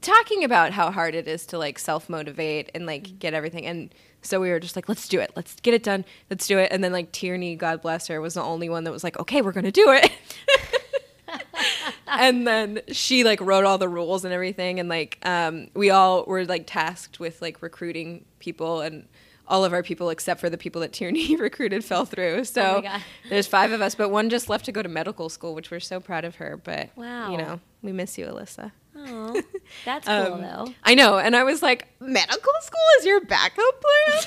talking 0.00 0.44
about 0.44 0.72
how 0.72 0.90
hard 0.90 1.14
it 1.14 1.28
is 1.28 1.46
to 1.46 1.58
like 1.58 1.78
self 1.78 2.08
motivate 2.08 2.70
and 2.74 2.86
like 2.86 3.18
get 3.18 3.34
everything. 3.34 3.66
And 3.66 3.94
so 4.22 4.40
we 4.40 4.50
were 4.50 4.60
just 4.60 4.74
like, 4.76 4.88
let's 4.88 5.06
do 5.08 5.20
it. 5.20 5.30
Let's 5.36 5.54
get 5.60 5.74
it 5.74 5.82
done. 5.82 6.04
Let's 6.30 6.46
do 6.46 6.58
it. 6.58 6.72
And 6.72 6.82
then 6.82 6.92
like 6.92 7.12
Tierney, 7.12 7.54
God 7.56 7.82
bless 7.82 8.06
her, 8.08 8.20
was 8.20 8.34
the 8.34 8.42
only 8.42 8.68
one 8.68 8.84
that 8.84 8.92
was 8.92 9.04
like, 9.04 9.18
okay, 9.18 9.42
we're 9.42 9.52
gonna 9.52 9.70
do 9.72 9.90
it. 9.92 10.10
and 12.06 12.46
then 12.46 12.80
she 12.88 13.22
like 13.24 13.40
wrote 13.40 13.64
all 13.64 13.78
the 13.78 13.88
rules 13.88 14.24
and 14.24 14.32
everything 14.32 14.80
and 14.80 14.88
like 14.88 15.18
um, 15.26 15.68
we 15.74 15.90
all 15.90 16.24
were 16.24 16.44
like 16.44 16.64
tasked 16.66 17.20
with 17.20 17.42
like 17.42 17.60
recruiting 17.60 18.24
people 18.38 18.80
and 18.80 19.06
all 19.46 19.64
of 19.64 19.72
our 19.72 19.82
people 19.82 20.10
except 20.10 20.40
for 20.40 20.50
the 20.50 20.58
people 20.58 20.80
that 20.80 20.92
Tierney 20.92 21.36
recruited 21.40 21.84
fell 21.84 22.04
through. 22.04 22.44
So 22.44 22.82
Oh 22.86 22.98
there's 23.28 23.46
five 23.46 23.72
of 23.72 23.80
us, 23.82 23.94
but 23.94 24.10
one 24.10 24.30
just 24.30 24.48
left 24.48 24.64
to 24.66 24.72
go 24.72 24.82
to 24.82 24.88
medical 24.88 25.28
school, 25.28 25.54
which 25.54 25.70
we're 25.70 25.80
so 25.80 26.00
proud 26.00 26.24
of 26.24 26.36
her. 26.36 26.56
But 26.62 26.90
Wow. 26.96 27.30
you 27.30 27.38
know, 27.38 27.60
we 27.82 27.92
miss 27.92 28.16
you, 28.18 28.26
Alyssa. 28.26 28.72
Oh, 28.98 29.42
that's 29.84 30.06
cool 30.06 30.14
Um, 30.34 30.42
though. 30.42 30.74
I 30.84 30.94
know, 30.94 31.18
and 31.18 31.36
I 31.36 31.44
was 31.44 31.62
like, 31.62 31.88
medical 32.00 32.52
school 32.60 32.80
is 32.98 33.06
your 33.06 33.20
backup 33.20 33.82
plan? 33.82 34.22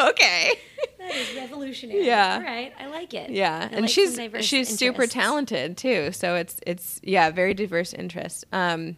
okay. 0.10 0.52
That 0.98 1.14
is 1.14 1.34
revolutionary. 1.36 2.06
Yeah. 2.06 2.34
All 2.40 2.42
right, 2.46 2.72
I 2.78 2.86
like 2.86 3.14
it. 3.14 3.30
Yeah, 3.30 3.68
I 3.70 3.74
and 3.74 3.80
like 3.82 3.90
she's 3.90 4.18
she's 4.40 4.78
super 4.78 5.06
talented 5.06 5.76
too. 5.76 6.12
So 6.12 6.34
it's 6.34 6.60
it's 6.66 7.00
yeah, 7.02 7.30
very 7.30 7.54
diverse 7.54 7.92
interest. 7.92 8.44
Um, 8.52 8.96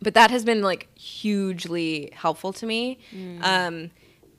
but 0.00 0.14
that 0.14 0.30
has 0.30 0.44
been 0.44 0.62
like 0.62 0.88
hugely 0.98 2.10
helpful 2.14 2.52
to 2.54 2.66
me. 2.66 2.98
Mm. 3.14 3.42
Um, 3.44 3.90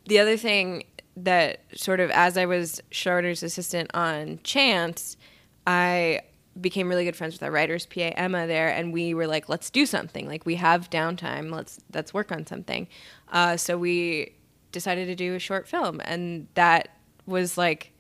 the 0.08 0.20
other 0.20 0.38
thing 0.38 0.84
that 1.18 1.62
sort 1.76 2.00
of 2.00 2.10
as 2.12 2.38
I 2.38 2.46
was 2.46 2.82
showrunner's 2.92 3.42
assistant 3.44 3.90
on 3.94 4.40
Chance, 4.44 5.18
I 5.66 6.22
became 6.60 6.88
really 6.90 7.06
good 7.06 7.16
friends 7.16 7.34
with 7.36 7.44
our 7.44 7.52
writers 7.52 7.86
PA 7.86 8.12
Emma 8.16 8.48
there, 8.48 8.70
and 8.70 8.94
we 8.94 9.14
were 9.14 9.28
like, 9.28 9.50
let's 9.50 9.70
do 9.70 9.86
something. 9.86 10.28
Like 10.28 10.46
we 10.46 10.56
have 10.56 10.90
downtime. 10.90 11.52
Let's 11.52 11.80
let's 11.94 12.14
work 12.14 12.32
on 12.32 12.46
something. 12.48 12.88
Uh, 13.32 13.58
so 13.58 13.78
we 13.78 14.34
decided 14.72 15.08
to 15.08 15.16
do 15.16 15.36
a 15.36 15.40
short 15.40 15.68
film, 15.68 16.02
and 16.06 16.48
that 16.56 16.90
was 17.26 17.58
like 17.58 17.92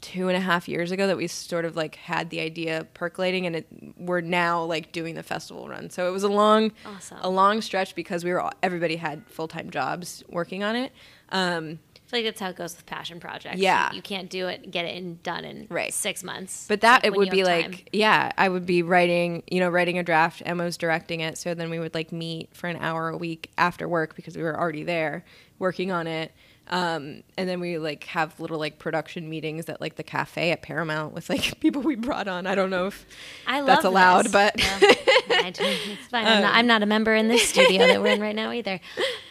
two 0.00 0.26
and 0.26 0.36
a 0.36 0.40
half 0.40 0.66
years 0.68 0.90
ago 0.90 1.06
that 1.06 1.16
we 1.16 1.28
sort 1.28 1.64
of 1.64 1.76
like 1.76 1.94
had 1.94 2.28
the 2.30 2.40
idea 2.40 2.84
percolating 2.92 3.46
and 3.46 3.54
it, 3.54 3.66
we're 3.96 4.20
now 4.20 4.64
like 4.64 4.90
doing 4.90 5.14
the 5.14 5.22
festival 5.22 5.68
run 5.68 5.88
so 5.90 6.08
it 6.08 6.10
was 6.10 6.24
a 6.24 6.28
long 6.28 6.72
Awesome. 6.84 7.18
a 7.20 7.30
long 7.30 7.60
stretch 7.62 7.94
because 7.94 8.24
we 8.24 8.32
were 8.32 8.40
all, 8.40 8.50
everybody 8.64 8.96
had 8.96 9.24
full-time 9.28 9.70
jobs 9.70 10.24
working 10.28 10.64
on 10.64 10.74
it 10.74 10.90
um, 11.28 11.78
feel 12.12 12.20
like 12.20 12.26
that's 12.26 12.40
how 12.40 12.50
it 12.50 12.56
goes 12.56 12.76
with 12.76 12.86
passion 12.86 13.18
projects. 13.18 13.56
Yeah. 13.58 13.90
You, 13.90 13.96
you 13.96 14.02
can't 14.02 14.30
do 14.30 14.46
it, 14.48 14.70
get 14.70 14.84
it 14.84 14.94
in, 14.96 15.18
done 15.22 15.44
in 15.44 15.66
Right. 15.70 15.92
six 15.92 16.22
months. 16.22 16.66
but 16.68 16.82
that 16.82 17.02
Like, 17.02 17.12
it 17.12 17.16
would 17.16 17.30
be 17.30 17.42
like 17.44 17.64
time. 17.70 17.80
yeah 17.92 18.30
i 18.38 18.48
would 18.48 18.66
be 18.66 18.82
writing 18.82 19.42
you 19.50 19.58
know 19.60 19.68
writing 19.68 19.98
a 19.98 20.02
draft 20.02 20.42
emma's 20.44 20.76
directing 20.76 21.20
it 21.20 21.36
so 21.38 21.54
then 21.54 21.70
we 21.70 21.78
would 21.78 21.94
like 21.94 22.12
meet 22.12 22.54
for 22.54 22.68
an 22.68 22.76
hour 22.76 23.08
a 23.08 23.16
week 23.16 23.50
after 23.58 23.88
work 23.88 24.14
because 24.14 24.36
we 24.36 24.42
were 24.42 24.58
already 24.58 24.84
there 24.84 25.24
working 25.58 25.90
on 25.90 26.06
it 26.06 26.32
um, 26.68 27.22
and 27.36 27.48
then 27.48 27.60
we 27.60 27.76
like 27.78 28.04
have 28.04 28.38
little 28.38 28.58
like 28.58 28.78
production 28.78 29.28
meetings 29.28 29.68
at 29.68 29.80
like 29.80 29.96
the 29.96 30.02
cafe 30.02 30.52
at 30.52 30.62
paramount 30.62 31.12
with 31.12 31.28
like 31.28 31.58
people 31.60 31.82
we 31.82 31.96
brought 31.96 32.28
on 32.28 32.46
i 32.46 32.54
don't 32.54 32.70
know 32.70 32.86
if 32.86 33.04
I 33.46 33.58
love 33.60 33.66
that's 33.66 33.84
allowed 33.84 34.26
this. 34.26 34.32
but 34.32 34.56
don't- 34.56 35.58
it's 35.58 36.06
fine. 36.08 36.26
I'm, 36.26 36.42
not, 36.42 36.54
I'm 36.54 36.66
not 36.66 36.82
a 36.82 36.86
member 36.86 37.14
in 37.14 37.28
this 37.28 37.48
studio 37.48 37.86
that 37.86 38.00
we're 38.00 38.12
in 38.14 38.20
right 38.20 38.34
now 38.36 38.52
either. 38.52 38.80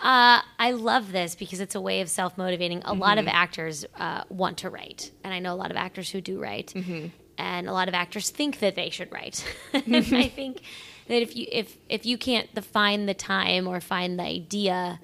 Uh, 0.02 0.42
I 0.60 0.72
love 0.72 1.12
this 1.12 1.36
because 1.36 1.60
it's 1.62 1.76
a 1.76 1.82
way 1.82 2.02
of 2.02 2.10
self 2.10 2.38
motivating. 2.38 2.82
A 2.86 2.94
lot 2.94 3.18
of 3.18 3.26
Mm-hmm. 3.26 3.36
actors 3.36 3.86
uh, 3.98 4.24
want 4.30 4.58
to 4.60 4.70
write, 4.70 5.12
and 5.24 5.34
I 5.34 5.40
know 5.40 5.54
a 5.54 5.56
lot 5.56 5.72
of 5.72 5.78
actors 5.78 6.10
who 6.10 6.20
do 6.22 6.40
write, 6.42 6.74
Mm-hmm. 6.76 7.08
and 7.38 7.70
a 7.70 7.72
lot 7.74 7.88
of 7.88 7.94
actors 7.94 8.30
think 8.30 8.60
that 8.60 8.76
they 8.76 8.90
should 8.90 9.12
write. 9.12 9.44
and 9.74 9.96
I 9.96 10.28
think 10.28 10.62
that 11.08 11.22
if 11.22 11.36
you 11.36 11.48
if 11.52 11.78
if 11.88 12.06
you 12.06 12.18
can't 12.18 12.54
define 12.54 13.06
the 13.06 13.14
time 13.14 13.68
or 13.68 13.80
find 13.80 14.20
the 14.20 14.24
idea, 14.24 15.00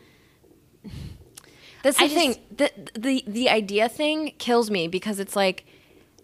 That's 1.88 1.98
the 1.98 2.04
I 2.06 2.08
thing. 2.10 2.34
just- 2.36 2.58
The, 2.58 2.72
the 3.00 3.24
the 3.28 3.50
idea 3.50 3.88
thing 3.90 4.34
kills 4.38 4.70
me 4.72 4.88
because 4.88 5.20
it's 5.20 5.36
like 5.36 5.66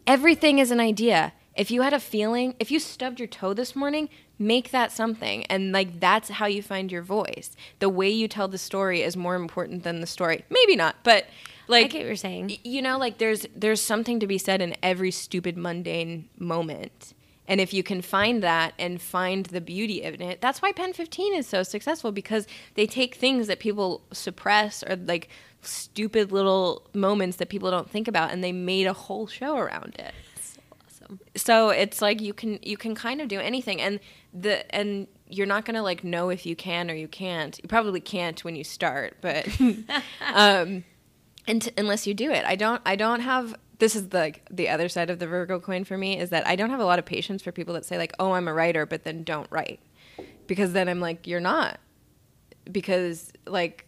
everything 0.05 0.59
is 0.59 0.71
an 0.71 0.79
idea. 0.79 1.33
If 1.55 1.69
you 1.69 1.83
had 1.83 1.93
a 1.93 1.99
feeling, 1.99 2.55
if 2.59 2.71
you 2.71 2.79
stubbed 2.79 3.19
your 3.19 3.27
toe 3.27 3.53
this 3.53 3.75
morning, 3.75 4.09
make 4.39 4.71
that 4.71 4.91
something. 4.91 5.45
And 5.45 5.71
like 5.71 5.99
that's 5.99 6.29
how 6.29 6.47
you 6.47 6.61
find 6.63 6.91
your 6.91 7.03
voice. 7.03 7.55
The 7.79 7.89
way 7.89 8.09
you 8.09 8.27
tell 8.27 8.47
the 8.47 8.57
story 8.57 9.01
is 9.03 9.15
more 9.15 9.35
important 9.35 9.83
than 9.83 10.01
the 10.01 10.07
story. 10.07 10.45
Maybe 10.49 10.75
not, 10.75 10.95
but 11.03 11.25
I 11.25 11.71
like 11.71 11.91
get 11.91 11.99
what 11.99 12.07
you're 12.07 12.15
saying. 12.15 12.57
you 12.63 12.81
know 12.81 12.97
like 12.97 13.19
there's 13.19 13.45
there's 13.55 13.81
something 13.81 14.19
to 14.19 14.27
be 14.27 14.37
said 14.37 14.61
in 14.61 14.75
every 14.83 15.11
stupid 15.11 15.57
mundane 15.57 16.27
moment 16.37 17.13
and 17.47 17.59
if 17.59 17.73
you 17.73 17.83
can 17.83 18.01
find 18.01 18.41
that 18.41 18.73
and 18.79 19.01
find 19.01 19.47
the 19.47 19.61
beauty 19.61 20.01
in 20.01 20.21
it 20.21 20.41
that's 20.41 20.61
why 20.61 20.71
pen 20.71 20.93
15 20.93 21.35
is 21.35 21.47
so 21.47 21.63
successful 21.63 22.11
because 22.11 22.47
they 22.75 22.85
take 22.85 23.15
things 23.15 23.47
that 23.47 23.59
people 23.59 24.01
suppress 24.11 24.83
or 24.83 24.95
like 24.95 25.29
stupid 25.65 26.31
little 26.31 26.83
moments 26.93 27.37
that 27.37 27.49
people 27.49 27.71
don't 27.71 27.89
think 27.89 28.07
about 28.07 28.31
and 28.31 28.43
they 28.43 28.51
made 28.51 28.87
a 28.87 28.93
whole 28.93 29.27
show 29.27 29.57
around 29.57 29.95
it. 29.99 30.13
Awesome. 30.85 31.19
so 31.35 31.69
it's 31.69 32.01
like 32.01 32.21
you 32.21 32.33
can 32.33 32.59
you 32.61 32.77
can 32.77 32.95
kind 32.95 33.21
of 33.21 33.27
do 33.27 33.39
anything 33.39 33.81
and 33.81 33.99
the 34.33 34.73
and 34.75 35.07
you're 35.27 35.47
not 35.47 35.65
gonna 35.65 35.83
like 35.83 36.03
know 36.03 36.29
if 36.29 36.45
you 36.45 36.55
can 36.55 36.91
or 36.91 36.93
you 36.93 37.07
can't. 37.07 37.59
You 37.61 37.67
probably 37.67 38.01
can't 38.01 38.43
when 38.43 38.55
you 38.55 38.63
start 38.63 39.17
but 39.21 39.47
um 40.33 40.83
and 41.47 41.69
unless 41.77 42.07
you 42.07 42.13
do 42.13 42.31
it. 42.31 42.45
I 42.45 42.55
don't 42.55 42.81
i 42.85 42.95
don't 42.95 43.21
have 43.21 43.55
this 43.79 43.95
is 43.95 44.09
the 44.09 44.17
like, 44.19 44.45
the 44.51 44.69
other 44.69 44.87
side 44.89 45.09
of 45.09 45.19
the 45.19 45.27
virgo 45.27 45.59
coin 45.59 45.83
for 45.83 45.97
me 45.97 46.17
is 46.19 46.29
that 46.29 46.45
i 46.47 46.55
don't 46.55 46.69
have 46.69 46.79
a 46.79 46.85
lot 46.85 46.99
of 46.99 47.05
patience 47.05 47.41
for 47.41 47.51
people 47.51 47.73
that 47.73 47.85
say 47.85 47.97
like 47.97 48.13
oh 48.19 48.31
i'm 48.33 48.47
a 48.47 48.53
writer 48.53 48.85
but 48.85 49.03
then 49.03 49.23
don't 49.23 49.47
write 49.51 49.79
because 50.47 50.73
then 50.73 50.87
i'm 50.87 50.99
like 50.99 51.25
you're 51.27 51.39
not 51.39 51.79
because 52.71 53.31
like 53.45 53.87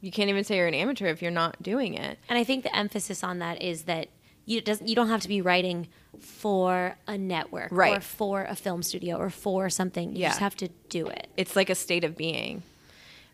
you 0.00 0.10
can't 0.12 0.28
even 0.30 0.44
say 0.44 0.56
you're 0.56 0.66
an 0.66 0.74
amateur 0.74 1.06
if 1.06 1.22
you're 1.22 1.30
not 1.30 1.60
doing 1.62 1.94
it 1.94 2.18
And 2.28 2.38
I 2.38 2.44
think 2.44 2.62
the 2.64 2.76
emphasis 2.76 3.24
on 3.24 3.38
that 3.40 3.60
is 3.62 3.84
that 3.84 4.08
you 4.46 4.60
doesn't 4.60 4.86
you 4.86 4.94
don't 4.94 5.08
have 5.08 5.20
to 5.22 5.28
be 5.28 5.40
writing 5.40 5.88
for 6.20 6.96
a 7.06 7.18
network 7.18 7.72
or 7.72 8.00
for 8.00 8.44
a 8.44 8.54
film 8.54 8.82
studio 8.82 9.16
or 9.16 9.28
for 9.30 9.68
something. 9.70 10.14
You 10.14 10.22
Yeah. 10.22 10.28
just 10.28 10.40
have 10.40 10.56
to 10.56 10.68
do 10.88 11.06
it. 11.08 11.26
it's 11.36 11.54
like 11.56 11.68
a 11.70 11.74
state 11.74 12.04
of 12.04 12.16
being 12.16 12.62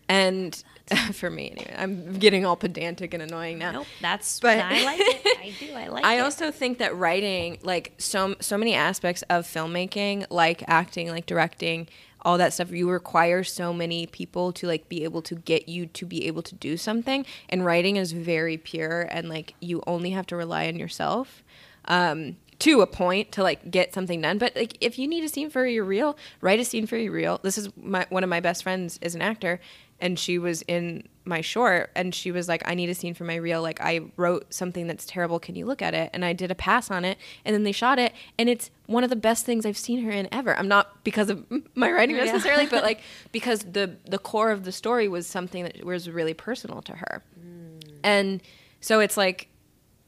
and 0.09 0.63
for 1.13 1.31
me 1.31 1.51
anyway 1.51 1.75
i'm 1.79 2.19
getting 2.19 2.45
all 2.45 2.57
pedantic 2.57 3.15
and 3.15 3.23
annoying 3.23 3.59
now 3.59 3.73
Nope, 3.73 3.87
that's 4.03 4.39
But- 4.41 4.59
I 4.59 4.85
like 4.85 5.01
it. 5.01 5.39
I 5.41 5.53
do. 5.59 5.73
I 5.75 5.87
like 5.89 6.05
I 6.05 6.15
it. 6.15 6.19
I 6.19 6.21
also 6.21 6.51
think 6.51 6.79
that 6.79 6.95
writing, 6.97 7.59
like 7.63 7.93
so 7.99 8.35
so 8.41 8.57
many 8.59 8.75
aspects 8.75 9.23
of 9.31 9.47
filmmaking, 9.47 10.27
like 10.31 10.63
acting, 10.69 11.09
like 11.09 11.27
directing, 11.27 11.89
all 12.23 12.39
that 12.39 12.53
stuff, 12.53 12.71
you 12.71 12.89
require 12.91 13.45
so 13.45 13.73
many 13.73 14.07
people 14.07 14.53
to 14.53 14.67
like 14.67 14.89
be 14.89 15.05
able 15.05 15.23
to 15.23 15.35
get 15.35 15.69
you 15.69 15.87
to 15.87 16.07
be 16.07 16.27
able 16.27 16.43
to 16.43 16.55
do 16.55 16.77
something. 16.77 17.25
And 17.49 17.65
writing 17.65 17.97
is 17.97 18.13
very 18.13 18.57
pure, 18.57 19.03
and 19.11 19.29
like 19.29 19.55
you 19.61 19.83
only 19.87 20.11
have 20.11 20.27
to 20.29 20.37
rely 20.37 20.67
on 20.69 20.77
yourself. 20.77 21.43
Um, 21.87 22.37
to 22.61 22.81
a 22.83 22.87
point 22.87 23.33
to 23.33 23.43
like 23.43 23.69
get 23.71 23.93
something 23.93 24.21
done 24.23 24.39
but 24.39 24.55
like 24.55 24.79
if 24.81 24.97
you 24.97 25.09
need 25.09 25.25
a 25.25 25.29
scene 25.29 25.51
for 25.51 25.67
your 25.67 25.85
reel 25.85 26.17
write 26.41 26.61
a 26.61 26.65
scene 26.65 26.87
for 26.87 26.97
your 26.97 27.13
reel 27.13 27.41
this 27.43 27.59
is 27.59 27.69
my 27.77 28.07
one 28.11 28.23
of 28.23 28.31
my 28.31 28.39
best 28.39 28.63
friends 28.63 28.97
is 29.03 29.17
an 29.17 29.21
actor 29.21 29.61
and 30.01 30.19
she 30.19 30.39
was 30.39 30.63
in 30.63 31.09
my 31.27 31.41
short 31.41 31.91
and 31.97 32.15
she 32.15 32.31
was 32.31 32.49
like 32.49 32.63
i 32.67 32.75
need 32.75 32.91
a 32.91 32.95
scene 32.95 33.15
for 33.15 33.25
my 33.25 33.37
reel. 33.37 33.63
Like 33.63 33.81
i 33.81 34.01
wrote 34.17 34.53
something 34.53 34.87
that's 34.87 35.07
terrible. 35.07 35.39
Can 35.41 35.55
you 35.55 35.65
look 35.65 35.81
at 35.81 35.95
it? 35.95 36.11
And 36.13 36.25
i 36.25 36.33
did 36.35 36.51
a 36.51 36.55
pass 36.55 36.91
on 36.91 37.05
it 37.05 37.17
and 37.45 37.55
then 37.55 37.63
they 37.63 37.73
shot 37.73 37.99
it 37.99 38.13
and 38.39 38.49
it's 38.51 38.71
one 38.87 39.05
of 39.05 39.09
the 39.11 39.17
best 39.17 39.47
things 39.47 39.65
i've 39.65 39.79
seen 39.79 40.03
her 40.05 40.11
in 40.11 40.29
ever. 40.33 40.55
I'm 40.59 40.69
not 40.69 41.03
because 41.05 41.31
of 41.31 41.45
my 41.75 41.91
writing 41.91 42.17
Yeah. 42.19 42.25
necessarily 42.25 42.67
but 42.67 42.83
like 42.83 43.01
because 43.33 43.61
the 43.61 43.97
the 44.05 44.19
core 44.19 44.51
of 44.51 44.65
the 44.65 44.73
story 44.73 45.09
was 45.09 45.27
something 45.27 45.65
that 45.65 45.83
was 45.85 46.11
really 46.11 46.35
personal 46.35 46.83
to 46.83 46.93
her. 46.97 47.23
And 48.03 48.43
so 48.81 49.01
it's 49.01 49.17
like 49.17 49.49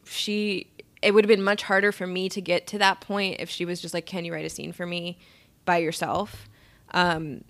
she 0.04 0.66
it 1.00 1.12
would 1.14 1.24
have 1.24 1.28
been 1.28 1.42
much 1.42 1.62
harder 1.62 1.92
for 1.92 2.06
me 2.06 2.28
to 2.28 2.40
get 2.42 2.66
to 2.66 2.78
that 2.78 3.00
point 3.00 3.36
if 3.40 3.48
she 3.48 3.64
was 3.64 3.80
just 3.80 3.94
like 3.94 4.04
can 4.04 4.24
you 4.26 4.34
write 4.34 4.44
a 4.44 4.50
scene 4.50 4.72
for 4.72 4.84
me 4.84 5.18
by 5.64 5.78
yourself? 5.78 6.46
Um 6.92 7.42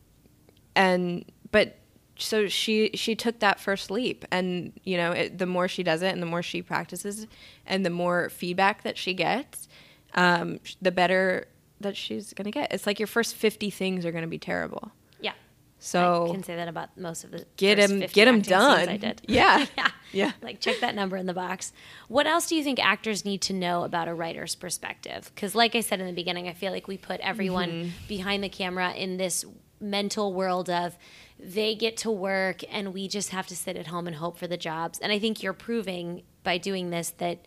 and 0.77 1.25
but 1.51 1.79
so 2.19 2.49
she 2.49 2.91
she 2.95 3.15
took 3.15 3.39
that 3.41 3.61
first 3.61 3.91
leap 3.91 4.25
and 4.31 4.73
you 4.85 4.97
know 4.97 5.13
it, 5.13 5.39
the 5.39 5.47
more 5.47 5.69
she 5.69 5.83
does 5.83 6.03
it 6.03 6.13
and 6.13 6.23
the 6.23 6.27
more 6.27 6.43
she 6.43 6.63
practices 6.63 7.27
and 7.67 7.85
the 7.85 7.91
more 7.91 8.29
feedback 8.31 8.83
that 8.83 8.97
she 8.97 9.13
gets 9.15 9.69
um 10.15 10.59
the 10.81 10.91
better 10.93 11.47
that 11.81 11.97
she's 11.97 12.33
gonna 12.33 12.51
get 12.51 12.73
it's 12.73 12.87
like 12.87 12.99
your 12.99 13.07
first 13.07 13.35
50 13.35 13.69
things 13.71 14.07
are 14.07 14.13
gonna 14.13 14.27
be 14.27 14.39
terrible 14.39 14.93
yeah. 15.21 15.33
so 15.79 16.27
I 16.29 16.33
can 16.33 16.43
say 16.43 16.57
that 16.57 16.69
about 16.69 16.97
most 16.97 17.25
of 17.25 17.31
the 17.33 17.45
get 17.57 17.79
him 17.79 18.01
get 18.01 18.25
them 18.25 18.41
done 18.41 18.89
I 18.89 18.97
did. 18.97 19.21
yeah 19.29 19.67
yeah. 19.77 19.89
yeah 20.13 20.33
Like 20.41 20.61
check 20.61 20.81
that 20.81 20.95
number 20.95 21.17
in 21.19 21.27
the 21.27 21.35
box. 21.35 21.73
What 22.09 22.27
else 22.27 22.47
do 22.49 22.57
you 22.57 22.63
think 22.65 22.79
actors 22.83 23.25
need 23.27 23.43
to 23.43 23.53
know 23.53 23.85
about 23.85 24.09
a 24.09 24.15
writer's 24.15 24.55
perspective? 24.55 25.31
Because, 25.35 25.55
like 25.55 25.75
I 25.75 25.81
said 25.81 26.01
in 26.01 26.07
the 26.07 26.13
beginning, 26.15 26.49
I 26.49 26.55
feel 26.55 26.73
like 26.73 26.89
we 26.89 26.97
put 26.97 27.21
everyone 27.21 27.69
Mm-hmm. 27.71 27.89
behind 28.09 28.43
the 28.43 28.49
camera 28.49 28.93
in 28.95 29.17
this 29.19 29.45
mental 29.81 30.33
world 30.33 30.71
of 30.71 30.97
they 31.39 31.75
get 31.75 31.97
to 31.99 32.11
work 32.11 32.63
and 32.71 32.95
we 32.95 33.09
just 33.09 33.31
have 33.31 33.47
to 33.49 33.57
sit 33.57 33.77
at 33.77 33.89
home 33.89 34.07
and 34.07 34.17
hope 34.17 34.39
for 34.39 34.47
the 34.47 34.57
jobs. 34.57 34.99
And 34.99 35.13
I 35.13 35.19
think 35.19 35.43
you're 35.43 35.53
proving 35.53 36.23
by 36.43 36.59
doing 36.59 36.91
this 36.91 37.11
that 37.19 37.45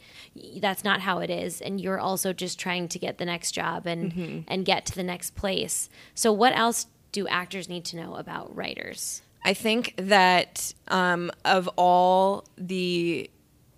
that's 0.61 0.83
not 0.83 0.99
how 1.01 1.19
it 1.19 1.29
is 1.29 1.61
and 1.61 1.79
you're 1.81 1.99
also 1.99 2.33
just 2.33 2.59
trying 2.59 2.87
to 2.89 2.99
get 2.99 3.17
the 3.17 3.25
next 3.25 3.51
job 3.51 3.87
and 3.87 4.11
Mm-hmm. 4.11 4.39
and 4.47 4.65
get 4.65 4.85
to 4.87 4.95
the 4.95 5.03
next 5.03 5.35
place. 5.35 5.89
So 6.13 6.31
what 6.31 6.55
else 6.55 6.87
do 7.11 7.27
actors 7.27 7.67
need 7.69 7.85
to 7.85 7.97
know 7.97 8.15
about 8.15 8.55
writers? 8.55 9.21
I 9.43 9.53
think 9.53 9.93
that 9.97 10.73
um, 10.89 11.31
of 11.45 11.67
all 11.77 12.45
the 12.57 13.29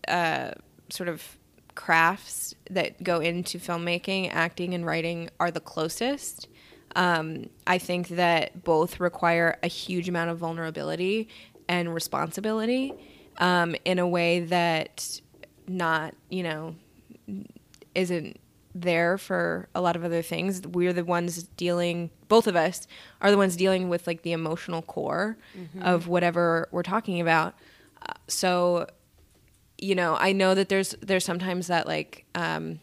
uh, 0.07 0.51
sort 0.89 1.07
of 1.07 1.38
crafts 1.76 2.53
that 2.70 3.01
go 3.01 3.20
into 3.20 3.59
filmmaking, 3.59 4.30
acting 4.34 4.74
and 4.74 4.86
writing 4.86 5.30
are 5.39 5.51
the 5.51 5.59
closest. 5.59 6.47
Um, 6.95 7.49
I 7.65 7.77
think 7.77 8.09
that 8.09 8.63
both 8.63 8.99
require 8.99 9.57
a 9.63 9.67
huge 9.67 10.09
amount 10.09 10.29
of 10.29 10.37
vulnerability 10.37 11.29
and 11.67 11.93
responsibility 11.93 12.93
um, 13.37 13.75
in 13.85 13.99
a 13.99 14.07
way 14.07 14.41
that 14.41 15.21
not, 15.67 16.15
you 16.29 16.43
know, 16.43 16.75
isn't 17.95 18.39
there 18.73 19.17
for 19.17 19.67
a 19.75 19.81
lot 19.81 19.95
of 19.95 20.03
other 20.03 20.21
things. 20.21 20.61
We're 20.61 20.93
the 20.93 21.03
ones 21.03 21.43
dealing, 21.43 22.09
both 22.27 22.47
of 22.47 22.55
us 22.55 22.87
are 23.21 23.31
the 23.31 23.37
ones 23.37 23.55
dealing 23.55 23.89
with 23.89 24.07
like 24.07 24.21
the 24.21 24.31
emotional 24.31 24.81
core 24.81 25.37
of 25.81 26.07
whatever 26.07 26.67
we're 26.71 26.83
talking 26.83 27.19
about. 27.19 27.55
Uh, 28.01 28.13
so, 28.27 28.87
you 29.77 29.95
know, 29.95 30.15
I 30.19 30.31
know 30.31 30.55
that 30.55 30.69
there's 30.69 30.95
there's 31.01 31.25
sometimes 31.25 31.67
that 31.67 31.85
like 31.87 32.25
um, 32.35 32.79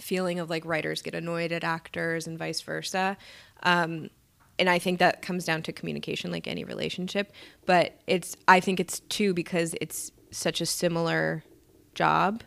feeling 0.00 0.38
of 0.40 0.50
like 0.50 0.64
writers 0.64 1.02
get 1.02 1.14
annoyed 1.14 1.52
at 1.52 1.64
actors 1.64 2.26
and 2.26 2.38
vice 2.38 2.60
versa. 2.62 3.16
Um, 3.62 4.10
and 4.58 4.68
I 4.70 4.78
think 4.78 4.98
that 4.98 5.22
comes 5.22 5.44
down 5.44 5.62
to 5.64 5.72
communication, 5.72 6.30
like 6.32 6.46
any 6.48 6.64
relationship. 6.64 7.32
But 7.66 8.00
it's 8.06 8.36
I 8.48 8.60
think 8.60 8.80
it's 8.80 9.00
too 9.00 9.34
because 9.34 9.74
it's 9.80 10.12
such 10.30 10.60
a 10.60 10.66
similar 10.66 11.44
job 11.94 12.42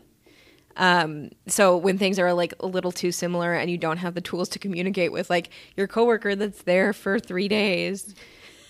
Um, 0.76 1.30
so 1.46 1.76
when 1.76 1.98
things 1.98 2.18
are 2.18 2.32
like 2.32 2.54
a 2.60 2.66
little 2.66 2.92
too 2.92 3.12
similar 3.12 3.52
and 3.54 3.70
you 3.70 3.76
don't 3.78 3.98
have 3.98 4.14
the 4.14 4.20
tools 4.22 4.48
to 4.50 4.58
communicate 4.58 5.12
with 5.12 5.28
like 5.28 5.50
your 5.76 5.86
coworker 5.86 6.34
that's 6.34 6.62
there 6.62 6.92
for 6.92 7.18
three 7.20 7.48
days, 7.48 8.14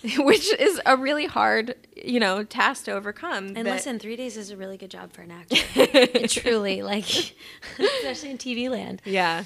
which 0.19 0.51
is 0.53 0.81
a 0.85 0.97
really 0.97 1.25
hard, 1.25 1.75
you 1.95 2.19
know, 2.19 2.43
task 2.43 2.85
to 2.85 2.91
overcome. 2.91 3.47
And 3.55 3.65
that- 3.67 3.73
listen, 3.75 3.99
three 3.99 4.15
days 4.15 4.37
is 4.37 4.51
a 4.51 4.57
really 4.57 4.77
good 4.77 4.91
job 4.91 5.13
for 5.13 5.21
an 5.21 5.31
actor. 5.31 6.27
Truly, 6.27 6.81
like, 6.81 7.05
especially 7.79 8.31
in 8.31 8.37
TV 8.37 8.69
land. 8.69 9.01
Yeah. 9.05 9.45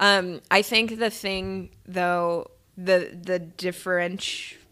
Um, 0.00 0.40
I 0.50 0.62
think 0.62 0.98
the 0.98 1.10
thing 1.10 1.70
though, 1.86 2.50
the 2.76 3.10
the 3.20 3.38
differentiation. 3.38 4.62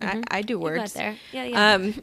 I, 0.00 0.22
I 0.30 0.42
do 0.42 0.54
Mm-hmm, 0.56 0.62
words. 0.62 0.92
there. 0.94 1.16
Yeah, 1.32 1.44
yeah. 1.44 1.74
Um, 1.74 1.94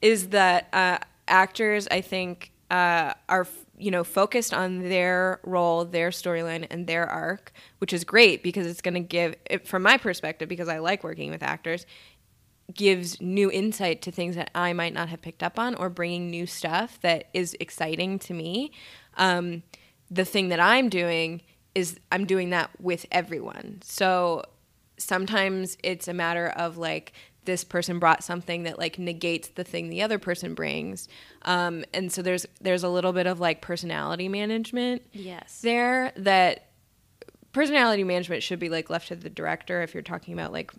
is 0.00 0.28
that 0.30 0.68
uh, 0.72 0.98
actors, 1.28 1.86
I 1.90 2.00
think, 2.00 2.50
uh, 2.70 3.12
are 3.28 3.46
you 3.78 3.90
know 3.90 4.04
focused 4.04 4.52
on 4.54 4.88
their 4.88 5.40
role, 5.44 5.84
their 5.84 6.10
storyline, 6.10 6.66
and 6.70 6.86
their 6.86 7.06
arc, 7.06 7.52
which 7.78 7.92
is 7.92 8.04
great 8.04 8.42
because 8.42 8.66
it's 8.66 8.80
going 8.80 8.94
to 8.94 9.00
give, 9.00 9.34
it, 9.46 9.66
from 9.66 9.82
my 9.82 9.96
perspective, 9.96 10.48
because 10.48 10.68
I 10.68 10.78
like 10.78 11.02
working 11.02 11.30
with 11.30 11.42
actors, 11.42 11.86
gives 12.72 13.20
new 13.20 13.50
insight 13.50 14.02
to 14.02 14.10
things 14.10 14.36
that 14.36 14.50
I 14.54 14.72
might 14.72 14.94
not 14.94 15.08
have 15.08 15.22
picked 15.22 15.42
up 15.42 15.58
on, 15.58 15.74
or 15.74 15.88
bringing 15.88 16.30
new 16.30 16.46
stuff 16.46 16.98
that 17.02 17.28
is 17.34 17.56
exciting 17.60 18.18
to 18.20 18.34
me. 18.34 18.72
Um, 19.16 19.62
the 20.10 20.24
thing 20.24 20.48
that 20.50 20.60
I'm 20.60 20.88
doing 20.88 21.42
is 21.74 21.98
I'm 22.10 22.26
doing 22.26 22.50
that 22.50 22.70
with 22.78 23.06
everyone. 23.10 23.80
So 23.82 24.44
sometimes 24.98 25.76
it's 25.82 26.06
a 26.06 26.14
matter 26.14 26.48
of 26.48 26.76
like 26.76 27.12
this 27.44 27.64
person 27.64 27.98
brought 27.98 28.22
something 28.22 28.62
that 28.62 28.78
like 28.78 28.98
negates 28.98 29.48
the 29.48 29.64
thing 29.64 29.88
the 29.88 30.02
other 30.02 30.18
person 30.18 30.54
brings 30.54 31.08
um, 31.42 31.84
and 31.92 32.12
so 32.12 32.22
there's 32.22 32.46
there's 32.60 32.84
a 32.84 32.88
little 32.88 33.12
bit 33.12 33.26
of 33.26 33.40
like 33.40 33.60
personality 33.60 34.28
management 34.28 35.02
Yes. 35.12 35.60
there 35.62 36.12
that 36.16 36.68
personality 37.52 38.04
management 38.04 38.42
should 38.42 38.58
be 38.58 38.68
like 38.68 38.88
left 38.90 39.08
to 39.08 39.16
the 39.16 39.28
director 39.30 39.82
if 39.82 39.92
you're 39.94 40.02
talking 40.02 40.34
about 40.34 40.52
like 40.52 40.70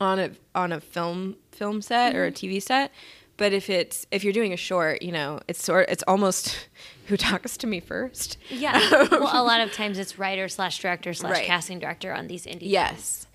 on 0.00 0.18
a 0.18 0.30
on 0.54 0.72
a 0.72 0.80
film 0.80 1.36
film 1.52 1.80
set 1.82 2.14
or 2.14 2.26
a 2.26 2.30
TV 2.30 2.62
set 2.62 2.92
but 3.38 3.52
if 3.52 3.68
it's 3.70 4.06
if 4.10 4.22
you're 4.22 4.32
doing 4.32 4.52
a 4.52 4.56
short 4.56 5.02
you 5.02 5.10
know 5.10 5.40
it's 5.48 5.62
sort 5.64 5.88
it's 5.88 6.04
almost 6.06 6.68
who 7.06 7.16
talks 7.16 7.56
to 7.56 7.66
me 7.66 7.80
first 7.80 8.36
Yeah. 8.50 8.78
well, 9.10 9.42
a 9.42 9.44
lot 9.46 9.60
of 9.60 9.72
times 9.72 9.98
it's 9.98 10.18
writer 10.18 10.48
slash 10.48 10.78
director 10.78 11.12
slash 11.14 11.32
Right. 11.32 11.46
casting 11.46 11.78
director 11.78 12.12
on 12.12 12.26
these 12.26 12.44
indie. 12.46 12.58
Yes. 12.62 13.25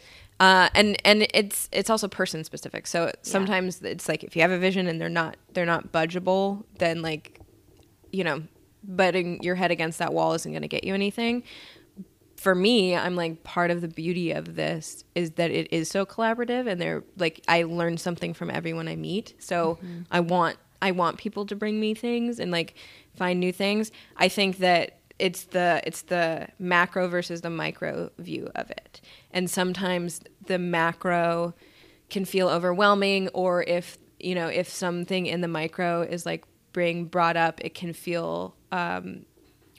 Uh, 0.42 0.70
and 0.74 1.00
and 1.06 1.28
it's 1.36 1.70
it's 1.72 1.88
also 1.92 2.08
person 2.08 2.44
specific. 2.44 2.88
So 2.88 3.12
sometimes 3.22 3.80
it's 3.84 4.10
like 4.10 4.24
if 4.24 4.36
you 4.36 4.42
have 4.42 4.50
a 4.50 4.58
vision 4.58 4.88
and 4.88 5.00
they're 5.00 5.08
not 5.08 5.38
they're 5.54 5.68
not 5.68 5.92
budgeable, 5.92 6.64
then 6.80 7.04
like, 7.04 7.40
you 8.12 8.24
know, 8.24 8.42
butting 8.84 9.44
your 9.44 9.54
head 9.54 9.70
against 9.70 10.00
that 10.00 10.14
wall 10.14 10.34
isn't 10.34 10.52
going 10.52 10.64
to 10.64 10.68
get 10.68 10.84
you 10.84 10.96
anything. 10.96 11.44
For 12.38 12.56
me, 12.56 12.96
I'm 12.96 13.16
like 13.16 13.44
part 13.44 13.70
of 13.70 13.82
the 13.82 13.88
beauty 13.88 14.32
of 14.32 14.56
this 14.56 15.04
is 15.14 15.30
that 15.34 15.52
it 15.52 15.72
is 15.72 15.90
so 15.92 16.08
collaborative, 16.08 16.68
and 16.68 16.82
they're 16.82 17.04
like 17.18 17.44
I 17.48 17.62
learn 17.62 18.00
something 18.00 18.34
from 18.34 18.50
everyone 18.50 18.88
I 18.88 18.96
meet. 18.96 19.36
So 19.38 19.78
I 20.10 20.22
want 20.22 20.58
I 20.82 20.90
want 20.90 21.20
people 21.20 21.46
to 21.46 21.56
bring 21.56 21.80
me 21.80 21.94
things 21.94 22.40
and 22.40 22.50
like 22.52 22.74
find 23.16 23.40
new 23.40 23.52
things. 23.52 23.92
I 24.18 24.28
think 24.28 24.58
that 24.58 25.01
it's 25.22 25.44
the 25.44 25.80
it's 25.86 26.02
the 26.02 26.48
macro 26.58 27.08
versus 27.08 27.42
the 27.42 27.50
micro 27.52 28.10
view 28.18 28.50
of 28.56 28.72
it. 28.72 29.00
And 29.30 29.50
sometimes 29.50 30.20
the 30.48 30.58
macro 30.58 31.54
can 32.10 32.26
feel 32.26 32.50
overwhelming 32.50 33.30
or 33.30 33.64
if 33.64 34.00
you 34.20 34.34
know 34.34 34.48
if 34.48 34.68
something 34.68 35.28
in 35.28 35.42
the 35.42 35.48
micro 35.48 36.02
is 36.02 36.26
like 36.26 36.44
being 36.74 37.06
brought 37.06 37.38
up 37.38 37.62
it 37.62 37.74
can 37.74 37.94
feel 37.94 38.56
um, 38.72 39.26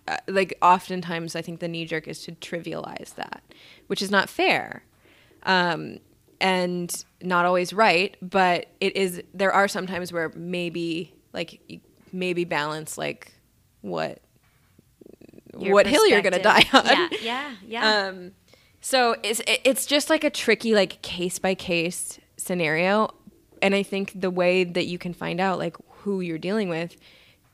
uh, 0.09 0.17
like 0.29 0.57
oftentimes 0.63 1.37
i 1.37 1.43
think 1.43 1.61
the 1.61 1.69
knee 1.69 1.85
jerk 1.85 2.09
is 2.09 2.23
to 2.23 2.33
trivialize 2.33 3.15
that 3.17 3.43
which 3.89 4.01
is 4.01 4.11
not 4.11 4.29
fair. 4.29 4.85
Um, 5.45 5.99
and 6.41 7.05
not 7.21 7.45
always 7.45 7.73
right 7.73 8.17
but 8.23 8.67
it 8.81 8.97
is 8.97 9.23
there 9.35 9.53
are 9.53 9.69
some 9.69 9.87
times 9.87 10.13
where 10.13 10.31
maybe 10.35 11.15
like 11.33 11.81
maybe 12.13 12.45
balance 12.45 12.97
like 12.97 13.33
what 13.81 14.21
Your 15.59 15.75
what 15.75 15.87
hill 15.87 16.07
you're 16.07 16.23
gonna 16.23 16.43
die 16.43 16.65
on. 16.73 16.87
Yeah. 16.87 17.09
Yeah. 17.23 17.55
Yeah. 17.67 18.07
um, 18.09 18.33
so 18.81 19.17
it's 19.23 19.41
it's 19.47 19.87
just 19.87 20.11
like 20.11 20.25
a 20.25 20.31
tricky 20.31 20.75
like 20.75 21.03
case 21.03 21.39
by 21.39 21.55
case 21.55 22.19
scenario, 22.37 23.11
and 23.61 23.75
I 23.75 23.83
think 23.83 24.21
the 24.21 24.31
way 24.31 24.65
that 24.65 24.87
you 24.87 24.99
can 24.99 25.15
find 25.15 25.41
out 25.41 25.59
like 25.59 25.77
who 25.89 26.21
you're 26.21 26.39
dealing 26.39 26.69
with 26.69 26.97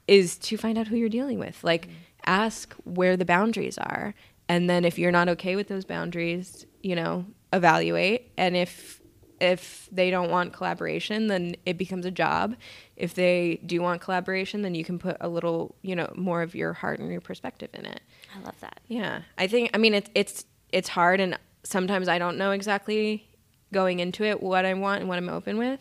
is 0.07 0.39
to 0.39 0.57
find 0.57 0.79
out 0.79 0.87
who 0.87 0.97
you're 0.97 1.09
dealing 1.09 1.39
with. 1.39 1.63
Like 1.63 1.89
ask 2.25 2.75
where 2.85 3.17
the 3.17 3.25
boundaries 3.25 3.79
are, 3.79 4.15
and 4.49 4.71
then 4.71 4.85
if 4.85 4.99
you're 4.99 5.13
not 5.13 5.29
okay 5.29 5.57
with 5.57 5.69
those 5.69 5.85
boundaries, 5.85 6.65
you 6.83 6.97
know, 6.97 7.27
evaluate. 7.53 8.33
And 8.39 8.57
if 8.57 9.01
if 9.41 9.89
they 9.93 10.11
don't 10.11 10.31
want 10.31 10.53
collaboration, 10.53 11.29
then 11.29 11.57
it 11.65 11.79
becomes 11.79 12.05
a 12.05 12.11
job. 12.11 12.57
If 12.97 13.15
they 13.15 13.61
do 13.65 13.81
want 13.81 14.01
collaboration, 14.01 14.63
then 14.63 14.75
you 14.75 14.85
can 14.85 14.99
put 14.99 15.17
a 15.21 15.29
little, 15.29 15.75
you 15.83 15.95
know, 15.95 16.13
more 16.17 16.43
of 16.43 16.55
your 16.55 16.73
heart 16.73 16.99
and 16.99 17.11
your 17.11 17.21
perspective 17.21 17.71
in 17.73 17.87
it. 17.87 18.01
I 18.35 18.45
love 18.45 18.59
that. 18.61 18.81
Yeah, 18.89 19.23
I 19.37 19.47
think. 19.47 19.71
I 19.75 19.79
mean, 19.79 19.95
it's 19.95 20.11
it's 20.15 20.45
it's 20.73 20.89
hard, 20.89 21.21
and 21.21 21.39
sometimes 21.63 22.09
I 22.09 22.19
don't 22.19 22.39
know 22.39 22.51
exactly 22.53 23.27
going 23.73 24.01
into 24.01 24.25
it 24.25 24.43
what 24.43 24.65
I 24.65 24.75
want 24.75 25.01
and 25.01 25.09
what 25.09 25.19
I'm 25.19 25.29
open 25.29 25.59
with. 25.59 25.81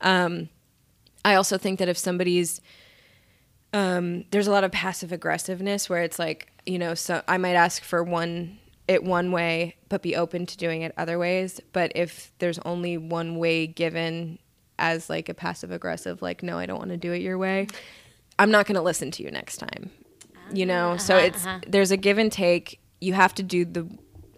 Um, 0.00 0.48
I 1.24 1.34
also 1.36 1.56
think 1.58 1.78
that 1.78 1.88
if 1.88 1.96
somebody's 1.96 2.60
um, 3.72 4.24
there's 4.30 4.46
a 4.46 4.50
lot 4.50 4.64
of 4.64 4.72
passive 4.72 5.12
aggressiveness 5.12 5.88
where 5.88 6.02
it's 6.02 6.18
like 6.18 6.48
you 6.66 6.78
know, 6.78 6.94
so 6.94 7.22
I 7.26 7.38
might 7.38 7.54
ask 7.54 7.82
for 7.82 8.04
one 8.04 8.58
it 8.88 9.04
one 9.04 9.32
way, 9.32 9.76
but 9.88 10.02
be 10.02 10.16
open 10.16 10.46
to 10.46 10.56
doing 10.56 10.82
it 10.82 10.92
other 10.96 11.18
ways. 11.18 11.60
But 11.72 11.92
if 11.94 12.32
there's 12.38 12.58
only 12.60 12.96
one 12.98 13.36
way 13.38 13.66
given 13.66 14.38
as 14.78 15.08
like 15.08 15.28
a 15.28 15.34
passive 15.34 15.70
aggressive, 15.70 16.20
like 16.22 16.42
no, 16.42 16.58
I 16.58 16.66
don't 16.66 16.78
want 16.78 16.90
to 16.90 16.96
do 16.96 17.12
it 17.12 17.22
your 17.22 17.38
way, 17.38 17.68
I'm 18.38 18.50
not 18.50 18.66
going 18.66 18.76
to 18.76 18.82
listen 18.82 19.10
to 19.12 19.22
you 19.22 19.30
next 19.30 19.58
time. 19.58 19.90
You 20.52 20.66
know, 20.66 20.96
so 20.96 21.16
Uh-huh, 21.16 21.26
it's 21.26 21.46
uh-huh. 21.46 21.60
there's 21.66 21.90
a 21.90 21.96
give 21.96 22.18
and 22.18 22.30
take. 22.30 22.80
You 23.00 23.14
have 23.14 23.34
to 23.34 23.42
do 23.42 23.64
the 23.64 23.88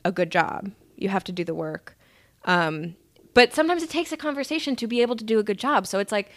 a 0.04 0.12
good 0.12 0.30
job. 0.30 0.70
You 0.96 1.08
have 1.08 1.24
to 1.24 1.32
do 1.32 1.44
the 1.44 1.54
work. 1.54 1.96
Um, 2.44 2.94
but 3.32 3.52
sometimes 3.52 3.82
it 3.82 3.90
takes 3.90 4.12
a 4.12 4.16
conversation 4.16 4.76
to 4.76 4.86
be 4.86 5.02
able 5.02 5.16
to 5.16 5.24
do 5.24 5.38
a 5.38 5.42
good 5.42 5.58
job. 5.58 5.86
So 5.86 5.98
it's 5.98 6.12
like 6.12 6.30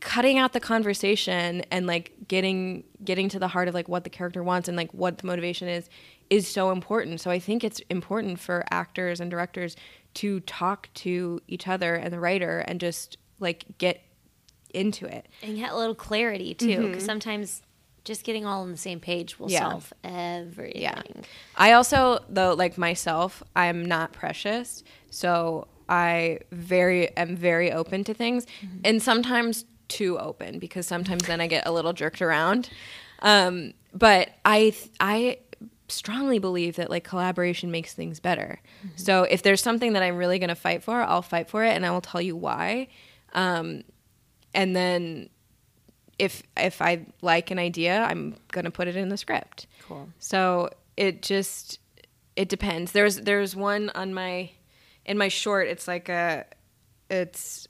cutting 0.00 0.38
out 0.38 0.52
the 0.54 0.60
conversation 0.60 1.60
and 1.70 1.86
like 1.86 2.12
getting 2.26 2.84
getting 3.04 3.28
to 3.28 3.38
the 3.38 3.48
heart 3.48 3.68
of 3.68 3.74
like 3.74 3.88
what 3.88 4.02
the 4.02 4.10
character 4.10 4.42
wants 4.42 4.66
and 4.66 4.76
like 4.76 4.92
what 4.94 5.18
the 5.18 5.26
motivation 5.26 5.68
is 5.68 5.88
is 6.30 6.46
so 6.48 6.70
important. 6.70 7.20
So 7.20 7.30
I 7.30 7.38
think 7.38 7.64
it's 7.64 7.80
important 7.90 8.38
for 8.38 8.64
actors 8.70 9.20
and 9.20 9.30
directors 9.30 9.76
to 10.14 10.40
talk 10.40 10.88
to 10.94 11.40
each 11.48 11.66
other 11.68 11.94
and 11.96 12.12
the 12.12 12.20
writer 12.20 12.60
and 12.60 12.80
just 12.80 13.16
like 13.40 13.64
get 13.78 14.00
into 14.72 15.04
it. 15.06 15.26
and 15.42 15.56
get 15.56 15.72
a 15.72 15.76
little 15.76 15.94
clarity 15.96 16.54
too, 16.54 16.86
because 16.88 17.04
sometimes 17.04 17.62
just 18.04 18.24
getting 18.24 18.46
all 18.46 18.62
on 18.62 18.70
the 18.70 18.76
same 18.76 19.00
page 19.00 19.38
will 19.38 19.48
Mm-hmm. 19.48 19.52
Yeah. 19.54 19.70
solve 19.70 19.92
everything. 20.04 20.80
Yeah. 20.82 21.02
I 21.56 21.72
also 21.72 22.20
though 22.28 22.54
like 22.54 22.78
myself, 22.78 23.42
I'm 23.56 23.84
not 23.84 24.12
precious. 24.12 24.84
So 25.10 25.66
I 25.88 26.38
very 26.52 27.14
am 27.16 27.36
very 27.36 27.72
open 27.72 28.04
to 28.04 28.14
things 28.14 28.46
and 28.84 29.02
sometimes 29.02 29.64
too 29.88 30.16
open 30.20 30.60
because 30.60 30.86
sometimes 30.86 31.26
then 31.26 31.40
I 31.40 31.48
get 31.48 31.66
a 31.66 31.72
little 31.72 31.92
jerked 31.92 32.22
around. 32.22 32.70
Um, 33.22 33.74
but 33.92 34.30
I 34.44 34.72
I 35.00 35.38
strongly 35.90 36.38
believe 36.38 36.76
that 36.76 36.88
like 36.90 37.04
collaboration 37.04 37.70
makes 37.70 37.92
things 37.92 38.20
better. 38.20 38.60
So 38.96 39.24
if 39.24 39.42
there's 39.42 39.62
something 39.62 39.92
that 39.92 40.02
I'm 40.02 40.16
really 40.16 40.38
going 40.38 40.48
to 40.48 40.54
fight 40.54 40.82
for, 40.82 41.00
I'll 41.02 41.22
fight 41.22 41.48
for 41.48 41.64
it 41.64 41.70
and 41.70 41.84
I 41.84 41.90
will 41.90 42.00
tell 42.00 42.20
you 42.20 42.36
why. 42.36 42.88
Um, 43.34 43.82
and 44.54 44.74
then 44.74 45.28
if 46.18 46.42
if 46.56 46.82
I 46.82 47.06
like 47.22 47.50
an 47.50 47.58
idea, 47.58 48.02
I'm 48.02 48.36
going 48.52 48.64
to 48.64 48.70
put 48.70 48.88
it 48.88 48.96
in 48.96 49.08
the 49.08 49.16
script. 49.16 49.66
Cool. 49.86 50.08
So 50.18 50.70
it 50.96 51.22
just 51.22 51.78
it 52.36 52.48
depends. 52.48 52.92
There's 52.92 53.16
there's 53.16 53.56
one 53.56 53.90
on 53.94 54.14
my 54.14 54.50
in 55.04 55.18
my 55.18 55.28
short. 55.28 55.68
It's 55.68 55.88
like 55.88 56.08
a 56.08 56.44
it's 57.08 57.66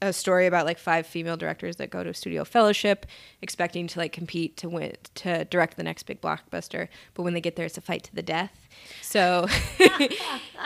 a 0.00 0.12
story 0.12 0.46
about 0.46 0.64
like 0.64 0.78
five 0.78 1.06
female 1.06 1.36
directors 1.36 1.76
that 1.76 1.90
go 1.90 2.04
to 2.04 2.10
a 2.10 2.14
studio 2.14 2.44
fellowship 2.44 3.06
expecting 3.42 3.86
to 3.86 3.98
like 3.98 4.12
compete 4.12 4.56
to 4.56 4.68
win 4.68 4.92
to 5.14 5.44
direct 5.46 5.76
the 5.76 5.82
next 5.82 6.04
big 6.04 6.20
blockbuster 6.20 6.88
but 7.14 7.22
when 7.22 7.34
they 7.34 7.40
get 7.40 7.56
there 7.56 7.66
it's 7.66 7.76
a 7.76 7.80
fight 7.80 8.04
to 8.04 8.14
the 8.14 8.22
death 8.22 8.68
so 9.02 9.46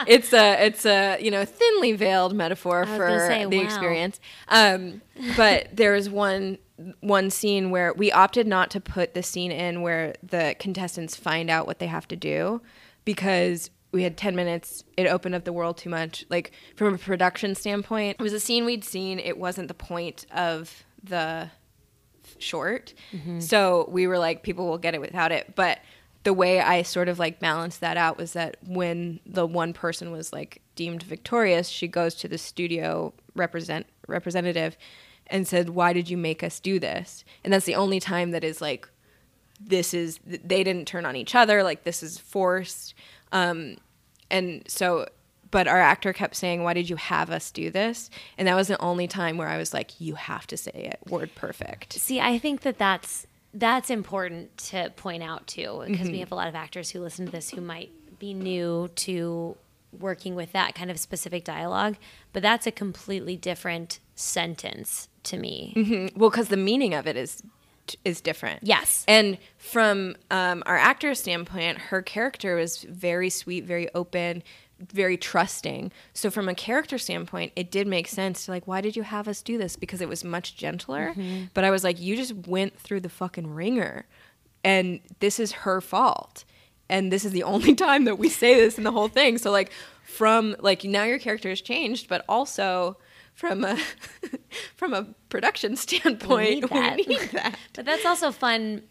it's 0.07 0.33
a 0.33 0.65
it's 0.65 0.85
a 0.85 1.19
you 1.21 1.31
know 1.31 1.45
thinly 1.45 1.93
veiled 1.93 2.35
metaphor 2.35 2.85
for 2.85 3.19
say, 3.21 3.47
the 3.47 3.59
wow. 3.59 3.65
experience 3.65 4.21
um, 4.49 5.01
but 5.37 5.69
there 5.73 5.93
was 5.93 6.11
one 6.11 6.59
one 7.01 7.31
scene 7.31 7.71
where 7.71 7.93
we 7.95 8.11
opted 8.13 8.47
not 8.47 8.71
to 8.71 8.81
put 8.81 9.15
the 9.15 9.23
scene 9.23 9.53
in 9.53 9.83
where 9.83 10.15
the 10.23 10.55
contestants 10.59 11.17
find 11.17 11.49
out 11.49 11.67
what 11.67 11.79
they 11.79 11.87
have 11.87 12.09
to 12.09 12.17
do 12.17 12.61
because 13.05 13.71
we 13.93 14.03
had 14.03 14.17
10 14.17 14.35
minutes 14.35 14.85
it 14.97 15.07
opened 15.07 15.35
up 15.35 15.45
the 15.45 15.53
world 15.53 15.77
too 15.77 15.91
much 15.91 16.25
like 16.29 16.53
from 16.77 16.95
a 16.95 16.99
production 16.99 17.55
standpoint 17.55 18.17
it 18.19 18.23
was 18.23 18.33
a 18.33 18.41
scene 18.41 18.65
we'd 18.65 18.85
seen 18.85 19.19
it 19.19 19.39
wasn't 19.39 19.69
the 19.69 19.75
point 19.75 20.27
of 20.33 20.85
the 21.03 21.51
short. 22.39 22.95
Mm-hmm. 23.13 23.41
So 23.41 23.89
we 23.91 24.07
were 24.07 24.19
like, 24.19 24.43
people 24.43 24.69
will 24.69 24.79
get 24.79 24.95
it 24.95 25.01
without 25.01 25.33
it. 25.33 25.55
But 25.55 25.81
the 26.25 26.33
way 26.33 26.61
I 26.61 26.83
sort 26.83 27.09
of 27.09 27.19
like 27.19 27.41
balanced 27.41 27.81
that 27.81 27.97
out 27.97 28.17
was 28.17 28.33
that 28.35 28.57
when 28.65 29.21
the 29.27 29.47
one 29.47 29.73
person 29.73 30.13
was 30.13 30.33
like 30.33 30.63
deemed 30.75 31.03
victorious, 31.03 31.69
she 31.69 31.89
goes 31.89 32.15
to 32.17 32.29
the 32.29 32.39
studio 32.39 33.13
represent 33.35 33.87
representative 34.07 34.77
and 35.29 35.49
said, 35.49 35.71
"Why 35.71 35.93
did 35.93 36.09
you 36.11 36.17
make 36.17 36.43
us 36.43 36.61
do 36.61 36.79
this?" 36.79 37.25
And 37.43 37.53
that's 37.53 37.67
the 37.67 37.75
only 37.75 37.99
time 37.99 38.31
that 38.33 38.45
is 38.45 38.61
like 38.61 38.89
this 39.61 39.95
is 39.95 40.21
they 40.25 40.65
didn't 40.65 40.87
turn 40.87 41.07
on 41.07 41.15
each 41.15 41.37
other 41.37 41.63
like 41.63 41.85
this 41.85 42.03
is 42.03 42.19
forced 42.19 42.95
um 43.33 43.77
and 44.31 44.63
so 44.69 45.07
but 45.51 45.69
our 45.69 45.81
actor 45.81 46.15
kept 46.15 46.35
saying 46.35 46.63
why 46.63 46.73
did 46.73 46.89
you 46.89 46.97
have 46.97 47.29
us 47.31 47.51
do 47.51 47.69
this? 47.71 48.09
And 48.39 48.49
that 48.49 48.55
was 48.55 48.69
the 48.69 48.81
only 48.81 49.07
time 49.07 49.37
where 49.37 49.49
i 49.49 49.59
was 49.59 49.75
like 49.75 50.01
you 50.01 50.15
have 50.15 50.47
to 50.47 50.57
say 50.57 50.71
it 50.73 50.99
word 51.11 51.35
perfect. 51.35 51.95
See, 51.95 52.21
I 52.21 52.39
think 52.39 52.63
that 52.63 52.79
that's 52.79 53.27
that's 53.55 53.91
important 53.91 54.57
to 54.57 54.91
point 54.97 55.23
out 55.23 55.47
too, 55.47 55.83
because 55.87 56.09
we 56.09 56.21
have 56.21 56.33
a 56.33 56.35
lot 56.35 56.49
of 56.49 56.55
actors 56.55 56.91
who 56.91 57.01
listen 57.01 57.27
to 57.27 57.33
this 57.33 57.51
who 57.51 57.61
might 57.61 57.91
be 58.19 58.33
new 58.33 58.89
to 58.97 59.57
working 59.99 60.35
with 60.35 60.53
that 60.53 60.75
kind 60.75 60.91
of 60.91 60.99
specific 60.99 61.45
dialogue, 61.45 61.97
but 62.33 62.43
that's 62.43 62.67
a 62.67 62.71
completely 62.73 63.37
different 63.37 63.99
sentence 64.15 65.09
to 65.25 65.37
me. 65.37 66.11
well 66.17 66.31
because 66.31 66.49
the 66.49 66.57
meaning 66.57 66.95
of 66.95 67.07
it 67.07 67.15
is 67.17 67.43
is 68.05 68.21
different. 68.21 68.61
Yes. 68.63 69.05
and 69.09 69.39
from 69.59 70.17
um, 70.31 70.63
our 70.67 70.77
actor's 70.77 71.21
standpoint 71.21 71.79
her 71.79 72.03
character 72.03 72.57
was 72.57 72.83
very 72.83 73.31
sweet 73.31 73.65
very 73.65 73.93
open 73.95 74.43
very 74.93 75.17
trusting. 75.17 75.93
So 76.13 76.29
from 76.31 76.49
a 76.49 76.55
character 76.55 76.99
standpoint 76.99 77.53
it 77.55 77.71
did 77.71 77.87
make 77.87 78.09
sense 78.09 78.47
to 78.47 78.51
like 78.51 78.67
why 78.67 78.81
did 78.81 78.97
you 78.97 79.03
have 79.05 79.29
us 79.29 79.41
do 79.43 79.57
this? 79.57 79.77
Because 79.77 80.01
it 80.01 80.09
was 80.09 80.25
much 80.25 80.57
gentler. 80.57 81.15
But 81.55 81.65
i 81.65 81.71
was 81.71 81.85
like 81.85 82.01
you 82.01 82.17
just 82.17 82.35
went 82.49 82.79
through 82.79 83.01
the 83.01 83.09
fucking 83.09 83.49
wringer 83.55 84.07
and 84.65 85.01
this 85.21 85.39
is 85.39 85.53
her 85.53 85.81
fault. 85.81 86.45
And 86.89 87.13
this 87.13 87.25
is 87.25 87.33
the 87.33 87.43
only 87.55 87.75
time 87.75 88.05
that 88.05 88.19
we 88.19 88.29
say 88.29 88.57
this 88.57 88.77
in 88.79 88.85
the 88.85 88.93
whole 88.93 89.09
thing. 89.09 89.39
So 89.39 89.51
like 89.51 89.71
from 90.05 90.57
like 90.59 90.83
now 90.85 91.05
your 91.05 91.19
character 91.19 91.49
has 91.49 91.61
changed 91.61 92.09
but 92.09 92.25
also 92.29 92.97
from 93.35 93.65
a 93.65 93.79
from 94.77 94.95
a 94.95 95.07
production 95.29 95.77
standpoint 95.77 96.63
need 96.63 96.69
that. 96.69 96.97
we 96.97 97.05
need 97.05 97.31
that 97.33 97.57
But 97.75 97.85
that's 97.85 98.05
also 98.05 98.31
fun. 98.33 98.83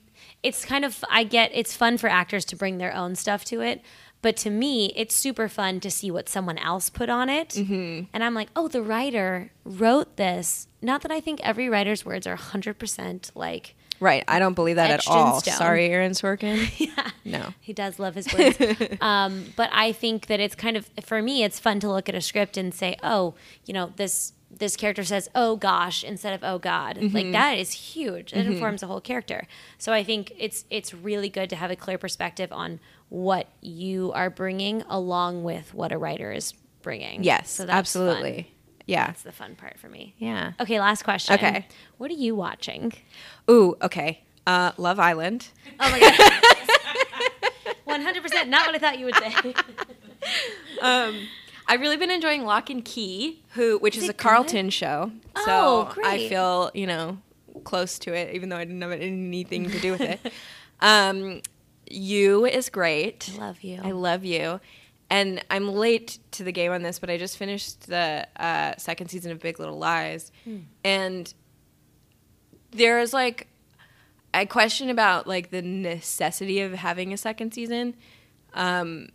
It's 0.44 0.66
kind 0.66 0.86
of 0.86 1.04
I 1.10 1.24
get 1.24 1.52
it's 1.54 1.76
fun 1.76 1.98
for 1.98 2.10
actors 2.10 2.46
to 2.46 2.56
bring 2.56 2.78
their 2.78 2.94
own 2.94 3.16
stuff 3.16 3.46
to 3.46 3.62
it. 3.62 3.82
But 4.22 4.38
to 4.38 4.50
me, 4.50 4.94
it's 4.96 5.16
super 5.16 5.50
fun 5.50 5.80
to 5.80 5.90
see 5.90 6.12
what 6.12 6.30
someone 6.30 6.58
else 6.60 6.90
put 6.90 7.10
on 7.10 7.28
it. 7.28 7.50
Mm-hmm. 7.50 8.06
And 8.14 8.24
I'm 8.24 8.36
like, 8.36 8.50
oh, 8.56 8.68
the 8.68 8.82
writer 8.84 9.52
wrote 9.66 10.18
this. 10.18 10.68
Not 10.82 11.02
that 11.02 11.12
I 11.12 11.20
think 11.20 11.40
every 11.42 11.70
writer's 11.70 12.06
words 12.06 12.28
are 12.28 12.38
100% 12.38 13.32
like, 13.34 13.76
Right. 14.02 14.24
I 14.28 14.40
don't 14.40 14.56
believe 14.56 14.76
that 14.76 14.90
at 14.90 15.08
all. 15.08 15.40
stone. 15.40 15.54
Sorry, 15.54 15.86
Aaron 15.86 16.12
Sorkin. 16.12 16.70
yeah. 16.78 17.12
No. 17.24 17.54
he 17.62 17.72
does 17.72 18.00
love 18.00 18.16
his 18.16 18.34
words. 18.34 18.58
um, 19.02 19.46
but 19.56 19.70
I 19.72 19.94
think 19.94 20.26
that 20.26 20.40
it's 20.40 20.56
kind 20.56 20.76
of, 20.76 20.90
for 21.04 21.22
me, 21.22 21.44
it's 21.44 21.60
fun 21.60 21.80
to 21.82 21.90
look 21.90 22.10
at 22.10 22.16
a 22.16 22.22
script 22.22 22.58
and 22.58 22.74
say, 22.74 22.98
oh, 23.04 23.36
you 23.66 23.74
know, 23.74 23.94
this. 23.96 24.34
This 24.54 24.76
character 24.76 25.06
says, 25.06 25.30
"Oh 25.34 25.56
gosh," 25.56 26.04
instead 26.04 26.34
of 26.34 26.44
"Oh 26.44 26.60
God." 26.60 26.98
Like 27.14 27.32
that 27.32 27.58
is 27.58 27.72
huge. 27.72 28.34
It 28.34 28.46
informs 28.46 28.82
the 28.82 28.88
whole 28.88 29.00
character. 29.00 29.48
So 29.78 29.94
I 29.94 30.04
think 30.04 30.34
it's 30.38 30.66
it's 30.70 30.94
really 30.94 31.30
good 31.30 31.50
to 31.52 31.56
have 31.56 31.72
a 31.72 31.76
clear 31.78 31.98
perspective 31.98 32.52
on 32.52 32.82
what 33.08 33.48
you 33.62 34.12
are 34.12 34.30
bringing, 34.30 34.82
along 34.90 35.46
with 35.46 35.74
what 35.74 35.94
a 35.94 35.98
writer 35.98 36.34
is 36.34 36.54
bringing. 36.82 37.24
Yes, 37.24 37.50
so 37.50 37.66
that's 37.66 37.78
absolutely. 37.78 38.44
Fun. 38.44 38.52
Yeah. 38.92 39.08
That's 39.08 39.24
the 39.24 39.32
fun 39.32 39.56
part 39.56 39.80
for 39.80 39.88
me. 39.88 40.14
Yeah. 40.18 40.52
Okay, 40.60 40.80
last 40.80 41.04
question. 41.04 41.36
Okay. 41.36 41.66
what 41.98 42.12
are 42.12 42.16
you 42.16 42.36
watching? 42.36 42.92
Ooh, 43.50 43.78
okay. 43.82 44.22
Uh, 44.46 44.74
Love 44.78 45.00
Island. 45.00 45.48
Oh 45.80 45.90
my 45.90 46.00
god. 46.00 47.74
One 47.86 48.02
hundred 48.02 48.24
percent. 48.24 48.50
Not 48.50 48.66
what 48.66 48.76
I 48.76 48.80
thought 48.80 49.00
you 49.00 49.06
would 49.06 49.16
say. 49.16 49.34
um 50.82 51.28
I've 51.68 51.80
really 51.80 51.96
been 51.96 52.12
enjoying 52.12 52.44
Locke 52.44 52.70
and 52.70 52.84
Key, 52.84 53.42
who 53.52 53.78
which 53.78 53.96
is, 53.98 54.04
it 54.04 54.10
a 54.10 54.14
Carlton 54.14 54.70
show. 54.70 55.12
Oh, 55.38 55.90
so 55.96 56.02
I 56.04 56.28
feel, 56.28 56.72
you 56.74 56.86
know, 56.86 57.18
close 57.64 57.98
to 58.00 58.14
it, 58.14 58.36
even 58.36 58.50
though 58.50 58.58
I 58.58 58.66
didn't 58.66 58.82
have 58.82 58.92
anything 58.92 59.70
to 59.70 59.80
do 59.80 59.92
with 59.92 60.02
it. 60.02 60.20
um, 60.82 61.42
you 61.90 62.46
is 62.46 62.70
great. 62.70 63.32
I 63.36 63.40
love 63.40 63.62
you. 63.62 63.80
I 63.82 63.92
love 63.92 64.26
you. 64.26 64.60
And 65.12 65.44
I'm 65.52 65.68
late 65.74 66.20
to 66.32 66.44
the 66.44 66.54
game 66.54 66.72
on 66.72 66.84
this, 66.84 66.98
but 66.98 67.10
I 67.10 67.18
just 67.18 67.38
finished 67.38 67.88
the 67.88 68.26
uh, 68.38 68.76
second 68.78 69.10
season 69.10 69.34
of 69.34 69.40
Big 69.40 69.60
Little 69.60 69.78
Lies. 69.78 70.32
And 70.86 71.32
there's 72.72 73.14
like, 73.14 73.48
I 74.34 74.46
question 74.46 74.90
about 74.90 75.28
like 75.28 75.52
the 75.52 75.62
necessity 75.62 76.62
of 76.62 76.72
having 76.72 77.12
a 77.12 77.18
second 77.18 77.54
season. 77.54 77.96
Um, 78.54 79.10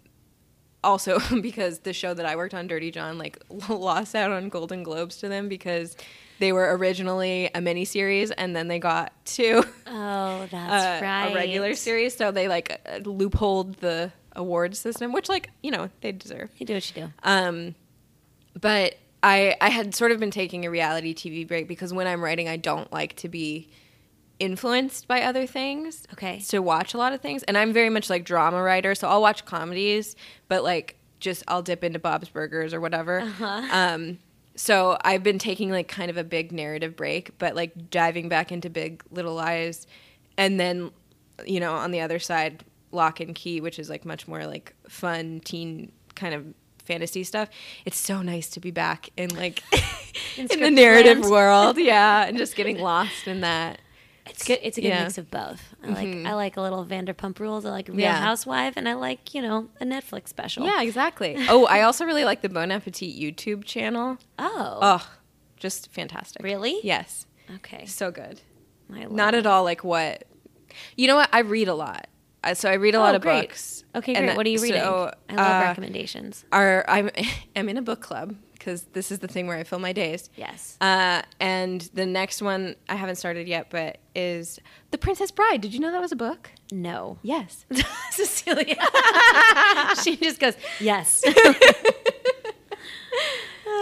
also 0.84 1.18
because 1.40 1.78
the 1.80 1.94
show 1.94 2.12
that 2.12 2.26
I 2.26 2.36
worked 2.36 2.52
on, 2.52 2.66
Dirty 2.66 2.90
John, 2.90 3.16
like 3.16 3.42
lost 3.70 4.14
out 4.14 4.30
on 4.30 4.50
Golden 4.50 4.82
Globes 4.82 5.16
to 5.18 5.28
them 5.28 5.48
because 5.48 5.96
they 6.40 6.52
were 6.52 6.76
originally 6.76 7.50
a 7.54 7.62
mini 7.62 7.86
series 7.86 8.30
and 8.32 8.54
then 8.54 8.68
they 8.68 8.78
got 8.78 9.12
to 9.24 9.64
Oh, 9.86 10.46
that's 10.50 11.02
uh, 11.02 11.04
right. 11.04 11.32
a 11.32 11.34
regular 11.34 11.74
series, 11.74 12.14
so 12.14 12.30
they 12.30 12.48
like 12.48 12.78
uh, 12.84 12.98
loopholed 12.98 13.76
the 13.76 14.12
award 14.36 14.76
system, 14.76 15.12
which 15.12 15.28
like 15.28 15.50
you 15.62 15.70
know 15.70 15.90
they 16.00 16.12
deserve. 16.12 16.50
You 16.58 16.66
do 16.66 16.74
what 16.74 16.96
you 16.96 17.02
do. 17.02 17.12
Um, 17.22 17.74
but 18.60 18.96
I 19.22 19.56
I 19.60 19.70
had 19.70 19.94
sort 19.94 20.12
of 20.12 20.20
been 20.20 20.30
taking 20.30 20.64
a 20.64 20.70
reality 20.70 21.14
TV 21.14 21.46
break 21.46 21.66
because 21.66 21.92
when 21.92 22.06
I'm 22.06 22.22
writing, 22.22 22.48
I 22.48 22.56
don't 22.56 22.92
like 22.92 23.16
to 23.16 23.28
be 23.28 23.68
influenced 24.38 25.08
by 25.08 25.22
other 25.22 25.46
things. 25.46 26.06
Okay. 26.12 26.40
To 26.48 26.60
watch 26.60 26.94
a 26.94 26.98
lot 26.98 27.12
of 27.12 27.20
things, 27.20 27.42
and 27.44 27.58
I'm 27.58 27.72
very 27.72 27.90
much 27.90 28.08
like 28.08 28.24
drama 28.24 28.62
writer, 28.62 28.94
so 28.94 29.08
I'll 29.08 29.22
watch 29.22 29.44
comedies, 29.44 30.14
but 30.48 30.62
like 30.62 30.96
just 31.18 31.42
I'll 31.48 31.62
dip 31.62 31.82
into 31.82 31.98
Bob's 31.98 32.28
Burgers 32.28 32.72
or 32.74 32.80
whatever. 32.80 33.20
Uh-huh. 33.20 33.62
Um, 33.72 34.18
so 34.54 34.96
I've 35.02 35.22
been 35.22 35.38
taking 35.38 35.70
like 35.70 35.88
kind 35.88 36.10
of 36.10 36.16
a 36.16 36.24
big 36.24 36.52
narrative 36.52 36.96
break, 36.96 37.36
but 37.38 37.54
like 37.54 37.90
diving 37.90 38.28
back 38.28 38.50
into 38.50 38.70
Big 38.70 39.02
Little 39.10 39.34
Lies, 39.34 39.86
and 40.36 40.58
then 40.58 40.90
you 41.44 41.60
know 41.60 41.74
on 41.74 41.90
the 41.90 42.00
other 42.00 42.18
side, 42.18 42.64
Locke 42.96 43.20
and 43.20 43.34
Key, 43.34 43.60
which 43.60 43.78
is 43.78 43.88
like 43.88 44.04
much 44.04 44.26
more 44.26 44.46
like 44.46 44.74
fun 44.88 45.40
teen 45.44 45.92
kind 46.14 46.34
of 46.34 46.44
fantasy 46.84 47.24
stuff. 47.24 47.48
It's 47.84 47.98
so 47.98 48.22
nice 48.22 48.48
to 48.50 48.60
be 48.60 48.70
back 48.70 49.10
in 49.16 49.34
like 49.36 49.62
in, 50.36 50.46
the 50.48 50.70
narrative 50.70 51.18
land. 51.20 51.30
world, 51.30 51.78
yeah, 51.92 52.24
and 52.26 52.36
just 52.38 52.56
getting 52.56 52.78
lost 52.78 53.26
in 53.28 53.40
that. 53.42 53.80
It's 54.28 54.44
good. 54.44 54.58
It's 54.62 54.76
a 54.76 54.80
good 54.80 54.88
Yeah. 54.88 55.04
mix 55.04 55.18
of 55.18 55.30
both. 55.30 55.62
I 55.84 55.88
like 55.88 56.08
mm-hmm. 56.08 56.26
I 56.26 56.34
like 56.34 56.56
a 56.56 56.60
little 56.60 56.84
Vanderpump 56.84 57.38
Rules. 57.38 57.64
I 57.64 57.70
like 57.70 57.86
Real 57.88 58.00
Yeah. 58.00 58.20
Housewife, 58.20 58.74
and 58.76 58.88
I 58.88 58.94
like 58.94 59.34
you 59.34 59.42
know 59.42 59.68
a 59.80 59.84
Netflix 59.84 60.28
special. 60.28 60.64
Yeah, 60.64 60.82
exactly. 60.82 61.36
oh, 61.48 61.66
I 61.66 61.82
also 61.82 62.04
really 62.04 62.24
like 62.24 62.42
the 62.42 62.48
Bon 62.48 62.72
Appetit 62.72 63.16
YouTube 63.16 63.64
channel. 63.64 64.18
Oh. 64.38 64.78
Oh, 64.82 65.08
just 65.56 65.92
fantastic. 65.92 66.42
Really? 66.42 66.80
Yes, 66.82 67.26
Okay. 67.56 67.86
so 67.86 68.10
good. 68.10 68.40
Not 68.88 69.34
at 69.34 69.46
all 69.46 69.62
like 69.64 69.84
what. 69.84 70.24
You 70.96 71.06
know 71.08 71.16
what? 71.16 71.28
I 71.32 71.40
read 71.40 71.68
a 71.68 71.74
lot. 71.74 72.08
So 72.54 72.70
I 72.70 72.74
read 72.74 72.94
a 72.94 72.98
lot 73.00 73.14
Oh, 73.14 73.16
of 73.16 73.22
great. 73.22 73.48
books. 73.48 73.84
Okay, 73.94 74.14
great. 74.14 74.36
What 74.36 74.46
are 74.46 74.50
you 74.50 74.58
so, 74.58 74.64
reading? 74.64 74.80
I 74.82 74.84
love 74.84 75.12
uh, 75.62 75.66
recommendations. 75.66 76.44
I'm 76.52 77.10
I'm 77.56 77.68
in 77.68 77.76
a 77.76 77.82
book 77.82 78.00
club 78.00 78.34
because 78.52 78.82
this 78.92 79.10
is 79.12 79.20
the 79.20 79.28
thing 79.28 79.46
where 79.46 79.56
I 79.56 79.64
fill 79.64 79.78
my 79.78 79.92
days. 79.92 80.28
Yes. 80.36 80.76
Uh, 80.80 81.22
and 81.40 81.82
the 81.94 82.04
next 82.06 82.42
one 82.42 82.74
I 82.88 82.96
haven't 82.96 83.16
started 83.16 83.46
yet, 83.48 83.68
but 83.70 83.98
is 84.14 84.58
The 84.90 84.98
Princess 84.98 85.30
Bride. 85.30 85.60
Did 85.60 85.72
you 85.74 85.80
know 85.80 85.92
that 85.92 86.00
was 86.00 86.12
a 86.12 86.16
book? 86.16 86.50
no. 86.72 87.18
Yes. 87.22 87.64
Cecilia. 88.10 88.76
she 90.02 90.16
just 90.16 90.40
goes, 90.40 90.54
yes. 90.80 91.22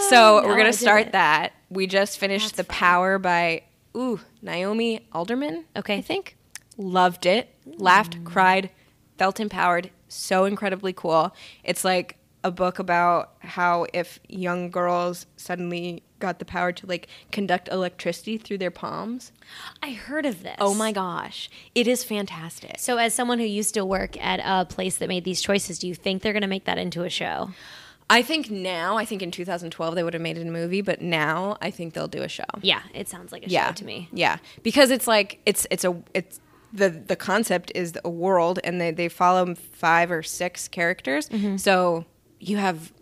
So 0.08 0.40
No, 0.40 0.42
we're 0.48 0.56
gonna 0.56 0.72
start 0.72 1.12
that. 1.12 1.52
We 1.70 1.86
just 1.86 2.18
finished 2.18 2.56
That's 2.56 2.56
The 2.58 2.64
fun. 2.64 2.76
Power 2.78 3.18
by 3.18 3.62
ooh 3.96 4.20
Naomi 4.42 5.06
Alderman. 5.12 5.64
Okay. 5.76 5.96
I 5.96 6.00
think 6.00 6.36
loved 6.76 7.26
it. 7.26 7.48
Laughed, 7.66 8.22
cried, 8.24 8.70
felt 9.18 9.40
empowered. 9.40 9.90
So 10.08 10.44
incredibly 10.44 10.92
cool. 10.92 11.34
It's 11.62 11.84
like 11.84 12.18
a 12.42 12.50
book 12.50 12.78
about 12.78 13.32
how 13.40 13.86
if 13.92 14.20
young 14.28 14.70
girls 14.70 15.26
suddenly 15.36 16.02
got 16.24 16.38
the 16.38 16.44
power 16.44 16.72
to 16.72 16.86
like 16.86 17.08
conduct 17.32 17.68
electricity 17.68 18.38
through 18.38 18.58
their 18.58 18.70
palms. 18.70 19.32
I 19.82 19.92
heard 19.92 20.24
of 20.26 20.42
this. 20.42 20.56
Oh 20.58 20.74
my 20.74 20.92
gosh, 20.92 21.50
it 21.74 21.86
is 21.86 22.04
fantastic. 22.04 22.78
So, 22.78 22.96
as 22.96 23.14
someone 23.14 23.38
who 23.38 23.44
used 23.44 23.74
to 23.74 23.84
work 23.84 24.16
at 24.22 24.40
a 24.44 24.64
place 24.64 24.96
that 24.98 25.08
made 25.08 25.24
these 25.24 25.40
choices, 25.40 25.78
do 25.78 25.88
you 25.88 25.94
think 25.94 26.22
they're 26.22 26.32
going 26.32 26.42
to 26.42 26.48
make 26.48 26.64
that 26.64 26.78
into 26.78 27.02
a 27.02 27.10
show? 27.10 27.50
I 28.10 28.20
think 28.20 28.50
now, 28.50 28.98
I 28.98 29.06
think 29.06 29.22
in 29.22 29.30
2012 29.30 29.94
they 29.94 30.02
would 30.02 30.12
have 30.12 30.22
made 30.22 30.36
it 30.36 30.46
a 30.46 30.50
movie, 30.50 30.82
but 30.82 31.00
now 31.00 31.56
I 31.62 31.70
think 31.70 31.94
they'll 31.94 32.08
do 32.08 32.22
a 32.22 32.28
show. 32.28 32.44
Yeah, 32.60 32.82
it 32.92 33.08
sounds 33.08 33.32
like 33.32 33.46
a 33.46 33.48
yeah. 33.48 33.68
show 33.68 33.72
to 33.74 33.84
me. 33.84 34.08
Yeah, 34.12 34.38
because 34.62 34.90
it's 34.90 35.06
like 35.06 35.40
it's 35.46 35.66
it's 35.70 35.84
a 35.84 35.96
it's 36.12 36.40
the 36.74 36.90
the 36.90 37.16
concept 37.16 37.70
is 37.74 37.92
a 38.04 38.10
world, 38.10 38.58
and 38.64 38.80
they 38.80 38.90
they 38.90 39.08
follow 39.08 39.54
five 39.54 40.10
or 40.10 40.22
six 40.22 40.68
characters, 40.68 41.28
Mm-hmm. 41.28 41.56
so 41.56 42.04
you 42.40 42.56
have 42.58 42.92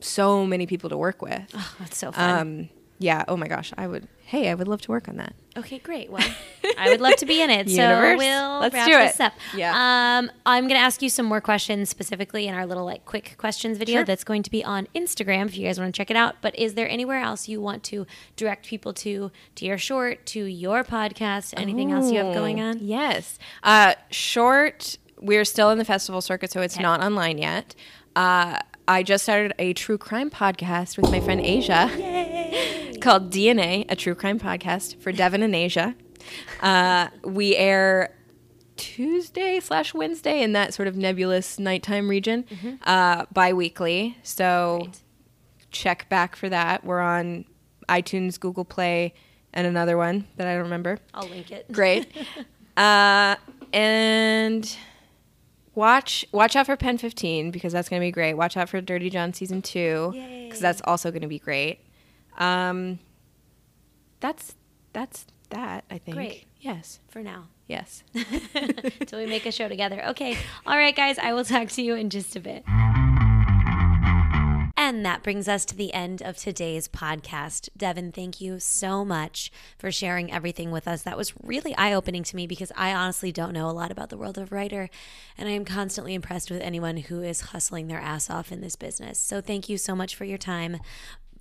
so 0.00 0.44
many 0.46 0.66
people 0.66 0.90
to 0.90 0.96
work 0.96 1.22
with. 1.22 1.40
Oh, 1.54 1.74
that's 1.78 1.96
so 1.96 2.10
fun. 2.12 2.38
Um, 2.40 2.68
yeah. 2.98 3.24
Oh 3.28 3.36
my 3.36 3.46
gosh, 3.48 3.72
I 3.78 3.86
would 3.86 4.06
hey, 4.30 4.48
I 4.48 4.54
would 4.54 4.68
love 4.68 4.80
to 4.82 4.90
work 4.92 5.08
on 5.08 5.16
that. 5.16 5.34
Okay, 5.56 5.78
great. 5.80 6.08
Well, 6.08 6.24
I 6.78 6.88
would 6.90 7.00
love 7.00 7.16
to 7.16 7.26
be 7.26 7.42
in 7.42 7.50
it. 7.50 7.66
Universe, 7.66 8.12
so 8.12 8.16
we'll 8.18 8.60
let's 8.60 8.72
wrap 8.74 8.86
do 8.86 8.92
this 8.96 9.16
it. 9.16 9.20
up. 9.22 9.32
Yeah. 9.56 9.72
Um, 10.20 10.30
I'm 10.46 10.68
going 10.68 10.78
to 10.78 10.84
ask 10.84 11.02
you 11.02 11.08
some 11.10 11.26
more 11.26 11.40
questions 11.40 11.90
specifically 11.90 12.46
in 12.46 12.54
our 12.54 12.64
little 12.64 12.84
like 12.84 13.04
quick 13.04 13.34
questions 13.38 13.76
video 13.76 13.96
Sure. 13.96 14.04
that's 14.04 14.22
going 14.22 14.44
to 14.44 14.50
be 14.50 14.64
on 14.64 14.86
Instagram 14.94 15.46
if 15.46 15.56
you 15.58 15.66
guys 15.66 15.80
want 15.80 15.92
to 15.92 15.98
check 15.98 16.08
it 16.12 16.16
out. 16.16 16.36
But 16.40 16.56
is 16.56 16.74
there 16.74 16.88
anywhere 16.88 17.20
else 17.20 17.48
you 17.48 17.60
want 17.60 17.82
to 17.84 18.06
direct 18.36 18.66
people 18.68 18.92
to, 18.94 19.32
to 19.56 19.64
your 19.64 19.78
short, 19.78 20.24
to 20.26 20.44
your 20.44 20.84
podcast, 20.84 21.52
anything 21.56 21.90
else 21.90 22.12
you 22.12 22.18
have 22.18 22.32
going 22.32 22.60
on? 22.60 22.78
Yes. 22.80 23.36
Uh, 23.64 23.94
short, 24.12 24.96
we're 25.20 25.44
still 25.44 25.70
in 25.70 25.78
the 25.78 25.84
festival 25.84 26.20
circuit, 26.20 26.52
so 26.52 26.60
it's 26.60 26.76
Okay. 26.76 26.82
not 26.84 27.02
online 27.02 27.38
yet. 27.38 27.74
Uh, 28.14 28.60
I 28.86 29.02
just 29.02 29.24
started 29.24 29.52
a 29.58 29.72
true 29.72 29.98
crime 29.98 30.30
podcast 30.30 30.96
with 30.96 31.10
my 31.10 31.20
friend 31.20 31.40
Asia 31.40 31.88
called 33.00 33.30
DNA, 33.30 33.86
a 33.88 33.96
true 33.96 34.14
crime 34.14 34.38
podcast 34.38 35.00
for 35.00 35.12
Devin 35.12 35.42
and 35.42 35.54
Asia. 35.54 35.94
Uh, 36.60 37.08
we 37.24 37.56
air 37.56 38.14
Tuesday 38.76 39.60
slash 39.60 39.92
Wednesday 39.92 40.42
in 40.42 40.52
that 40.52 40.72
sort 40.72 40.88
of 40.88 40.96
nebulous 40.96 41.58
nighttime 41.58 42.08
region 42.08 42.44
uh, 42.84 43.26
bi 43.32 43.52
weekly. 43.52 44.16
So 44.22 44.80
Great. 44.82 45.00
check 45.70 46.08
back 46.08 46.36
for 46.36 46.48
that. 46.48 46.84
We're 46.84 47.00
on 47.00 47.44
iTunes, 47.88 48.38
Google 48.38 48.64
Play, 48.64 49.14
and 49.52 49.66
another 49.66 49.96
one 49.96 50.26
that 50.36 50.46
I 50.46 50.54
don't 50.54 50.62
remember. 50.64 50.98
I'll 51.12 51.28
link 51.28 51.50
it. 51.50 51.70
Great. 51.72 52.06
uh, 52.76 53.36
and 53.72 54.76
watch 55.74 56.24
watch 56.32 56.56
out 56.56 56.66
for 56.66 56.76
PEN15 56.76 57.52
because 57.52 57.72
that's 57.72 57.88
going 57.88 58.00
to 58.00 58.06
be 58.06 58.12
great. 58.12 58.34
Watch 58.34 58.56
out 58.56 58.68
for 58.68 58.80
Dirty 58.80 59.10
John 59.10 59.32
season 59.32 59.62
2 59.62 60.44
because 60.44 60.60
that's 60.60 60.80
also 60.84 61.10
going 61.10 61.22
to 61.22 61.28
be 61.28 61.38
great. 61.38 61.80
Um, 62.40 62.98
that's 64.18 64.56
that's 64.92 65.26
that, 65.50 65.84
I 65.90 65.98
think. 65.98 66.16
Great. 66.16 66.46
Yes. 66.60 67.00
For 67.08 67.22
now. 67.22 67.48
Yes. 67.68 68.02
Until 68.54 69.20
we 69.20 69.26
make 69.26 69.46
a 69.46 69.52
show 69.52 69.68
together. 69.68 70.04
Okay. 70.08 70.36
All 70.66 70.76
right, 70.76 70.94
guys. 70.94 71.18
I 71.18 71.32
will 71.32 71.44
talk 71.44 71.68
to 71.70 71.82
you 71.82 71.94
in 71.94 72.10
just 72.10 72.34
a 72.36 72.40
bit. 72.40 72.64
And 74.76 75.04
that 75.04 75.22
brings 75.22 75.46
us 75.46 75.64
to 75.66 75.76
the 75.76 75.92
end 75.92 76.20
of 76.22 76.36
today's 76.36 76.88
podcast. 76.88 77.68
Devin, 77.76 78.12
thank 78.12 78.40
you 78.40 78.58
so 78.58 79.04
much 79.04 79.52
for 79.78 79.92
sharing 79.92 80.32
everything 80.32 80.70
with 80.70 80.88
us. 80.88 81.02
That 81.02 81.16
was 81.16 81.34
really 81.42 81.76
eye 81.76 81.92
opening 81.92 82.24
to 82.24 82.34
me 82.34 82.46
because 82.46 82.72
I 82.76 82.92
honestly 82.92 83.30
don't 83.30 83.52
know 83.52 83.68
a 83.68 83.72
lot 83.72 83.92
about 83.92 84.08
the 84.08 84.16
world 84.16 84.38
of 84.38 84.50
writer. 84.50 84.88
And 85.38 85.48
I 85.48 85.52
am 85.52 85.64
constantly 85.64 86.14
impressed 86.14 86.50
with 86.50 86.62
anyone 86.62 86.96
who 86.96 87.22
is 87.22 87.40
hustling 87.40 87.86
their 87.86 88.00
ass 88.00 88.30
off 88.30 88.50
in 88.50 88.62
this 88.62 88.74
business. 88.74 89.18
So 89.18 89.40
thank 89.40 89.68
you 89.68 89.78
so 89.78 89.94
much 89.94 90.16
for 90.16 90.24
your 90.24 90.38
time 90.38 90.78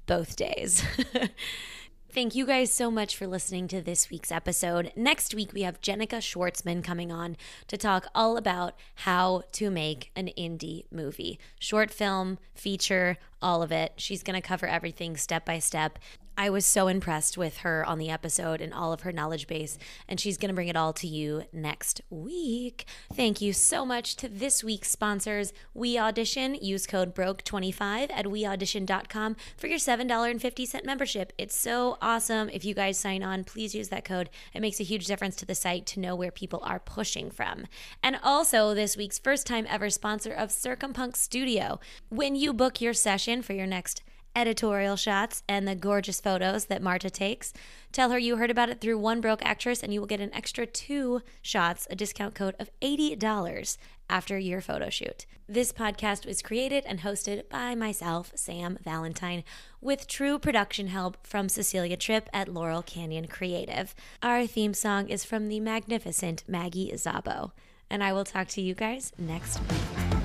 both 0.10 0.36
days. 0.36 0.84
Thank 2.12 2.34
you 2.34 2.48
guys 2.48 2.72
so 2.72 2.90
much 2.90 3.16
for 3.16 3.28
listening 3.28 3.68
to 3.68 3.80
this 3.80 4.10
week's 4.10 4.32
episode. 4.32 4.92
Next 4.96 5.36
week, 5.36 5.54
we 5.54 5.62
have 5.62 5.82
Jennica 5.82 6.18
Schwartzman 6.18 6.84
coming 6.84 7.12
on 7.12 7.38
to 7.68 7.78
talk 7.78 8.08
all 8.16 8.36
about 8.36 8.74
how 8.96 9.44
to 9.52 9.70
make 9.70 10.10
an 10.16 10.32
indie 10.36 10.86
movie 10.92 11.40
short 11.60 11.92
film, 11.92 12.40
feature, 12.56 13.20
all 13.40 13.62
of 13.62 13.72
it. 13.72 13.94
She's 13.98 14.24
going 14.24 14.42
to 14.42 14.46
cover 14.46 14.66
everything 14.66 15.16
step 15.16 15.46
by 15.46 15.60
step. 15.60 16.00
I 16.40 16.50
was 16.50 16.66
so 16.66 16.88
impressed 16.88 17.38
with 17.38 17.58
her 17.58 17.86
on 17.86 17.98
the 17.98 18.10
episode 18.10 18.62
and 18.62 18.74
all 18.74 18.94
of 18.94 19.02
her 19.02 19.12
knowledge 19.12 19.46
base, 19.46 19.78
and 20.08 20.22
she's 20.22 20.38
going 20.38 20.48
to 20.48 20.56
bring 20.56 20.70
it 20.70 20.78
all 20.78 20.94
to 20.94 21.06
you 21.06 21.44
next 21.52 22.00
week. 22.10 22.86
Thank 23.14 23.42
you 23.42 23.52
so 23.52 23.86
much 23.86 24.16
to 24.16 24.30
this 24.30 24.64
week's 24.64 24.90
sponsors, 24.90 25.52
We 25.74 25.98
Audition. 25.98 26.56
Use 26.56 26.88
code 26.88 27.14
BROKE25 27.14 28.10
at 28.14 28.24
weaudition.com 28.24 29.36
for 29.58 29.68
your 29.68 29.80
$7.50 29.80 30.86
membership. 30.86 31.34
It's 31.38 31.58
so 31.58 31.98
awesome. 32.02 32.48
If 32.48 32.64
you 32.64 32.74
guys 32.74 32.98
sign 32.98 33.22
on, 33.22 33.44
please 33.44 33.76
use 33.76 33.90
that 33.90 34.06
code. 34.06 34.30
It 34.54 34.62
makes 34.62 34.80
a 34.80 34.84
huge 34.84 35.08
difference 35.08 35.36
to 35.38 35.46
the 35.46 35.56
site 35.56 35.86
to 35.88 36.00
know 36.00 36.16
where 36.16 36.32
people 36.32 36.62
are 36.64 36.80
pushing 36.80 37.32
from. 37.32 37.66
And 38.02 38.18
also, 38.24 38.74
this 38.74 38.96
week's 38.96 39.20
first 39.20 39.46
time 39.46 39.68
ever 39.70 39.90
sponsor 39.90 40.32
of 40.32 40.52
Circumpunk 40.52 41.18
Studio. 41.18 41.82
When 42.08 42.38
you 42.38 42.54
book 42.54 42.80
your 42.80 42.94
session 42.94 43.42
for 43.42 43.52
your 43.52 43.68
next 43.68 44.04
editorial 44.36 44.96
shots 44.96 45.44
and 45.48 45.68
the 45.68 45.76
gorgeous 45.76 46.22
photos 46.22 46.66
that 46.66 46.82
Marta 46.82 47.10
takes. 47.10 47.54
Tell 47.92 48.12
her 48.12 48.20
you 48.20 48.38
heard 48.38 48.52
about 48.52 48.70
it 48.70 48.82
through 48.82 48.98
One 48.98 49.22
Broke 49.22 49.44
Actress, 49.44 49.82
and 49.82 49.94
you 49.94 50.00
will 50.00 50.08
get 50.08 50.22
an 50.22 50.34
extra 50.34 50.66
two 50.66 51.22
shots, 51.42 51.88
a 51.90 51.96
discount 51.96 52.36
code 52.36 52.56
of 52.60 52.70
$80 52.82 53.78
after 54.10 54.38
your 54.38 54.62
photo 54.62 54.90
shoot. 54.90 55.26
This 55.48 55.72
podcast 55.72 56.26
was 56.26 56.42
created 56.42 56.84
and 56.86 57.00
hosted 57.00 57.50
by 57.50 57.76
myself, 57.76 58.32
Sam 58.36 58.78
Valentine, 58.84 59.44
with 59.82 60.08
true 60.08 60.38
production 60.38 60.88
help 60.88 61.26
from 61.26 61.50
Cecilia 61.50 61.98
Tripp 61.98 62.30
at 62.34 62.48
Laurel 62.48 62.84
Canyon 62.84 63.28
Creative. 63.28 63.94
Our 64.22 64.46
theme 64.46 64.74
song 64.74 65.10
is 65.10 65.26
from 65.26 65.48
the 65.48 65.60
magnificent 65.60 66.44
Maggie 66.48 66.92
Zabo. 66.94 67.52
And 67.90 68.04
I 68.04 68.14
will 68.14 68.26
talk 68.26 68.48
to 68.50 68.62
you 68.62 68.76
guys 68.76 69.12
next 69.18 69.60
week. 69.62 70.19